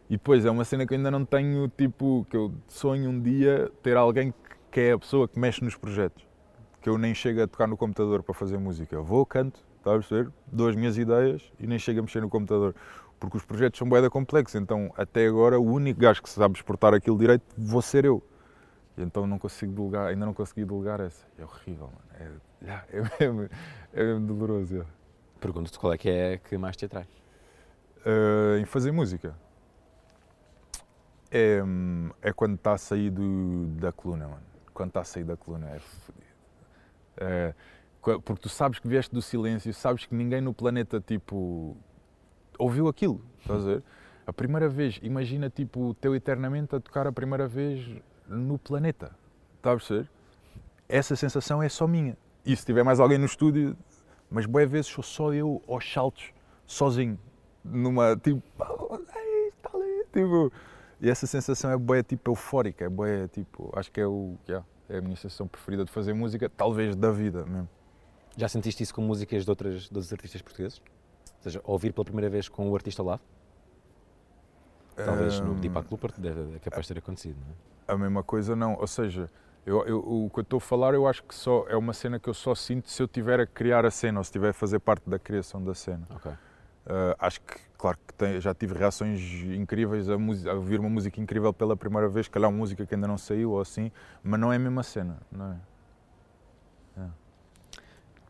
E 0.08 0.14
depois 0.16 0.44
é 0.44 0.50
uma 0.50 0.64
cena 0.64 0.84
que 0.84 0.92
eu 0.92 0.96
ainda 0.98 1.10
não 1.12 1.24
tenho, 1.24 1.68
tipo, 1.68 2.26
que 2.28 2.36
eu 2.36 2.52
sonho 2.66 3.08
um 3.10 3.20
dia 3.20 3.70
ter 3.82 3.96
alguém 3.96 4.32
que- 4.32 4.38
que 4.72 4.80
é 4.80 4.92
a 4.92 4.98
pessoa 4.98 5.28
que 5.28 5.38
mexe 5.38 5.62
nos 5.62 5.76
projetos. 5.76 6.26
Que 6.82 6.88
eu 6.88 6.98
nem 6.98 7.14
chego 7.14 7.40
a 7.42 7.46
tocar 7.46 7.68
no 7.68 7.76
computador 7.76 8.22
para 8.22 8.34
fazer 8.34 8.58
música. 8.58 8.94
Eu 8.96 9.04
vou, 9.04 9.24
canto, 9.24 9.60
está 9.80 9.90
a 9.90 9.94
perceber? 9.98 10.30
Dou 10.46 10.68
as 10.68 10.76
minhas 10.76 10.96
ideias 10.96 11.42
e 11.58 11.66
nem 11.66 11.78
chego 11.78 11.98
a 12.00 12.02
mexer 12.02 12.20
no 12.20 12.28
computador. 12.28 12.74
Porque 13.18 13.36
os 13.36 13.44
projetos 13.44 13.78
são 13.78 13.88
bué 13.88 14.00
da 14.00 14.08
complexos, 14.08 14.54
então 14.54 14.90
até 14.96 15.26
agora 15.26 15.58
o 15.60 15.64
único 15.64 16.00
gajo 16.00 16.22
que 16.22 16.28
sabe 16.30 16.54
exportar 16.54 16.94
aquilo 16.94 17.18
direito 17.18 17.44
vou 17.56 17.82
ser 17.82 18.04
eu. 18.04 18.22
E 18.96 19.02
então 19.02 19.26
não 19.26 19.38
consigo 19.38 19.72
delegar, 19.72 20.08
ainda 20.08 20.24
não 20.24 20.32
consegui 20.34 20.64
delegar 20.64 21.00
essa. 21.00 21.26
É 21.38 21.44
horrível, 21.44 21.90
mano. 22.18 22.40
É, 22.62 22.70
é, 22.96 23.26
mesmo, 23.26 23.48
é 23.92 24.04
mesmo 24.04 24.26
doloroso. 24.26 24.78
já. 24.78 24.84
Pergunto-te 25.38 25.78
qual 25.78 25.92
é 25.92 25.98
que 25.98 26.08
é 26.08 26.38
que 26.38 26.56
mais 26.56 26.76
te 26.76 26.84
atrai. 26.86 27.06
Uh, 28.06 28.58
em 28.58 28.64
fazer 28.64 28.90
música 28.92 29.34
é, 31.30 31.62
hum, 31.62 32.10
é 32.22 32.32
quando 32.32 32.54
está 32.56 32.72
a 32.72 32.78
sair 32.78 33.10
do- 33.10 33.66
da 33.78 33.92
coluna, 33.92 34.26
mano. 34.28 34.42
Quando 34.72 34.88
está 34.88 35.00
a 35.00 35.04
sair 35.04 35.24
da 35.24 35.36
coluna 35.36 35.68
é 35.70 35.78
fodido. 35.78 36.24
É, 37.18 37.54
qu- 37.54 37.54
porque 38.00 38.42
tu 38.42 38.48
sabes 38.48 38.78
que 38.78 38.88
vieste 38.88 39.14
do 39.14 39.20
silêncio, 39.20 39.72
sabes 39.74 40.06
que 40.06 40.14
ninguém 40.14 40.40
no 40.40 40.54
planeta 40.54 41.00
tipo 41.00 41.76
ouviu 42.58 42.88
aquilo, 42.88 43.22
estás 43.40 43.62
a 43.64 43.74
ver? 43.74 43.82
A 44.26 44.32
primeira 44.32 44.68
vez, 44.68 44.98
imagina 45.02 45.50
tipo 45.50 45.88
o 45.88 45.94
teu 45.94 46.14
eternamente 46.14 46.74
a 46.74 46.80
tocar 46.80 47.06
a 47.06 47.12
primeira 47.12 47.46
vez 47.48 47.86
no 48.28 48.58
planeta, 48.58 49.14
estás 49.56 49.74
a 49.74 49.76
perceber? 49.76 50.10
Essa 50.88 51.16
sensação 51.16 51.62
é 51.62 51.68
só 51.68 51.86
minha. 51.86 52.16
E 52.44 52.54
se 52.56 52.64
tiver 52.64 52.82
mais 52.82 53.00
alguém 53.00 53.18
no 53.18 53.26
estúdio, 53.26 53.76
mas 54.30 54.46
boas 54.46 54.70
vezes 54.70 54.86
sou 54.86 55.04
só 55.04 55.32
eu 55.32 55.62
aos 55.68 55.90
saltos, 55.90 56.32
sozinho, 56.66 57.18
numa 57.64 58.16
tipo, 58.16 58.42
"Ei, 59.14 59.48
está 59.48 59.70
ali", 59.76 60.04
tipo, 60.12 60.52
e 61.00 61.10
essa 61.10 61.26
sensação 61.26 61.70
é 61.70 61.76
boa 61.76 62.02
tipo 62.02 62.30
eufórica, 62.30 62.84
é 62.84 62.88
boa 62.88 63.28
tipo, 63.28 63.70
acho 63.74 63.90
que 63.90 64.00
é 64.00 64.06
o, 64.06 64.36
yeah, 64.48 64.66
é 64.88 64.98
a 64.98 65.00
minha 65.00 65.16
sensação 65.16 65.46
preferida 65.46 65.84
de 65.84 65.90
fazer 65.90 66.12
música, 66.12 66.48
talvez 66.48 66.94
da 66.94 67.10
vida 67.10 67.44
mesmo. 67.46 67.68
Já 68.36 68.48
sentiste 68.48 68.82
isso 68.82 68.94
com 68.94 69.02
músicas 69.02 69.44
de, 69.44 69.50
outras, 69.50 69.82
de 69.82 69.94
outros 69.94 70.12
artistas 70.12 70.42
portugueses? 70.42 70.78
Ou 70.78 71.42
seja, 71.42 71.60
ouvir 71.64 71.92
pela 71.92 72.04
primeira 72.04 72.28
vez 72.30 72.48
com 72.48 72.68
o 72.70 72.74
artista 72.74 73.02
lado? 73.02 73.20
Talvez 74.96 75.40
no 75.40 75.52
Hum, 75.52 75.60
Deepak 75.60 75.88
deve, 76.18 76.56
é 76.56 76.58
capaz 76.58 76.86
de 76.86 76.94
ter 76.94 76.98
acontecido, 77.00 77.36
não 77.40 77.52
é? 77.52 77.92
A 77.92 77.96
mesma 77.98 78.22
coisa 78.22 78.54
não, 78.54 78.74
ou 78.78 78.86
seja, 78.86 79.30
eu, 79.66 79.84
eu- 79.86 79.98
o 79.98 80.30
que 80.30 80.40
eu 80.40 80.42
estou 80.42 80.58
a 80.58 80.60
falar 80.60 80.94
eu 80.94 81.06
acho 81.06 81.22
que 81.24 81.34
só 81.34 81.64
é 81.68 81.76
uma 81.76 81.92
cena 81.92 82.18
que 82.20 82.28
eu 82.28 82.34
só 82.34 82.54
sinto 82.54 82.88
se 82.90 83.02
eu 83.02 83.08
tiver 83.08 83.40
a 83.40 83.46
criar 83.46 83.84
a 83.84 83.90
cena 83.90 84.20
ou 84.20 84.24
se 84.24 84.28
estiver 84.28 84.50
a 84.50 84.52
fazer 84.52 84.78
parte 84.78 85.08
da 85.08 85.18
criação 85.18 85.62
da 85.62 85.74
cena. 85.74 86.06
Ok. 86.10 86.30
Uh, 86.86 87.14
acho 87.18 87.40
que, 87.42 87.54
claro 87.78 87.98
que 88.06 88.14
tem- 88.14 88.40
já 88.40 88.54
tive 88.54 88.74
reações 88.74 89.20
incríveis 89.54 90.08
a, 90.08 90.14
a 90.14 90.54
ouvir 90.54 90.80
uma 90.80 90.88
música 90.88 91.20
incrível 91.20 91.52
pela 91.52 91.76
primeira 91.76 92.08
vez, 92.08 92.26
calhar 92.28 92.50
uma 92.50 92.56
música 92.58 92.86
que 92.86 92.94
ainda 92.94 93.06
não 93.06 93.18
saiu 93.18 93.52
ou 93.52 93.60
assim, 93.60 93.92
mas 94.22 94.40
não 94.40 94.52
é 94.52 94.56
a 94.56 94.58
mesma 94.58 94.82
cena, 94.82 95.18
não 95.30 95.52
é? 95.52 95.56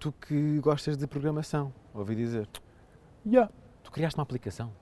Tu 0.00 0.10
que 0.12 0.58
gostas 0.60 0.96
de 0.96 1.06
programação, 1.06 1.70
ouvi 1.92 2.16
dizer. 2.16 2.48
Yeah. 3.26 3.52
Tu 3.84 3.92
criaste 3.92 4.18
uma 4.18 4.22
aplicação 4.22 4.72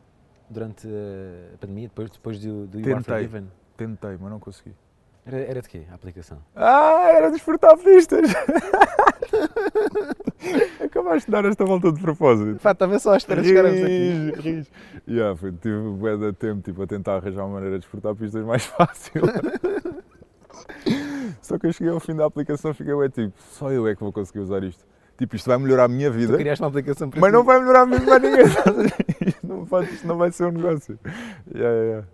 durante 0.48 0.86
a 0.86 1.58
pandemia, 1.58 1.88
depois, 1.88 2.08
depois 2.08 2.38
do, 2.38 2.68
do 2.68 2.78
You 2.78 2.94
Are 2.94 3.02
Tentei. 3.02 3.14
Forgiven. 3.14 3.50
Tentei, 3.76 4.16
mas 4.20 4.30
não 4.30 4.38
consegui. 4.38 4.76
Era, 5.26 5.38
era 5.38 5.60
de 5.60 5.68
quê 5.68 5.82
a 5.90 5.94
aplicação? 5.94 6.38
Ah, 6.54 7.10
era 7.16 7.32
despertar 7.32 7.76
pistas! 7.78 8.30
Acabaste 10.84 11.26
de 11.26 11.32
dar 11.32 11.44
esta 11.46 11.64
volta 11.64 11.90
de 11.90 12.00
propósito. 12.00 12.60
Pá, 12.62 12.70
estava 12.70 12.96
só 13.00 13.14
à 13.14 13.16
espera 13.16 13.42
de 13.42 13.48
chegarmos 13.48 13.82
aqui. 13.82 14.32
Ris. 14.40 14.70
Yeah, 15.08 15.36
foi, 15.36 15.50
tive 15.50 15.80
bué 15.98 16.16
de 16.16 16.32
tempo 16.32 16.62
tipo, 16.62 16.80
a 16.80 16.86
tentar 16.86 17.16
arranjar 17.16 17.44
uma 17.44 17.54
maneira 17.54 17.74
de 17.74 17.80
despertar 17.80 18.14
pistas 18.14 18.44
mais 18.44 18.64
fácil. 18.70 19.22
Só 21.42 21.58
que 21.58 21.66
eu 21.66 21.72
cheguei 21.72 21.92
ao 21.92 21.98
fim 21.98 22.14
da 22.14 22.24
aplicação 22.24 22.70
e 22.70 22.74
fiquei 22.74 22.94
ué, 22.94 23.08
tipo, 23.08 23.34
só 23.50 23.72
eu 23.72 23.88
é 23.88 23.96
que 23.96 24.00
vou 24.00 24.12
conseguir 24.12 24.38
usar 24.38 24.62
isto. 24.62 24.86
Tipo, 25.18 25.34
isto 25.34 25.46
vai 25.46 25.58
melhorar 25.58 25.84
a 25.84 25.88
minha 25.88 26.10
Tu 26.10 26.16
vida, 26.16 26.38
criaste 26.38 26.62
uma 26.62 26.68
aplicação 26.68 27.10
para 27.10 27.20
mas 27.20 27.30
ti. 27.30 27.36
não 27.36 27.44
vai 27.44 27.58
melhorar 27.58 27.84
mesmo 27.84 28.10
a 28.10 28.18
ninguém. 28.20 28.44
isto, 29.26 29.46
não 29.46 29.66
pode, 29.66 29.92
isto 29.92 30.06
não 30.06 30.16
vai 30.16 30.30
ser 30.30 30.44
um 30.44 30.52
negócio. 30.52 30.98
Yeah, 31.52 31.76
yeah. 31.76 32.06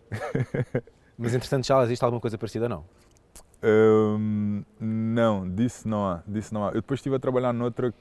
Mas 1.16 1.34
entretanto 1.34 1.66
já 1.66 1.80
existe 1.84 2.02
alguma 2.02 2.20
coisa 2.20 2.36
parecida 2.36 2.64
ou 2.64 2.68
não? 2.70 2.84
Hum, 3.62 4.64
não, 4.80 5.48
disso 5.48 5.86
não 5.86 6.06
há, 6.06 6.22
disso 6.26 6.52
não 6.52 6.64
há. 6.64 6.68
Eu 6.68 6.76
depois 6.80 6.98
estive 6.98 7.14
a 7.14 7.18
trabalhar 7.18 7.52
noutra 7.52 7.92
que, 7.92 7.96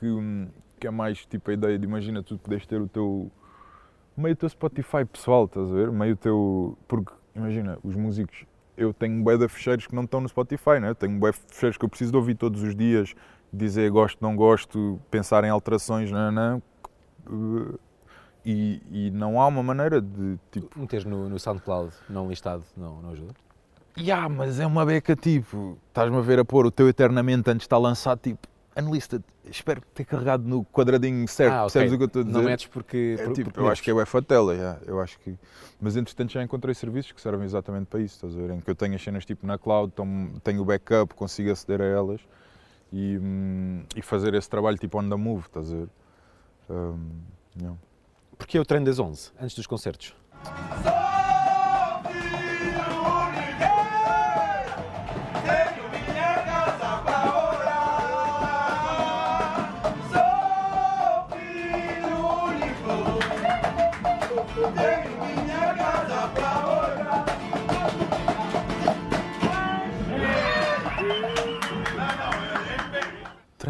que, 0.00 0.48
que 0.80 0.86
é 0.86 0.90
mais 0.90 1.24
tipo 1.24 1.50
a 1.50 1.54
ideia 1.54 1.78
de 1.78 1.84
imagina 1.86 2.22
tu 2.22 2.36
podes 2.36 2.66
ter 2.66 2.80
o 2.80 2.86
teu 2.88 3.30
meio 4.16 4.34
o 4.34 4.36
teu 4.36 4.48
Spotify 4.48 5.04
pessoal, 5.04 5.46
estás 5.46 5.70
a 5.70 5.74
ver? 5.74 5.90
Meio 5.90 6.16
teu. 6.16 6.76
Porque 6.86 7.12
imagina, 7.34 7.78
os 7.82 7.96
músicos, 7.96 8.44
eu 8.76 8.92
tenho 8.92 9.22
bué 9.22 9.36
de 9.36 9.48
fecheiros 9.48 9.86
que 9.86 9.94
não 9.94 10.04
estão 10.04 10.20
no 10.20 10.28
Spotify, 10.28 10.78
né? 10.80 10.90
Eu 10.90 10.94
tenho 10.94 11.18
bué 11.18 11.32
de 11.32 11.38
fecheiros 11.48 11.76
que 11.76 11.84
eu 11.84 11.88
preciso 11.88 12.12
de 12.12 12.16
ouvir 12.16 12.34
todos 12.34 12.62
os 12.62 12.74
dias, 12.74 13.14
dizer 13.52 13.90
gosto, 13.90 14.18
não 14.20 14.36
gosto, 14.36 15.00
pensar 15.10 15.44
em 15.44 15.50
alterações, 15.50 16.10
não, 16.10 16.30
não. 16.30 16.62
E, 18.44 18.80
e 18.90 19.10
não 19.10 19.40
há 19.40 19.46
uma 19.46 19.62
maneira 19.62 20.00
de 20.00 20.38
tipo. 20.50 20.78
Meteres 20.78 21.04
no, 21.04 21.28
no 21.28 21.38
SoundCloud 21.38 21.92
não 22.08 22.28
listado 22.28 22.64
não, 22.76 23.02
não 23.02 23.10
ajuda? 23.10 23.34
Ya, 23.98 24.28
mas 24.28 24.58
é 24.58 24.66
uma 24.66 24.84
beca 24.86 25.14
tipo. 25.14 25.76
Estás-me 25.88 26.16
a 26.16 26.20
ver 26.20 26.38
a 26.38 26.44
pôr 26.44 26.64
o 26.64 26.70
teu 26.70 26.88
eternamente 26.88 27.50
antes 27.50 27.60
de 27.60 27.64
estar 27.66 27.76
lançado, 27.76 28.18
tipo, 28.20 28.48
unlisted. 28.76 29.22
Espero 29.44 29.82
ter 29.94 30.04
carregado 30.04 30.44
no 30.48 30.64
quadradinho 30.64 31.26
certo. 31.28 31.52
Ah, 31.52 31.64
ok. 31.66 31.72
Percebes 31.72 31.92
o 31.92 31.96
que 31.98 32.02
eu 32.04 32.06
estou 32.06 32.22
a 32.22 32.24
dizer? 32.24 32.38
Não 32.38 32.44
metes 32.44 32.66
porque. 32.66 33.16
É 33.18 33.24
por- 33.24 33.32
tipo, 33.34 33.50
porque 33.50 33.60
eu 33.60 33.68
acho 33.68 33.82
que 33.82 33.90
é 33.90 33.94
o 33.94 34.06
fatela, 34.06 34.54
yeah, 34.54 34.78
eu 34.86 35.00
acho 35.00 35.18
que. 35.18 35.36
Mas 35.78 35.96
entretanto 35.96 36.32
já 36.32 36.42
encontrei 36.42 36.74
serviços 36.74 37.12
que 37.12 37.20
servem 37.20 37.44
exatamente 37.44 37.86
para 37.88 38.00
isso, 38.00 38.14
estás 38.14 38.34
a 38.34 38.38
ver? 38.38 38.54
Em 38.54 38.60
que 38.60 38.70
eu 38.70 38.74
tenho 38.74 38.94
as 38.94 39.02
cenas 39.02 39.26
tipo 39.26 39.46
na 39.46 39.58
cloud, 39.58 39.92
tenho 40.42 40.62
o 40.62 40.64
backup, 40.64 41.14
consigo 41.14 41.50
aceder 41.50 41.82
a 41.82 41.84
elas 41.84 42.20
e, 42.92 43.18
hum, 43.18 43.84
e 43.94 44.02
fazer 44.02 44.34
esse 44.34 44.48
trabalho 44.48 44.76
tipo 44.76 44.98
on 44.98 45.08
the 45.08 45.16
move, 45.16 45.46
estás 45.46 45.72
a 45.72 45.76
ver? 45.76 45.88
Hum, 46.68 47.20
yeah. 47.60 47.78
Porque 48.36 48.56
é 48.56 48.60
o 48.60 48.64
treino 48.64 48.86
das 48.86 48.98
11, 48.98 49.32
antes 49.40 49.54
dos 49.54 49.66
concertos. 49.66 50.14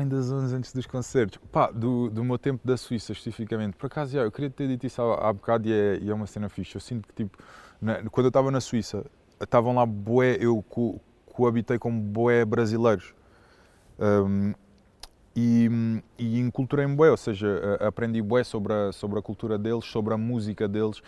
Das 0.08 0.30
11 0.30 0.54
antes 0.56 0.72
dos 0.72 0.86
concertos. 0.86 1.38
Pá, 1.52 1.70
do, 1.70 2.10
do 2.10 2.24
meu 2.24 2.38
tempo 2.38 2.66
da 2.66 2.76
Suíça, 2.76 3.12
especificamente. 3.12 3.76
Por 3.76 3.86
acaso, 3.86 4.12
já, 4.12 4.22
eu 4.22 4.30
queria 4.32 4.50
ter 4.50 4.68
dito 4.68 4.86
isso 4.86 5.00
há, 5.02 5.28
há 5.28 5.32
bocado 5.32 5.68
e 5.68 5.72
é, 5.72 5.98
e 6.00 6.10
é 6.10 6.14
uma 6.14 6.26
cena 6.26 6.48
fixe. 6.48 6.74
Eu 6.76 6.80
sinto 6.80 7.08
que, 7.08 7.14
tipo, 7.14 7.38
na- 7.80 8.02
quando 8.10 8.26
eu 8.26 8.28
estava 8.30 8.50
na 8.50 8.60
Suíça, 8.60 9.04
estavam 9.40 9.74
lá 9.74 9.86
boé, 9.86 10.36
eu 10.40 10.62
co, 10.68 11.00
coabitei 11.26 11.78
com 11.78 11.90
boé 11.98 12.44
brasileiros. 12.44 13.14
Um, 13.98 14.52
e, 15.36 15.70
e 16.18 16.38
enculturei-me 16.40 16.94
bué, 16.96 17.10
ou 17.10 17.16
seja, 17.16 17.78
aprendi 17.80 18.20
bué 18.20 18.42
sobre 18.42 18.72
a, 18.72 18.92
sobre 18.92 19.18
a 19.18 19.22
cultura 19.22 19.56
deles, 19.58 19.84
sobre 19.84 20.12
a 20.12 20.16
música 20.18 20.66
deles. 20.66 21.02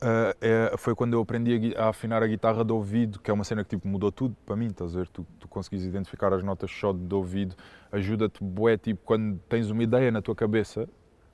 Ah, 0.00 0.34
é- 0.40 0.74
foi 0.78 0.94
quando 0.94 1.12
eu 1.14 1.20
aprendi 1.20 1.74
a, 1.76 1.84
a 1.86 1.88
afinar 1.90 2.22
a 2.22 2.26
guitarra 2.26 2.64
de 2.64 2.72
ouvido, 2.72 3.20
que 3.20 3.30
é 3.30 3.34
uma 3.34 3.44
cena 3.44 3.62
que 3.62 3.70
tipo, 3.70 3.86
mudou 3.86 4.10
tudo 4.10 4.34
para 4.46 4.56
mim, 4.56 4.66
estás 4.68 4.94
a 4.96 5.00
ver? 5.00 5.08
Tu, 5.08 5.26
tu 5.38 5.46
conseguis 5.48 5.84
identificar 5.84 6.32
as 6.32 6.42
notas 6.42 6.70
só 6.70 6.92
de 6.92 7.14
ouvido, 7.14 7.54
ajuda-te 7.92 8.42
bué, 8.42 8.76
tipo, 8.78 9.00
quando 9.04 9.38
tens 9.48 9.68
uma 9.70 9.82
ideia 9.82 10.10
na 10.10 10.22
tua 10.22 10.34
cabeça, 10.34 10.88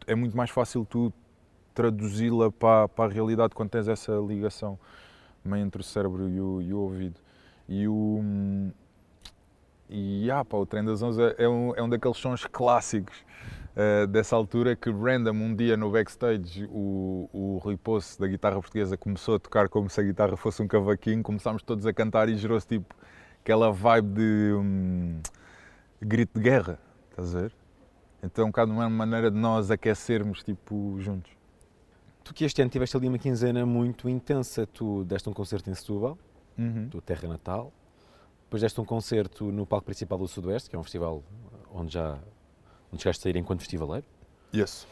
é 0.06 0.14
muito 0.14 0.36
mais 0.36 0.50
fácil 0.50 0.84
tu 0.84 1.12
traduzi-la 1.74 2.50
para, 2.52 2.88
para 2.88 3.10
a 3.10 3.14
realidade 3.14 3.54
quando 3.54 3.70
tens 3.70 3.88
essa 3.88 4.12
ligação 4.14 4.78
meio 5.44 5.64
entre 5.64 5.80
o 5.80 5.84
cérebro 5.84 6.28
e 6.28 6.40
o, 6.40 6.62
e 6.62 6.74
o 6.74 6.78
ouvido. 6.80 7.20
E 7.68 7.86
o... 7.88 8.20
E 9.88 10.28
ah, 10.30 10.44
pá, 10.44 10.56
o 10.56 10.66
Trem 10.66 10.84
das 10.84 11.00
11 11.02 11.22
é- 11.22 11.34
é 11.44 11.48
um, 11.48 11.74
é 11.76 11.82
um 11.82 11.88
daqueles 11.88 12.16
sons 12.16 12.44
clássicos 12.44 13.24
eh, 13.76 14.06
dessa 14.06 14.34
altura 14.34 14.74
que 14.74 14.90
random 14.90 15.32
um 15.32 15.54
dia 15.54 15.76
no 15.76 15.90
backstage 15.90 16.66
o, 16.70 17.28
o 17.32 17.58
Rui 17.58 17.76
Poço 17.76 18.18
da 18.18 18.26
guitarra 18.26 18.54
portuguesa 18.54 18.96
começou 18.96 19.34
a 19.36 19.38
tocar 19.38 19.68
como 19.68 19.90
se 19.90 20.00
a 20.00 20.02
guitarra 20.02 20.34
fosse 20.36 20.62
um 20.62 20.66
cavaquinho, 20.66 21.22
começámos 21.22 21.62
todos 21.62 21.84
a 21.86 21.92
cantar 21.92 22.28
e 22.30 22.36
gerou-se 22.36 22.66
tipo 22.66 22.94
aquela 23.42 23.70
vibe 23.70 24.14
de 24.14 24.52
hum, 24.54 25.20
grito 26.00 26.38
de 26.38 26.42
guerra, 26.42 26.78
estás 27.10 27.36
a 27.36 27.40
ver? 27.42 27.52
Então 28.22 28.44
é 28.44 28.46
um 28.46 28.50
bocado 28.50 28.72
uma 28.72 28.88
maneira 28.88 29.30
de 29.30 29.36
nós 29.36 29.70
aquecermos 29.70 30.42
tipo 30.42 30.96
juntos. 30.98 31.30
Tu 32.24 32.34
que 32.34 32.44
este 32.44 32.60
ano 32.62 32.70
tiveste 32.70 32.96
ali 32.96 33.06
uma 33.08 33.18
quinzena 33.18 33.64
muito 33.64 34.08
intensa, 34.08 34.66
tu 34.66 35.04
deste 35.04 35.28
um 35.28 35.32
concerto 35.32 35.70
em 35.70 35.74
Setúbal, 35.74 36.18
Uhum. 36.58 36.88
tua 36.88 37.02
terra 37.02 37.28
natal, 37.28 37.70
depois 38.44 38.62
deste 38.62 38.80
um 38.80 38.84
concerto 38.86 39.52
no 39.52 39.66
palco 39.66 39.84
principal 39.84 40.16
do 40.18 40.26
Sudoeste, 40.26 40.70
que 40.70 40.74
é 40.74 40.78
um 40.78 40.82
festival 40.82 41.22
onde 41.70 41.92
já 41.92 42.18
onde 42.96 43.02
chegaste 43.02 43.20
a 43.20 43.22
sair 43.24 43.36
enquanto 43.36 43.60
festivaleiro. 43.60 44.06
Yes. 44.54 44.86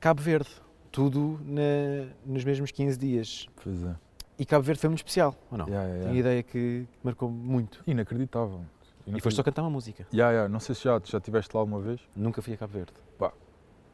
Cabo 0.00 0.20
Verde, 0.20 0.50
tudo 0.90 1.40
na- 1.44 2.12
nos 2.26 2.44
mesmos 2.44 2.70
15 2.72 2.98
dias. 2.98 3.46
Pois 3.62 3.82
é. 3.84 3.94
E 4.38 4.44
Cabo 4.44 4.62
Verde 4.64 4.80
foi 4.80 4.88
muito 4.90 4.98
especial, 5.00 5.34
ou 5.50 5.58
não? 5.58 5.66
Yeah, 5.66 5.86
yeah, 5.88 6.04
Tenho 6.04 6.16
a 6.16 6.18
ideia 6.20 6.42
que 6.42 6.86
marcou 7.02 7.30
muito. 7.30 7.82
Inacreditável. 7.86 8.64
E 9.06 9.20
foste 9.20 9.36
só 9.36 9.42
cantar 9.42 9.62
uma 9.62 9.70
música. 9.70 10.06
Yeah, 10.12 10.32
yeah. 10.32 10.48
Não 10.52 10.60
sei 10.60 10.74
se 10.74 10.84
já, 10.84 11.00
já 11.02 11.18
estiveste 11.18 11.54
lá 11.54 11.60
alguma 11.62 11.80
vez. 11.80 12.00
Nunca 12.14 12.42
fui 12.42 12.52
a 12.52 12.56
Cabo 12.56 12.72
Verde. 12.72 12.92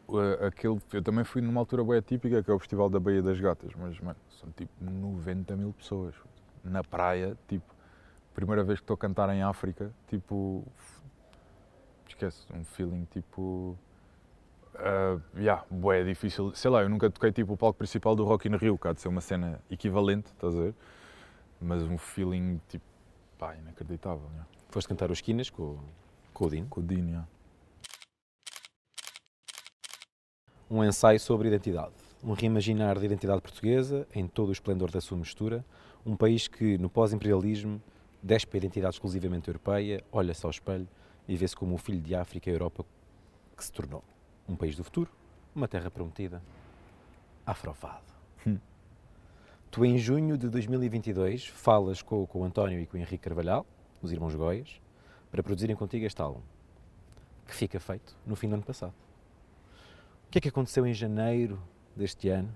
Uh, 0.06 0.44
aquele, 0.46 0.78
eu 0.92 1.02
também 1.02 1.24
fui 1.24 1.40
numa 1.40 1.58
altura 1.62 1.82
bem 1.82 1.98
típica, 2.02 2.42
que 2.42 2.50
é 2.50 2.52
o 2.52 2.58
Festival 2.58 2.90
da 2.90 3.00
Baía 3.00 3.22
das 3.22 3.40
Gatas, 3.40 3.70
mas 3.74 3.98
mano, 4.00 4.18
são 4.38 4.50
tipo 4.50 4.70
90 4.78 5.56
mil 5.56 5.72
pessoas 5.72 6.14
na 6.62 6.84
praia, 6.84 7.38
tipo, 7.48 7.64
primeira 8.34 8.62
vez 8.62 8.80
que 8.80 8.82
estou 8.84 8.92
a 8.92 8.98
cantar 8.98 9.30
em 9.34 9.42
África, 9.42 9.90
tipo, 10.06 10.62
esquece, 12.14 12.46
um 12.52 12.64
feeling 12.64 13.06
tipo, 13.10 13.76
uh, 14.74 15.20
yeah, 15.36 15.64
bué 15.70 16.04
difícil, 16.04 16.54
sei 16.54 16.70
lá, 16.70 16.82
eu 16.82 16.88
nunca 16.88 17.10
toquei 17.10 17.32
tipo 17.32 17.52
o 17.52 17.56
palco 17.56 17.78
principal 17.78 18.14
do 18.14 18.24
Rock 18.24 18.48
in 18.48 18.56
Rio, 18.56 18.78
há 18.82 18.92
de 18.92 19.00
ser 19.00 19.08
uma 19.08 19.20
cena 19.20 19.60
equivalente, 19.70 20.30
estás 20.32 20.56
a 20.56 20.60
ver? 20.60 20.74
Mas 21.60 21.82
um 21.82 21.98
feeling 21.98 22.60
tipo, 22.68 22.84
pá, 23.38 23.54
inacreditável, 23.56 24.26
yeah. 24.30 24.46
Foste 24.68 24.88
cantar 24.88 25.10
os 25.10 25.20
Quinas 25.20 25.50
com, 25.50 25.78
com 26.32 26.46
o 26.46 26.50
Dino. 26.50 26.66
com 26.68 26.80
o 26.80 26.84
Dino, 26.84 27.08
yeah. 27.08 27.28
Um 30.70 30.82
ensaio 30.82 31.20
sobre 31.20 31.48
identidade. 31.48 31.92
Um 32.22 32.32
reimaginar 32.32 32.98
da 32.98 33.04
identidade 33.04 33.42
portuguesa 33.42 34.06
em 34.14 34.26
todo 34.26 34.48
o 34.48 34.52
esplendor 34.52 34.90
da 34.90 35.00
sua 35.00 35.16
mistura. 35.16 35.64
Um 36.04 36.16
país 36.16 36.48
que, 36.48 36.78
no 36.78 36.88
pós-imperialismo, 36.88 37.80
despe 38.22 38.56
a 38.56 38.58
identidade 38.58 38.94
exclusivamente 38.94 39.48
europeia, 39.48 40.02
olha-se 40.10 40.44
ao 40.44 40.50
espelho 40.50 40.88
e 41.28 41.36
vê-se 41.36 41.56
como 41.56 41.74
o 41.74 41.78
filho 41.78 42.00
de 42.00 42.14
África 42.14 42.50
e 42.50 42.52
Europa 42.52 42.84
que 43.56 43.64
se 43.64 43.72
tornou. 43.72 44.04
Um 44.48 44.56
país 44.56 44.76
do 44.76 44.84
futuro, 44.84 45.10
uma 45.54 45.68
terra 45.68 45.90
prometida. 45.90 46.42
Afrofado. 47.46 48.12
Hum. 48.46 48.58
Tu, 49.70 49.84
em 49.84 49.98
junho 49.98 50.36
de 50.36 50.48
2022, 50.48 51.46
falas 51.46 52.02
com, 52.02 52.26
com 52.26 52.40
o 52.40 52.44
António 52.44 52.80
e 52.80 52.86
com 52.86 52.96
o 52.96 53.00
Henrique 53.00 53.18
Carvalhal, 53.18 53.66
os 54.02 54.12
irmãos 54.12 54.34
Goias, 54.34 54.80
para 55.30 55.42
produzirem 55.42 55.74
contigo 55.74 56.04
este 56.06 56.20
álbum, 56.22 56.40
que 57.46 57.54
fica 57.54 57.80
feito 57.80 58.16
no 58.24 58.36
fim 58.36 58.48
do 58.48 58.54
ano 58.54 58.62
passado. 58.62 58.94
O 60.26 60.30
que 60.30 60.38
é 60.38 60.40
que 60.40 60.48
aconteceu 60.48 60.86
em 60.86 60.94
janeiro 60.94 61.60
deste 61.96 62.28
ano 62.28 62.52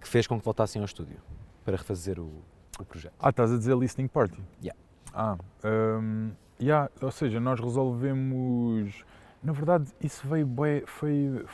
que 0.00 0.08
fez 0.08 0.26
com 0.26 0.38
que 0.38 0.44
voltassem 0.44 0.80
ao 0.80 0.86
estúdio 0.86 1.20
para 1.64 1.76
refazer 1.76 2.18
o, 2.18 2.42
o 2.78 2.84
projeto? 2.84 3.14
Ah, 3.18 3.30
estás 3.30 3.52
a 3.52 3.58
dizer 3.58 3.76
listening 3.76 4.08
party? 4.08 4.42
Yeah. 4.62 4.78
Ah, 5.12 5.38
hum, 5.64 6.32
yeah, 6.60 6.90
ou 7.00 7.10
seja, 7.10 7.40
nós 7.40 7.60
resolvemos. 7.60 9.04
Na 9.42 9.52
verdade, 9.52 9.90
isso 10.02 10.26
veio 10.28 10.46
bué, 10.46 10.82
foi, 10.86 11.44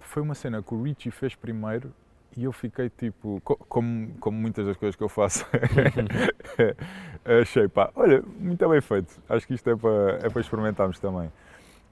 foi 0.00 0.22
uma 0.22 0.34
cena 0.34 0.62
que 0.62 0.72
o 0.74 0.82
Richie 0.82 1.10
fez 1.10 1.34
primeiro 1.34 1.92
e 2.36 2.44
eu 2.44 2.52
fiquei 2.52 2.88
tipo, 2.88 3.40
co- 3.44 3.56
como, 3.68 4.14
como 4.20 4.38
muitas 4.38 4.64
das 4.64 4.76
coisas 4.76 4.94
que 4.94 5.02
eu 5.02 5.08
faço, 5.08 5.44
achei 7.42 7.68
pá, 7.68 7.90
olha, 7.96 8.22
muito 8.38 8.66
bem 8.68 8.80
feito. 8.80 9.20
Acho 9.28 9.46
que 9.46 9.54
isto 9.54 9.68
é 9.68 9.76
para, 9.76 10.18
é 10.26 10.30
para 10.30 10.40
experimentarmos 10.40 10.98
também. 11.00 11.32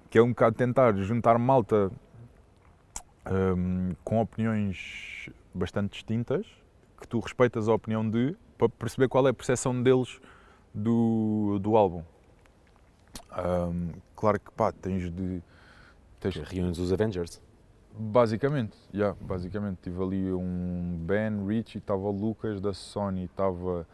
Que 0.08 0.18
é 0.18 0.22
um 0.22 0.28
bocado 0.30 0.56
tentar 0.56 0.94
juntar 0.98 1.38
malta 1.38 1.90
hum, 3.30 3.90
com 4.04 4.20
opiniões 4.20 5.28
bastante 5.54 5.92
distintas, 5.92 6.46
que 7.00 7.08
tu 7.08 7.18
respeitas 7.18 7.68
a 7.68 7.74
opinião 7.74 8.08
de, 8.08 8.36
para 8.56 8.68
perceber 8.68 9.08
qual 9.08 9.26
é 9.26 9.30
a 9.30 9.34
percepção 9.34 9.82
deles 9.82 10.20
do, 10.74 11.58
do 11.60 11.76
álbum. 11.76 12.02
Hum, 13.32 13.92
claro 14.16 14.40
que 14.40 14.50
pá, 14.52 14.72
tens 14.72 15.10
de. 15.10 15.42
Tens, 16.18 16.36
Reúnes 16.36 16.78
os 16.78 16.92
Avengers. 16.92 17.40
Basicamente, 17.92 18.76
yeah, 18.94 19.16
basicamente. 19.20 19.78
Tive 19.82 20.02
ali 20.02 20.32
um 20.32 20.98
Ben, 21.02 21.46
Richie, 21.46 21.78
estava 21.78 22.02
o 22.02 22.10
Lucas 22.10 22.60
da 22.60 22.72
Sony, 22.72 23.24
estava 23.24 23.86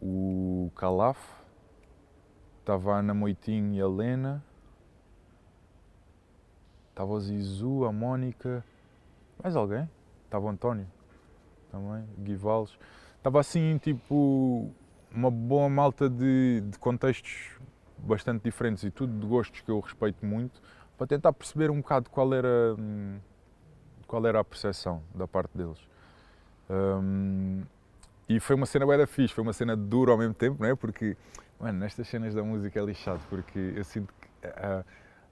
o 0.00 0.70
Calaf, 0.76 1.18
estava 2.60 2.94
a 2.94 2.98
Ana 2.98 3.14
Moitinho 3.14 3.74
e 3.74 3.80
a 3.80 3.88
Lena, 3.88 4.44
estava 6.90 7.12
o 7.12 7.20
Zizu, 7.20 7.84
a 7.84 7.92
Mónica, 7.92 8.64
mais 9.42 9.56
alguém? 9.56 9.88
Estava 10.24 10.46
o 10.46 10.48
António 10.48 10.86
também, 11.70 12.04
Gui 12.18 12.34
Valles. 12.34 12.76
Estava 13.16 13.40
assim, 13.40 13.78
tipo, 13.78 14.70
uma 15.12 15.30
boa 15.30 15.68
malta 15.68 16.08
de, 16.08 16.62
de 16.62 16.78
contextos 16.78 17.58
bastante 18.06 18.42
diferentes 18.42 18.84
e 18.84 18.90
tudo 18.90 19.18
de 19.18 19.26
gostos 19.26 19.60
que 19.60 19.70
eu 19.70 19.80
respeito 19.80 20.24
muito 20.24 20.60
para 20.96 21.06
tentar 21.06 21.32
perceber 21.32 21.70
um 21.70 21.80
bocado 21.80 22.08
qual 22.10 22.32
era, 22.32 22.74
hum, 22.78 23.18
qual 24.06 24.26
era 24.26 24.40
a 24.40 24.44
percepção 24.44 25.02
da 25.14 25.26
parte 25.26 25.56
deles. 25.56 25.78
Hum, 26.70 27.62
e 28.28 28.40
foi 28.40 28.56
uma 28.56 28.66
cena 28.66 28.86
bué 28.86 29.06
fixe, 29.06 29.34
foi 29.34 29.42
uma 29.42 29.52
cena 29.52 29.76
dura 29.76 30.12
ao 30.12 30.18
mesmo 30.18 30.34
tempo, 30.34 30.62
não 30.62 30.68
é? 30.68 30.74
Porque, 30.74 31.16
mano, 31.60 31.78
nestas 31.78 32.08
cenas 32.08 32.34
da 32.34 32.42
música 32.42 32.80
é 32.80 32.84
lixado, 32.84 33.20
porque 33.28 33.74
eu 33.76 33.84
sinto 33.84 34.12
que 34.20 34.46
a, 34.46 34.84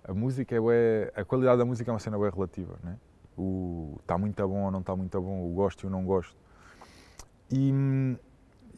a 0.05 0.15
música 0.15 0.55
é 0.55 0.61
bué, 0.61 1.13
a 1.17 1.25
qualidade 1.25 1.59
da 1.59 1.65
música 1.65 1.91
é 1.91 1.93
uma 1.93 1.99
cena 1.99 2.19
bem 2.19 2.31
relativa, 2.31 2.79
não 2.83 2.93
é? 2.93 2.97
o 3.37 3.99
está 4.01 4.17
muito 4.17 4.47
bom 4.47 4.65
ou 4.65 4.71
não 4.71 4.81
está 4.81 4.95
muito 4.95 5.21
bom, 5.21 5.45
o 5.45 5.55
gosto 5.55 5.85
e 5.85 5.87
o 5.87 5.91
não 5.91 6.05
gosto. 6.05 6.37
E, 7.51 8.17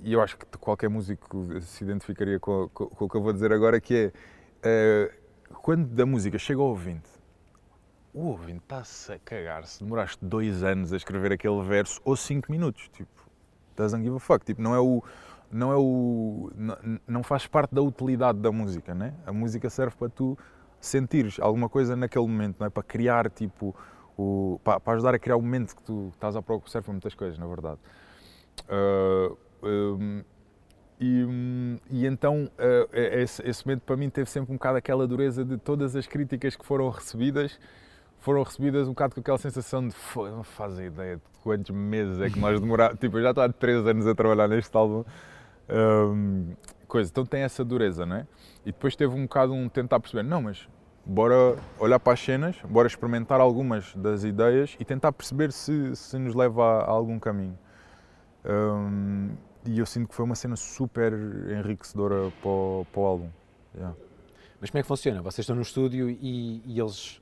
e 0.03 0.13
eu 0.13 0.21
acho 0.21 0.37
que 0.37 0.47
qualquer 0.59 0.89
músico 0.89 1.61
se 1.61 1.85
identificaria 1.85 2.39
com, 2.39 2.69
com, 2.73 2.87
com 2.87 3.05
o 3.05 3.09
que 3.09 3.17
eu 3.17 3.23
vou 3.23 3.33
dizer 3.33 3.53
agora, 3.53 3.81
que 3.81 3.95
é 3.95 4.13
eh, 4.63 5.13
quando 5.63 5.87
da 5.89 6.07
música 6.07 6.39
chega 6.39 6.61
ao 6.61 6.69
ouvinte, 6.69 7.09
o 8.13 8.29
ouvinte 8.29 8.63
está-se 8.63 9.13
a 9.13 9.19
cagar 9.19 9.67
se 9.67 9.83
demoraste 9.83 10.25
dois 10.25 10.63
anos 10.63 10.93
a 10.93 10.97
escrever 10.97 11.33
aquele 11.33 11.63
verso 11.63 12.01
ou 12.05 12.17
cinco 12.17 12.51
minutos, 12.51 12.89
tipo, 12.89 13.11
doesn't 13.77 14.03
give 14.03 14.17
a 14.17 14.19
fuck, 14.19 14.45
tipo, 14.45 14.61
não 14.63 14.75
é 14.75 14.81
o 14.81 15.03
não 15.51 15.71
é 15.71 15.77
o 15.77 16.51
não, 16.57 16.77
não 17.07 17.23
faz 17.23 17.47
parte 17.47 17.75
da 17.75 17.83
utilidade 17.83 18.39
da 18.39 18.51
música, 18.51 18.95
né? 18.95 19.15
A 19.27 19.33
música 19.33 19.71
serve 19.71 19.95
para 19.97 20.09
tu 20.09 20.37
sentires 20.81 21.39
alguma 21.39 21.69
coisa 21.69 21.95
naquele 21.95 22.27
momento, 22.27 22.57
não 22.59 22.67
é? 22.67 22.71
Para 22.71 22.83
criar 22.83 23.31
tipo 23.31 23.75
o 24.17 24.61
para, 24.65 24.81
para 24.81 24.95
ajudar 24.95 25.15
a 25.15 25.19
criar 25.19 25.37
o 25.37 25.43
momento 25.43 25.77
que 25.77 25.83
tu 25.83 26.11
estás 26.13 26.35
à 26.35 26.43
procura, 26.43 26.71
serve 26.71 26.87
para 26.87 26.93
muitas 26.93 27.15
coisas, 27.15 27.39
na 27.39 27.47
verdade. 27.47 27.79
Uh, 28.63 29.37
um, 29.63 30.23
e, 30.99 31.27
e, 31.91 32.07
então 32.07 32.51
uh, 32.59 32.89
esse, 32.93 33.47
esse, 33.47 33.67
momento 33.67 33.83
para 33.83 33.97
mim 33.97 34.09
teve 34.09 34.31
sempre 34.31 34.53
um 34.53 34.57
bocado 34.57 34.79
aquela 34.79 35.07
dureza 35.07 35.45
de 35.45 35.59
todas 35.59 35.95
as 35.95 36.07
críticas 36.07 36.57
que 36.57 36.65
foram 36.65 36.89
recebidas 36.89 37.59
foram 38.19 38.43
recebidas 38.43 38.89
um 38.89 38.93
bocado 38.93 39.15
com 39.15 39.21
aquela 39.21 39.37
sensação 39.37 39.87
de 39.87 39.95
não 40.17 40.43
fazem 40.43 40.87
ideia 40.87 41.17
de 41.17 41.23
quantos 41.43 41.71
meses 41.71 42.19
é 42.21 42.31
que 42.31 42.39
nós 42.39 42.59
demorámos 42.59 42.99
tipo 43.01 43.19
eu 43.19 43.23
já 43.23 43.31
estou 43.31 43.45
há 43.45 43.53
três 43.53 43.87
anos 43.87 44.07
a 44.07 44.15
trabalhar 44.15 44.49
neste 44.49 44.75
álbum 44.75 45.05
um, 45.69 46.55
coisa, 46.89 47.11
então 47.11 47.27
tem 47.27 47.43
essa 47.43 47.63
dureza 47.63 48.07
não 48.07 48.17
é? 48.17 48.27
e 48.63 48.73
depois 48.73 48.97
teve 48.97 49.15
um 49.15 49.25
bocado 49.25 49.53
um 49.53 49.69
tentar 49.69 50.01
perceber 50.01 50.23
não 50.23 50.41
mas 50.41 50.67
bora 51.05 51.57
olhar 51.79 52.01
para 52.01 52.15
as 52.15 52.21
cenas 52.21 52.57
bora 52.67 52.89
experimentar 52.89 53.39
algumas 53.39 53.95
das 53.95 54.25
ideias 54.25 54.77
e 54.81 54.85
tentar 54.85 55.13
perceber 55.13 55.53
se, 55.53 55.95
se 55.95 56.19
nos 56.19 56.35
leva 56.35 56.65
a, 56.65 56.85
a 56.85 56.91
algum 56.91 57.19
caminho 57.19 57.59
um, 58.47 59.31
e 59.65 59.79
eu 59.79 59.87
sinto 59.87 60.09
que 60.09 60.15
foi 60.15 60.25
uma 60.25 60.35
cena 60.35 60.57
super 60.57 61.13
enriquecedora 61.13 62.31
para 62.41 62.49
o, 62.49 62.87
para 62.93 63.01
o 63.01 63.05
álbum. 63.05 63.31
Yeah. 63.75 63.97
Mas 64.61 64.71
como 64.71 64.79
é 64.79 64.83
que 64.83 64.89
funciona? 64.89 65.21
Vocês 65.21 65.41
estão 65.41 65.57
no 65.57 65.63
estúdio 65.63 66.09
e, 66.09 66.63
e, 66.65 66.81
eles 66.81 67.21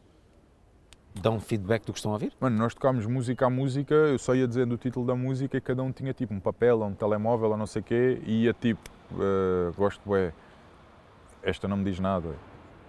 dão 1.14 1.40
feedback 1.40 1.84
do 1.84 1.92
que 1.92 1.98
estão 1.98 2.12
a 2.12 2.14
ouvir? 2.14 2.32
Mano, 2.38 2.56
nós 2.56 2.74
tocámos 2.74 3.06
música 3.06 3.46
a 3.46 3.50
música, 3.50 3.94
eu 3.94 4.18
só 4.18 4.34
ia 4.34 4.46
dizendo 4.46 4.74
o 4.74 4.78
título 4.78 5.06
da 5.06 5.14
música 5.14 5.56
e 5.56 5.60
cada 5.60 5.82
um 5.82 5.90
tinha 5.90 6.12
tipo 6.12 6.34
um 6.34 6.40
papel, 6.40 6.82
um 6.82 6.94
telemóvel, 6.94 7.50
ou 7.50 7.56
não 7.56 7.66
sei 7.66 7.80
o 7.80 7.84
quê, 7.84 8.20
e 8.24 8.44
ia 8.44 8.52
tipo, 8.52 8.88
uh, 9.12 9.72
gosto, 9.76 10.14
é, 10.14 10.32
esta 11.42 11.66
não 11.66 11.78
me 11.78 11.84
diz 11.84 11.98
nada, 11.98 12.36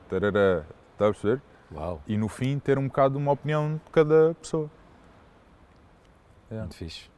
tarará, 0.09 0.63
está 0.93 1.07
a 1.07 1.11
perceber? 1.11 1.41
Uau. 1.73 2.01
E 2.07 2.17
no 2.17 2.27
fim 2.27 2.59
ter 2.59 2.77
um 2.77 2.87
bocado 2.87 3.17
uma 3.17 3.31
opinião 3.31 3.75
de 3.83 3.91
cada 3.91 4.35
pessoa. 4.35 4.69
Yeah. 6.51 6.65
Muito 6.65 6.75
fixe 6.75 7.14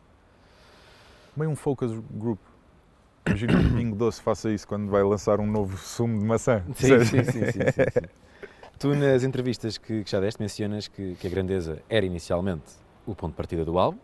meio 1.37 1.51
um 1.51 1.55
focus 1.55 1.91
group. 2.11 2.39
Imagina 3.25 3.59
que 3.59 3.67
o 3.67 3.75
Pingo 3.75 3.95
Doce 3.95 4.21
faça 4.21 4.49
isso 4.49 4.67
quando 4.67 4.89
vai 4.89 5.03
lançar 5.03 5.39
um 5.39 5.47
novo 5.47 5.77
sumo 5.77 6.17
de 6.17 6.25
maçã. 6.25 6.63
Sim, 6.75 7.03
sim, 7.03 7.23
sim, 7.23 7.23
sim, 7.23 7.51
sim, 7.51 7.61
sim. 7.71 8.07
Tu, 8.79 8.95
nas 8.95 9.23
entrevistas 9.23 9.77
que, 9.77 10.03
que, 10.03 10.09
já 10.09 10.19
deste, 10.19 10.39
mencionas 10.39 10.87
que, 10.87 11.15
que, 11.15 11.27
a 11.27 11.29
grandeza 11.29 11.81
era 11.89 12.05
inicialmente 12.05 12.73
o 13.05 13.15
ponto 13.15 13.31
de 13.31 13.37
partida 13.37 13.65
do 13.65 13.77
álbum. 13.79 13.97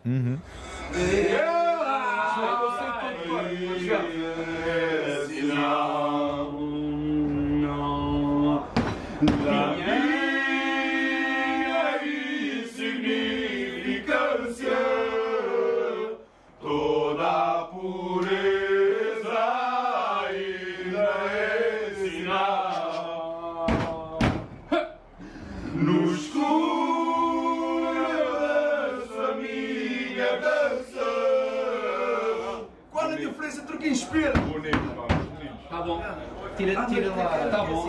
Tira, 36.56 36.86
tira 36.86 37.14
lá. 37.14 37.50
Tá 37.50 37.64
bom. 37.64 37.86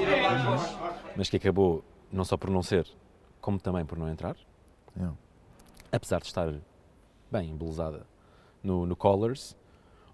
Mas 1.15 1.29
que 1.29 1.37
acabou 1.37 1.83
não 2.11 2.23
só 2.23 2.37
por 2.37 2.49
não 2.49 2.61
ser, 2.61 2.87
como 3.41 3.59
também 3.59 3.85
por 3.85 3.97
não 3.97 4.09
entrar. 4.09 4.35
Yeah. 4.95 5.15
Apesar 5.91 6.19
de 6.19 6.27
estar 6.27 6.53
bem 7.31 7.51
embelezada 7.51 8.05
no, 8.63 8.85
no 8.85 8.95
Colors, 8.95 9.55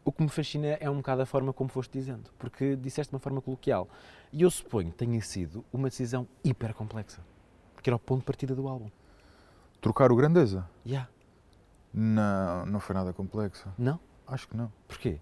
o 0.04 0.12
que 0.12 0.24
me 0.24 0.30
fascina 0.30 0.68
é 0.80 0.89
um 0.89 0.97
bocado 0.97 1.22
a 1.22 1.26
forma 1.26 1.54
como 1.54 1.70
foste 1.70 1.91
dizendo, 1.91 2.30
porque 2.39 2.76
disseste 2.76 3.12
de 3.12 3.16
uma 3.16 3.20
forma 3.20 3.41
coloquial. 3.41 3.88
E 4.32 4.41
eu 4.41 4.49
suponho 4.49 4.91
que 4.91 4.97
tenha 4.97 5.22
sido 5.22 5.64
uma 5.72 5.89
decisão 5.89 6.28
hiper 6.43 6.74
complexa, 6.74 7.22
porque 7.74 7.89
era 7.89 7.95
o 7.95 7.99
ponto 7.99 8.20
de 8.20 8.26
partida 8.26 8.56
do 8.56 8.68
álbum. 8.68 8.89
Trocar 9.80 10.12
o 10.12 10.16
Grandeza? 10.16 10.68
Yeah. 10.86 11.10
Não, 11.93 12.66
não 12.66 12.80
foi 12.80 12.95
nada 12.95 13.12
complexo. 13.14 13.68
Não? 13.78 13.99
Acho 14.28 14.47
que 14.47 14.56
não. 14.56 14.72
Porquê? 14.88 15.20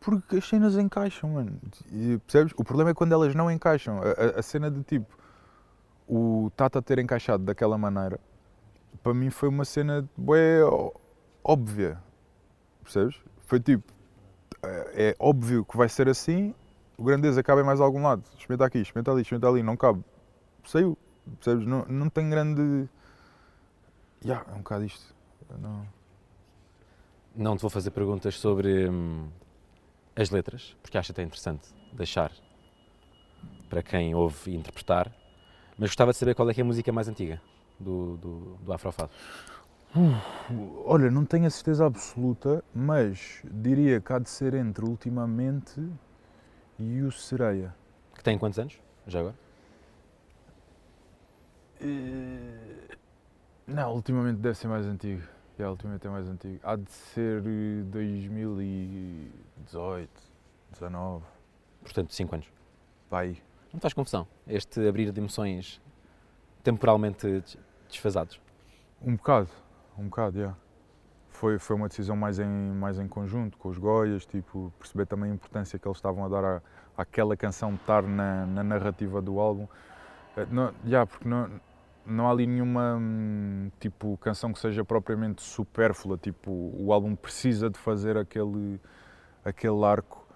Porque 0.00 0.36
as 0.36 0.48
cenas 0.48 0.76
encaixam, 0.76 1.30
mano. 1.30 1.58
E, 1.90 2.18
percebes? 2.18 2.52
O 2.56 2.64
problema 2.64 2.90
é 2.90 2.94
quando 2.94 3.12
elas 3.12 3.34
não 3.34 3.50
encaixam. 3.50 4.00
A, 4.00 4.38
a, 4.38 4.42
cena 4.42 4.70
de 4.70 4.82
tipo, 4.82 5.16
o 6.06 6.50
Tata 6.56 6.80
ter 6.80 6.98
encaixado 6.98 7.44
daquela 7.44 7.76
maneira, 7.76 8.20
para 9.02 9.12
mim 9.12 9.30
foi 9.30 9.48
uma 9.48 9.64
cena 9.64 10.08
bué 10.16 10.60
óbvia. 11.42 11.98
Percebes? 12.82 13.20
Foi 13.40 13.58
tipo, 13.58 13.92
é, 14.62 15.08
é, 15.10 15.16
óbvio 15.18 15.64
que 15.64 15.76
vai 15.76 15.88
ser 15.88 16.08
assim, 16.08 16.54
o 16.96 17.04
grandeza 17.04 17.42
cabe 17.42 17.62
em 17.62 17.64
mais 17.64 17.80
algum 17.80 18.02
lado. 18.02 18.22
Experimenta 18.36 18.64
aqui, 18.64 18.78
experimenta 18.78 19.10
ali, 19.12 19.22
experimenta 19.22 19.48
ali, 19.48 19.62
não 19.62 19.76
cabe. 19.76 20.04
Saiu. 20.64 20.96
Percebes? 21.36 21.66
Não, 21.66 21.84
não 21.86 22.08
tem 22.08 22.28
grande. 22.28 22.88
Yeah, 24.24 24.44
é 24.50 24.54
um 24.54 24.58
bocado 24.58 24.84
isto. 24.84 25.14
Não. 25.60 25.86
Não 27.36 27.56
te 27.56 27.60
vou 27.60 27.70
fazer 27.70 27.90
perguntas 27.90 28.34
sobre. 28.36 28.90
As 30.18 30.30
letras, 30.30 30.76
porque 30.82 30.98
acho 30.98 31.12
até 31.12 31.22
interessante 31.22 31.68
deixar 31.92 32.32
para 33.70 33.84
quem 33.84 34.16
ouve 34.16 34.50
e 34.50 34.56
interpretar, 34.56 35.14
mas 35.78 35.90
gostava 35.90 36.10
de 36.10 36.16
saber 36.16 36.34
qual 36.34 36.50
é 36.50 36.54
é 36.56 36.60
a 36.60 36.64
música 36.64 36.90
mais 36.90 37.06
antiga 37.06 37.40
do, 37.78 38.16
do, 38.16 38.40
do 38.56 38.72
Afrofado. 38.72 39.12
Uh, 39.94 40.82
olha, 40.84 41.08
não 41.08 41.24
tenho 41.24 41.46
a 41.46 41.50
certeza 41.50 41.86
absoluta, 41.86 42.64
mas 42.74 43.42
diria 43.44 44.00
que 44.00 44.12
há 44.12 44.18
de 44.18 44.28
ser 44.28 44.54
entre 44.54 44.84
Ultimamente 44.84 45.80
e 46.80 47.00
o 47.02 47.12
Sereia. 47.12 47.72
Que 48.12 48.24
tem 48.24 48.36
quantos 48.36 48.58
anos, 48.58 48.76
já 49.06 49.20
agora? 49.20 49.36
Uh, 51.80 52.96
não, 53.68 53.94
ultimamente 53.94 54.38
deve 54.38 54.58
ser 54.58 54.66
mais 54.66 54.84
antigo. 54.84 55.22
Yeah, 55.58 55.72
ultimamente 55.72 56.06
é 56.06 56.10
mais 56.10 56.28
antigo. 56.28 56.60
Há 56.62 56.76
de 56.76 56.88
ser 56.88 57.42
2018, 57.42 60.08
19. 60.70 61.24
Portanto, 61.82 62.14
5 62.14 62.34
anos. 62.36 62.46
Vai. 63.10 63.36
Não 63.72 63.80
faz 63.80 63.92
confusão 63.92 64.28
este 64.46 64.86
abrir 64.86 65.10
de 65.10 65.18
emoções 65.20 65.80
temporalmente 66.62 67.42
desfasados? 67.88 68.40
Um 69.02 69.16
bocado, 69.16 69.48
um 69.98 70.04
bocado, 70.04 70.38
yeah. 70.38 70.56
Foi, 71.28 71.58
foi 71.58 71.74
uma 71.74 71.88
decisão 71.88 72.14
mais 72.16 72.38
em, 72.38 72.46
mais 72.46 72.96
em 72.98 73.08
conjunto, 73.08 73.58
com 73.58 73.68
os 73.68 73.78
Goias, 73.78 74.24
tipo, 74.26 74.72
perceber 74.78 75.06
também 75.06 75.30
a 75.30 75.34
importância 75.34 75.76
que 75.78 75.88
eles 75.88 75.98
estavam 75.98 76.24
a 76.24 76.28
dar 76.28 76.44
à, 76.44 76.62
àquela 76.96 77.36
canção 77.36 77.74
estar 77.74 78.02
na, 78.02 78.46
na 78.46 78.62
narrativa 78.62 79.20
do 79.20 79.40
álbum. 79.40 79.66
Eh, 80.36 80.46
não, 80.50 80.72
yeah, 80.84 81.04
porque 81.06 81.28
não, 81.28 81.50
não 82.08 82.26
há 82.26 82.30
ali 82.30 82.46
nenhuma 82.46 82.96
hum, 82.96 83.70
tipo 83.78 84.16
canção 84.18 84.52
que 84.52 84.58
seja 84.58 84.84
propriamente 84.84 85.42
supérflua, 85.42 86.16
tipo 86.16 86.50
o 86.50 86.92
álbum 86.92 87.14
precisa 87.14 87.68
de 87.68 87.78
fazer 87.78 88.16
aquele 88.16 88.80
aquele 89.44 89.84
arco 89.84 90.26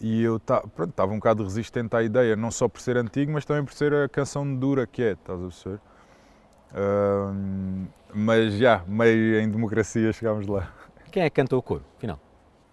e 0.00 0.22
eu 0.22 0.36
estava 0.36 1.12
um 1.12 1.16
bocado 1.16 1.44
resistente 1.44 1.94
à 1.94 2.02
ideia, 2.02 2.34
não 2.34 2.50
só 2.50 2.68
por 2.68 2.80
ser 2.80 2.96
antigo, 2.96 3.32
mas 3.32 3.44
também 3.44 3.64
por 3.64 3.72
ser 3.72 3.94
a 3.94 4.08
canção 4.08 4.54
dura 4.54 4.86
que 4.86 5.02
é, 5.02 5.12
estás 5.12 5.38
a 5.38 5.42
perceber? 5.42 5.80
Uh, 6.72 7.86
mas 8.12 8.54
já, 8.54 8.82
meio 8.88 9.40
em 9.40 9.48
democracia 9.48 10.12
chegámos 10.12 10.46
lá. 10.46 10.72
Quem 11.12 11.22
é 11.22 11.30
que 11.30 11.36
canta 11.36 11.56
o 11.56 11.62
coro 11.62 11.84
final? 11.98 12.18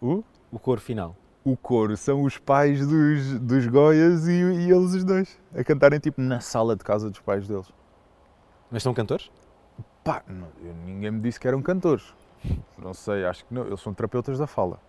O? 0.02 0.24
O 0.52 0.58
coro 0.58 0.82
final. 0.82 1.16
O 1.44 1.56
coro 1.56 1.96
são 1.96 2.24
os 2.24 2.38
pais 2.38 2.88
dos, 2.88 3.40
dos 3.40 3.68
Goias 3.68 4.28
e, 4.28 4.32
e 4.32 4.72
eles 4.72 4.94
os 4.94 5.04
dois, 5.04 5.40
a 5.56 5.64
cantarem 5.64 6.00
tipo 6.00 6.22
na 6.22 6.40
sala 6.40 6.76
de 6.76 6.84
casa 6.84 7.10
dos 7.10 7.20
pais 7.20 7.48
deles. 7.48 7.72
Mas 8.72 8.82
são 8.82 8.94
cantores? 8.94 9.30
Pá, 10.04 10.24
não, 10.28 10.48
ninguém 10.86 11.12
me 11.12 11.20
disse 11.20 11.40
que 11.40 11.48
eram 11.48 11.62
cantores. 11.62 12.14
Não 12.82 12.94
sei, 12.94 13.26
acho 13.26 13.46
que 13.46 13.54
não. 13.54 13.68
Eles 13.68 13.80
são 13.80 13.94
terapeutas 13.94 14.40
da 14.40 14.48
fala. 14.48 14.80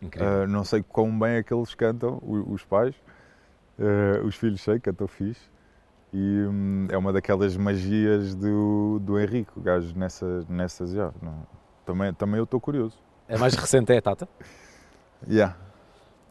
Incrível. 0.00 0.44
Uh, 0.44 0.46
não 0.46 0.62
sei 0.62 0.82
quão 0.82 1.18
bem 1.18 1.32
é 1.36 1.42
que 1.42 1.52
eles 1.52 1.74
cantam, 1.74 2.20
os, 2.22 2.64
pais. 2.64 2.94
Uh, 3.76 4.24
os 4.24 4.36
filhos 4.36 4.60
sei, 4.60 4.78
cantam 4.78 5.08
fixe. 5.08 5.40
E 6.12 6.46
hum, 6.46 6.86
é 6.88 6.96
uma 6.96 7.12
daquelas 7.12 7.56
magias 7.56 8.34
do, 8.34 9.00
do 9.00 9.18
Henrique, 9.18 9.50
o 9.56 9.60
gajo 9.60 9.92
nessas, 9.98 10.46
nessas 10.46 10.92
já. 10.92 11.12
não- 11.20 11.44
também, 11.84 12.12
também 12.14 12.38
eu 12.38 12.44
estou 12.44 12.60
curioso. 12.60 12.96
A 13.28 13.38
mais 13.38 13.54
recente 13.54 13.92
é 13.92 13.98
a 13.98 14.02
Tata. 14.02 14.28
Yeah. 15.26 15.56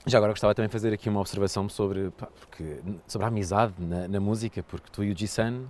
Já 0.06 0.20
agora 0.20 0.32
gostava 0.32 0.54
também 0.54 0.70
de 0.70 0.72
fazer 0.72 0.94
aqui 0.94 1.10
uma 1.10 1.20
observação 1.20 1.68
sobre, 1.68 2.12
pá, 2.12 2.28
porque, 2.40 2.80
sobre 3.08 3.26
a 3.26 3.28
amizade 3.30 3.74
na, 3.80 4.08
na 4.08 4.20
música, 4.20 4.62
porque 4.62 4.92
tu 4.92 5.04
e 5.04 5.12
o 5.12 5.18
G-Sun 5.18 5.66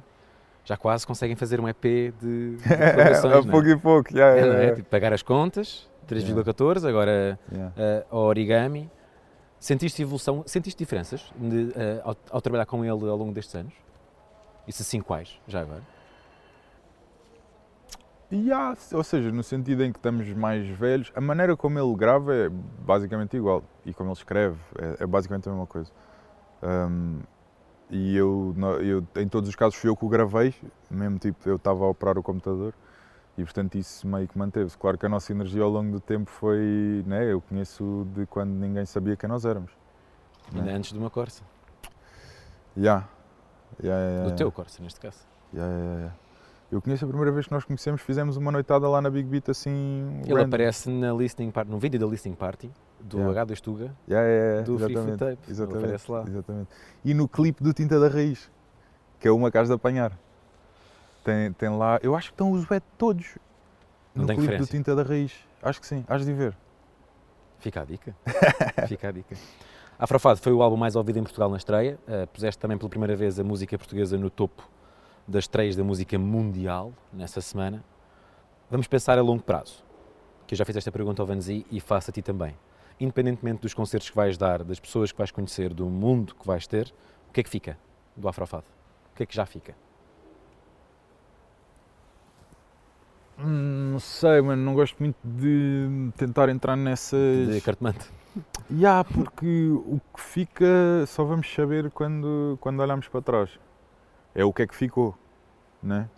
já 0.66 0.76
quase 0.76 1.06
conseguem 1.08 1.36
fazer 1.36 1.62
um 1.62 1.68
EP 1.70 1.84
de, 1.84 2.58
de 2.58 2.58
colaborações, 2.64 3.34
a 3.34 3.38
é? 3.38 3.52
pouco 3.52 3.68
e 3.68 3.78
pouco, 3.78 4.12
yeah, 4.14 4.36
É, 4.36 4.40
yeah, 4.40 4.56
é? 4.56 4.62
yeah. 4.62 4.76
Tipo, 4.76 4.90
pagar 4.90 5.14
as 5.14 5.22
contas, 5.22 5.90
3,14, 6.10 6.88
agora 6.90 7.40
Yeah. 7.52 8.06
ao 8.10 8.22
origami. 8.22 8.90
Sentiste 9.60 10.02
evolução, 10.02 10.44
sentiste 10.46 10.78
diferenças 10.78 11.32
de, 11.36 11.72
eh, 11.76 12.02
ao, 12.04 12.16
ao 12.30 12.42
trabalhar 12.42 12.66
com 12.66 12.84
ele 12.84 13.10
ao 13.10 13.16
longo 13.16 13.32
destes 13.32 13.56
anos? 13.56 13.74
E 14.68 14.72
se 14.72 14.84
sim, 14.84 15.00
quais, 15.02 15.40
já 15.48 15.62
agora? 15.62 15.82
E 18.30 18.52
há, 18.52 18.76
ou 18.94 19.04
seja, 19.04 19.32
no 19.32 19.44
sentido 19.44 19.84
em 19.84 19.92
que 19.92 19.98
estamos 20.00 20.28
mais 20.34 20.68
velhos, 20.68 21.12
a 21.16 21.22
maneira 21.22 21.56
como 21.56 21.80
ele 21.80 21.96
grava 21.96 22.36
é 22.36 22.50
basicamente 22.50 23.38
igual. 23.38 23.64
E 23.86 23.94
como 23.94 24.10
ele 24.10 24.18
escreve, 24.18 24.58
é, 24.78 25.04
é 25.04 25.08
basicamente 25.08 25.48
a 25.48 25.52
mesma 25.52 25.68
coisa. 25.68 25.92
Hum, 26.62 27.20
e 27.90 28.16
eu, 28.16 28.56
eu, 28.82 29.22
em 29.22 29.28
todos 29.28 29.50
os 29.50 29.56
casos, 29.56 29.76
fui 29.76 29.90
eu 29.90 29.96
que 29.96 30.06
o 30.06 30.10
gravei, 30.10 30.54
mesmo 30.90 31.20
tipo, 31.20 31.48
eu 31.48 31.56
estava 31.58 31.84
a 31.86 31.88
operar 31.88 32.18
o 32.18 32.24
computador. 32.24 32.74
E 33.38 33.44
portanto 33.44 33.76
isso 33.76 34.08
meio 34.08 34.28
que 34.28 34.38
manteve-se. 34.38 34.78
Claro 34.78 34.98
que 34.98 35.06
a 35.06 35.10
nossa 35.10 35.32
energia 35.34 35.62
ao 35.62 35.70
longo 35.70 35.92
do 35.92 36.00
tempo 36.00 36.32
foi. 36.32 37.04
Né, 37.06 37.32
eu 37.32 37.42
conheço 37.42 38.08
de 38.16 38.26
quando 38.28 38.52
ninguém 38.52 38.86
sabia 38.86 39.18
quem 39.18 39.28
nós 39.28 39.44
éramos. 39.46 39.72
Ainda 40.54 40.68
Né? 40.68 40.74
antes 40.74 40.94
de 40.94 41.00
uma 41.00 41.10
Corsa, 41.10 41.44
Yeah. 42.78 43.08
Yeah, 43.82 44.02
yeah, 44.02 44.22
do 44.22 44.28
yeah. 44.28 44.36
teu 44.36 44.52
Corsa 44.52 44.82
neste 44.82 45.00
caso. 45.00 45.20
Yeah, 45.54 45.74
yeah, 45.74 46.00
yeah. 46.00 46.16
Eu 46.76 46.82
conheço 46.82 47.06
a 47.06 47.08
primeira 47.08 47.32
vez 47.32 47.46
que 47.46 47.54
nós 47.54 47.64
conhecemos, 47.64 48.02
fizemos 48.02 48.36
uma 48.36 48.52
noitada 48.52 48.90
lá 48.90 49.02
na 49.02 49.10
Big 49.10 49.30
Beat 49.30 49.48
assim. 49.48 50.20
Ele 50.24 50.34
random. 50.34 50.48
aparece 50.48 50.90
na 50.90 51.14
listening 51.14 51.50
party, 51.50 51.72
no 51.72 51.80
vídeo 51.80 51.98
da 51.98 52.06
listening 52.06 52.36
party 52.36 52.70
do 53.00 53.18
Yeah. 53.18 53.46
H2 53.46 53.62
Tuga, 53.62 53.96
Yeah, 54.10 54.28
yeah, 54.28 54.62
do 54.64 54.78
Free 54.78 54.92
exatamente, 54.92 55.20
Tape. 55.20 55.32
Ele 55.32 55.52
Exatamente, 55.52 55.84
aparece 55.86 56.12
lá. 56.12 56.24
exatamente. 56.28 56.70
E 57.06 57.14
no 57.14 57.30
clipe 57.30 57.64
do 57.64 57.72
Tinta 57.72 57.98
da 57.98 58.10
Raiz, 58.10 58.52
que 59.22 59.28
é 59.28 59.32
uma 59.32 59.50
casa 59.50 59.70
de 59.70 59.76
apanhar. 59.76 60.12
Tem, 61.24 61.54
tem 61.54 61.70
lá, 61.70 61.98
eu 62.04 62.14
acho 62.14 62.28
que 62.28 62.34
estão 62.34 62.52
os 62.52 62.70
wet 62.70 62.86
todos 62.98 63.38
Não 64.14 64.24
no 64.24 64.28
tem 64.28 64.36
clipe 64.38 64.58
do. 64.58 64.68
Tinta 64.68 64.94
da 64.94 65.04
Raiz. 65.04 65.34
Acho 65.64 65.80
que 65.80 65.88
sim, 65.88 66.04
has 66.10 66.26
de 66.26 66.34
ver. 66.34 66.58
Fica 67.60 67.82
a 67.82 67.86
dica. 67.86 68.14
Fica 68.88 69.08
a 69.08 69.12
dica. 69.14 69.36
Afrofado 69.98 70.42
foi 70.42 70.52
o 70.52 70.62
álbum 70.62 70.76
mais 70.76 70.98
ouvido 70.98 71.20
em 71.20 71.24
Portugal 71.24 71.50
na 71.50 71.56
estreia. 71.56 71.98
Uh, 72.06 72.28
puseste 72.28 72.60
também 72.60 72.78
pela 72.78 72.90
primeira 72.90 73.16
vez 73.16 73.40
a 73.40 73.44
música 73.46 73.78
portuguesa 73.78 74.18
no 74.18 74.30
topo 74.30 74.70
das 75.28 75.46
estreias 75.46 75.76
da 75.76 75.84
música 75.84 76.18
mundial 76.20 76.94
nessa 77.12 77.42
semana. 77.42 77.84
Vamos 78.70 78.88
pensar 78.88 79.18
a 79.18 79.22
longo 79.22 79.44
prazo. 79.44 79.84
Que 80.48 80.54
eu 80.54 80.58
já 80.58 80.66
fiz 80.66 80.76
esta 80.76 80.92
pergunta 80.92 81.22
ao 81.22 81.26
Vanzi 81.26 81.66
e 81.72 81.80
faço 81.80 82.12
a 82.12 82.14
ti 82.14 82.22
também. 82.22 82.56
Independentemente 83.00 83.62
dos 83.62 83.74
concertos 83.74 84.10
que 84.10 84.16
vais 84.16 84.38
dar, 84.38 84.64
das 84.64 84.80
pessoas 84.80 85.12
que 85.12 85.18
vais 85.18 85.32
conhecer, 85.32 85.74
do 85.74 85.88
mundo 85.88 86.36
que 86.36 86.46
vais 86.46 86.68
ter, 86.68 86.94
o 87.30 87.34
que 87.34 87.40
é 87.42 87.44
que 87.44 87.50
fica 87.50 87.78
do 88.16 88.28
Afrofado? 88.28 88.66
O 89.12 89.16
que 89.16 89.24
é 89.24 89.26
que 89.26 89.36
já 89.36 89.46
fica? 89.46 89.76
Hum, 93.38 93.92
não 93.92 94.00
sei, 94.00 94.42
mano, 94.42 94.64
não 94.64 94.74
gosto 94.74 94.96
muito 95.00 95.18
de 95.24 96.12
tentar 96.16 96.48
entrar 96.48 96.76
nessas. 96.76 97.50
De 97.50 97.60
cartomante. 97.62 98.10
Ya, 98.72 99.04
porque 99.04 99.70
o 99.72 100.00
que 100.14 100.22
fica 100.22 101.06
só 101.08 101.24
vamos 101.24 101.54
saber 101.54 101.92
quando, 101.92 102.58
quando 102.62 102.80
olharmos 102.80 103.08
para 103.08 103.22
trás. 103.22 103.60
É 104.36 104.44
o 104.44 104.52
que 104.52 104.64
é 104.64 104.68
que 104.68 104.76
ficou, 104.76 105.18
né? 105.82 106.10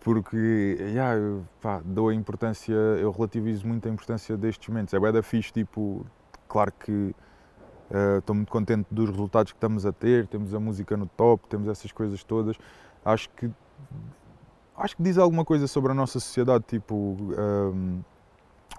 Porque, 0.00 0.76
ya, 0.94 1.14
eu, 1.14 1.44
pá, 1.60 1.80
dou 1.84 2.10
a 2.10 2.14
importância, 2.14 2.72
eu 2.72 3.10
relativizo 3.10 3.66
muito 3.66 3.88
a 3.88 3.90
importância 3.90 4.36
destes 4.36 4.68
momentos. 4.68 4.94
É 4.94 4.98
bué 4.98 5.10
da 5.10 5.22
fixe, 5.22 5.52
tipo, 5.52 6.06
claro 6.46 6.72
que 6.78 7.14
eh, 7.90 8.18
estou 8.18 8.36
muito 8.36 8.52
contente 8.52 8.86
dos 8.90 9.08
resultados 9.10 9.50
que 9.50 9.56
estamos 9.56 9.84
a 9.84 9.92
ter, 9.92 10.28
temos 10.28 10.54
a 10.54 10.60
música 10.60 10.96
no 10.96 11.06
top, 11.06 11.48
temos 11.48 11.68
essas 11.68 11.90
coisas 11.90 12.22
todas. 12.22 12.56
Acho 13.04 13.28
que 13.30 13.50
acho 14.76 14.96
que 14.96 15.02
diz 15.02 15.18
alguma 15.18 15.44
coisa 15.44 15.66
sobre 15.66 15.92
a 15.92 15.94
nossa 15.94 16.20
sociedade, 16.20 16.64
tipo, 16.68 16.94
hum, 16.94 18.00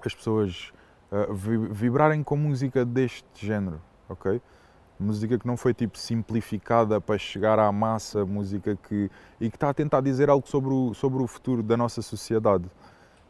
as 0.06 0.14
pessoas 0.14 0.72
uh, 1.12 1.34
vi- 1.34 1.68
vibrarem 1.68 2.22
com 2.24 2.36
música 2.38 2.86
deste 2.86 3.46
género, 3.46 3.82
ok? 4.08 4.42
Música 5.00 5.38
que 5.38 5.46
não 5.46 5.58
foi 5.58 5.74
tipo 5.74 5.98
simplificada 5.98 7.02
para 7.02 7.18
chegar 7.18 7.60
à 7.60 7.70
massa, 7.72 8.26
música 8.26 8.78
que 8.88 9.10
e 9.42 9.50
que 9.50 9.58
está 9.58 9.70
a 9.70 9.74
tentar 9.74 10.00
dizer 10.02 10.30
algo 10.30 10.48
sobre 10.48 10.74
o, 10.74 10.94
sobre 10.94 11.22
o 11.22 11.28
futuro 11.28 11.62
da 11.62 11.76
nossa 11.76 12.02
sociedade. 12.02 12.66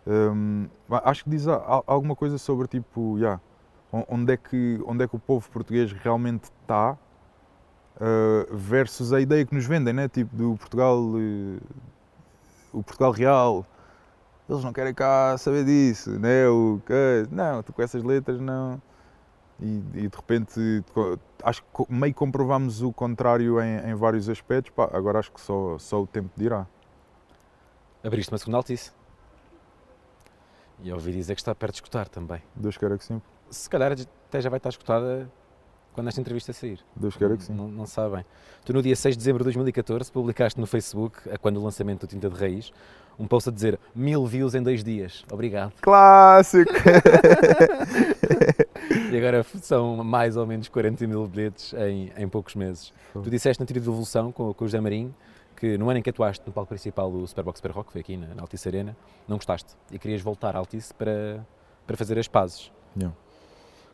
Hum, 0.08 0.68
acho 1.04 1.24
que 1.24 1.30
diz 1.32 1.48
a- 1.48 1.56
a- 1.56 1.84
alguma 1.88 2.16
coisa 2.16 2.38
sobre 2.38 2.68
tipo, 2.68 3.18
yeah, 3.18 3.42
on- 3.92 4.06
onde 4.08 4.34
é 4.34 4.38
que 4.38 4.80
onde 4.86 5.04
é 5.04 5.08
que 5.08 5.16
o 5.16 5.20
povo 5.20 5.50
português 5.50 5.92
realmente 5.92 6.44
está 6.62 6.96
uh, 8.00 8.56
versus 8.56 9.12
a 9.14 9.20
ideia 9.22 9.46
que 9.46 9.56
nos 9.56 9.66
vendem, 9.66 9.94
né? 9.94 10.08
Tipo 10.08 10.36
do 10.36 10.56
Portugal, 10.58 11.00
uh, 11.00 11.60
o 12.74 12.84
Portugal 12.84 13.12
real, 13.12 13.66
eles 14.50 14.64
não 14.64 14.74
querem 14.74 14.94
cá 14.94 15.38
saber 15.38 15.66
disso, 15.66 16.12
né? 16.20 16.48
O, 16.48 16.80
que- 16.86 17.28
não, 17.32 17.64
tu 17.64 17.74
com 17.74 17.82
essas 17.82 18.04
letras 18.04 18.40
não. 18.40 18.82
E, 19.62 19.84
e 19.94 20.08
de 20.08 20.16
repente 20.16 20.84
acho 21.44 21.64
que 21.64 21.86
meio 21.92 22.14
comprovamos 22.14 22.82
o 22.82 22.92
contrário 22.92 23.62
em, 23.62 23.90
em 23.90 23.96
vários 23.96 24.28
aspectos. 24.28 24.72
Pá, 24.72 24.90
agora 24.92 25.20
acho 25.20 25.32
que 25.32 25.40
só, 25.40 25.78
só 25.78 26.02
o 26.02 26.08
tempo 26.08 26.30
dirá. 26.36 26.68
Abriste 28.04 28.32
uma 28.32 28.38
segunda 28.38 28.58
altice. 28.58 28.92
E 30.84 30.92
ouvi 30.92 31.14
dizer 31.14 31.36
que 31.36 31.42
está 31.42 31.56
perto 31.56 31.74
de 31.74 31.78
escutar 31.78 32.08
também. 32.10 32.42
Deus 32.56 32.78
queira 32.78 32.98
que 32.98 33.06
sim. 33.06 33.22
Se 33.50 33.70
calhar 33.70 33.92
até 33.94 34.42
já 34.42 34.50
vai 34.50 34.58
estar 34.58 34.70
escutada 34.70 35.30
quando 35.94 36.10
esta 36.10 36.20
entrevista 36.20 36.52
sair. 36.52 36.80
Deus 36.94 37.16
queira 37.16 37.38
que 37.38 37.44
sim. 37.44 37.54
Não, 37.54 37.70
não 37.70 37.86
sabem. 37.86 38.26
Tu, 38.66 38.74
no 38.74 38.82
dia 38.82 38.96
6 38.96 39.16
de 39.16 39.20
dezembro 39.20 39.40
de 39.40 39.46
2014, 39.46 40.12
publicaste 40.12 40.60
no 40.60 40.68
Facebook, 40.68 41.30
a 41.30 41.38
quando 41.38 41.58
o 41.58 41.64
lançamento 41.64 42.02
do 42.02 42.08
Tinta 42.08 42.30
de 42.30 42.38
Raiz, 42.38 42.74
um 43.18 43.26
post 43.26 43.50
a 43.50 43.52
dizer 43.52 43.80
mil 43.96 44.26
views 44.26 44.54
em 44.56 44.62
dois 44.62 44.84
dias. 44.84 45.24
Obrigado. 45.32 45.72
Clássico! 45.82 46.72
E 49.16 49.18
agora 49.18 49.46
são 49.62 50.04
mais 50.04 50.36
ou 50.36 50.46
menos 50.46 50.68
40 50.68 51.08
mil 51.08 51.26
bilhetes 51.26 51.74
em, 51.74 52.12
em 52.18 52.28
poucos 52.28 52.54
meses. 52.54 52.92
Tu 53.14 53.30
disseste 53.30 53.62
na 53.62 53.66
trilha 53.66 53.80
de 53.80 53.88
evolução 53.88 54.30
com, 54.30 54.54
com 54.54 54.66
o 54.66 54.68
José 54.68 54.82
Marinho 54.82 55.16
que 55.56 55.78
no 55.78 55.90
ano 55.90 56.00
em 56.00 56.02
que 56.02 56.10
atuaste 56.10 56.44
no 56.46 56.52
palco 56.52 56.68
principal 56.68 57.10
do 57.10 57.26
Superbox 57.26 57.60
Super 57.60 57.72
Rock, 57.72 57.94
foi 57.94 58.02
aqui 58.02 58.18
na, 58.18 58.36
na 58.36 58.42
Altice 58.42 58.68
Arena, 58.68 58.94
não 59.26 59.38
gostaste 59.38 59.74
e 59.90 59.98
querias 59.98 60.22
voltar 60.22 60.54
à 60.54 60.60
Altice 60.60 60.94
para, 60.94 61.48
para 61.88 61.96
fazer 61.96 62.20
as 62.20 62.28
pazes. 62.28 62.74
Yeah. 62.98 63.16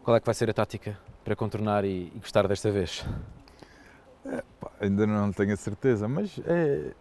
Qual 0.03 0.17
é 0.17 0.19
que 0.19 0.25
vai 0.25 0.33
ser 0.33 0.49
a 0.49 0.53
tática 0.53 0.97
para 1.23 1.35
contornar 1.35 1.85
e, 1.85 2.11
e 2.15 2.19
gostar 2.19 2.47
desta 2.47 2.71
vez? 2.71 3.05
Pá, 4.59 4.71
ainda 4.79 5.05
não 5.05 5.31
tenho 5.31 5.53
a 5.53 5.55
certeza, 5.55 6.07
mas 6.07 6.39
é. 6.47 6.93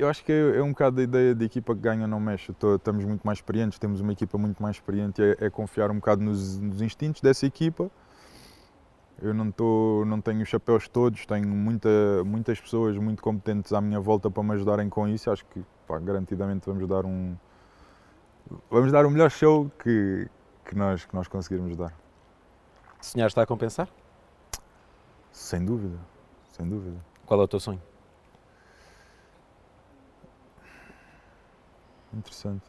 Eu 0.00 0.08
acho 0.08 0.24
que 0.24 0.32
é, 0.32 0.56
é 0.56 0.62
um 0.62 0.70
bocado 0.70 0.98
a 0.98 1.04
ideia 1.04 1.34
de 1.34 1.44
equipa 1.44 1.74
que 1.74 1.80
ganha 1.82 2.06
não 2.06 2.18
mexe. 2.18 2.54
Tô- 2.54 2.76
estamos 2.76 3.04
muito 3.04 3.20
mais 3.22 3.36
experientes, 3.36 3.78
temos 3.78 4.00
uma 4.00 4.12
equipa 4.12 4.38
muito 4.38 4.62
mais 4.62 4.76
experiente, 4.76 5.20
é, 5.22 5.36
é 5.44 5.50
confiar 5.50 5.90
um 5.90 5.96
bocado 5.96 6.22
nos, 6.22 6.58
nos 6.58 6.80
instintos 6.80 7.20
dessa 7.20 7.44
equipa. 7.44 7.90
Eu 9.20 9.34
não, 9.34 9.50
tô, 9.50 10.02
não 10.06 10.18
tenho 10.18 10.40
os 10.40 10.48
chapéus 10.48 10.88
todos, 10.88 11.26
tenho 11.26 11.46
muita, 11.46 11.90
muitas 12.24 12.58
pessoas 12.58 12.96
muito 12.96 13.22
competentes 13.22 13.74
à 13.74 13.80
minha 13.82 14.00
volta 14.00 14.30
para 14.30 14.42
me 14.42 14.54
ajudarem 14.54 14.88
com 14.88 15.06
isso. 15.06 15.30
Acho 15.30 15.44
que 15.44 15.62
pá, 15.86 15.98
garantidamente 15.98 16.64
vamos 16.64 16.88
dar 16.88 17.04
um. 17.04 17.36
Vamos 18.70 18.90
dar 18.90 19.04
o 19.04 19.10
melhor 19.10 19.30
show 19.30 19.70
que, 19.84 20.26
que, 20.64 20.74
nós, 20.74 21.04
que 21.04 21.14
nós 21.14 21.28
conseguirmos 21.28 21.76
dar. 21.76 21.92
Sonhar 23.02 23.26
está 23.28 23.42
a 23.42 23.46
compensar? 23.46 23.86
Sem 25.30 25.62
dúvida, 25.62 25.98
sem 26.52 26.66
dúvida. 26.66 26.96
Qual 27.26 27.38
é 27.38 27.44
o 27.44 27.48
teu 27.48 27.60
sonho? 27.60 27.89
Interessante. 32.12 32.64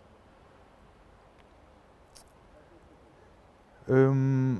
Hum, 3.89 4.59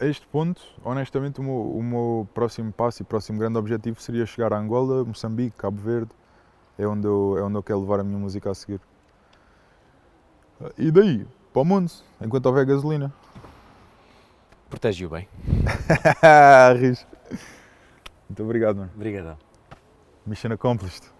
a 0.00 0.06
este 0.06 0.26
ponto, 0.26 0.60
honestamente, 0.84 1.38
o 1.40 1.44
meu, 1.44 1.54
o 1.54 1.82
meu 1.82 2.28
próximo 2.34 2.72
passo 2.72 3.02
e 3.02 3.04
próximo 3.04 3.38
grande 3.38 3.56
objetivo 3.58 4.00
seria 4.00 4.26
chegar 4.26 4.52
a 4.52 4.58
Angola, 4.58 5.04
Moçambique, 5.04 5.56
Cabo 5.56 5.80
Verde. 5.80 6.10
É 6.76 6.86
onde 6.86 7.06
eu, 7.06 7.36
é 7.38 7.42
onde 7.42 7.56
eu 7.56 7.62
quero 7.62 7.80
levar 7.80 8.00
a 8.00 8.04
minha 8.04 8.18
música 8.18 8.50
a 8.50 8.54
seguir. 8.54 8.80
E 10.76 10.90
daí, 10.90 11.26
para 11.52 11.62
o 11.62 11.64
mundo, 11.64 11.92
enquanto 12.20 12.46
houver 12.46 12.66
gasolina. 12.66 13.12
Protege-o 14.68 15.10
bem. 15.10 15.28
Muito 18.28 18.42
obrigado, 18.42 18.76
mano. 18.76 18.90
Obrigadão. 18.96 19.36
Mission 20.26 20.52
accomplished. 20.52 21.12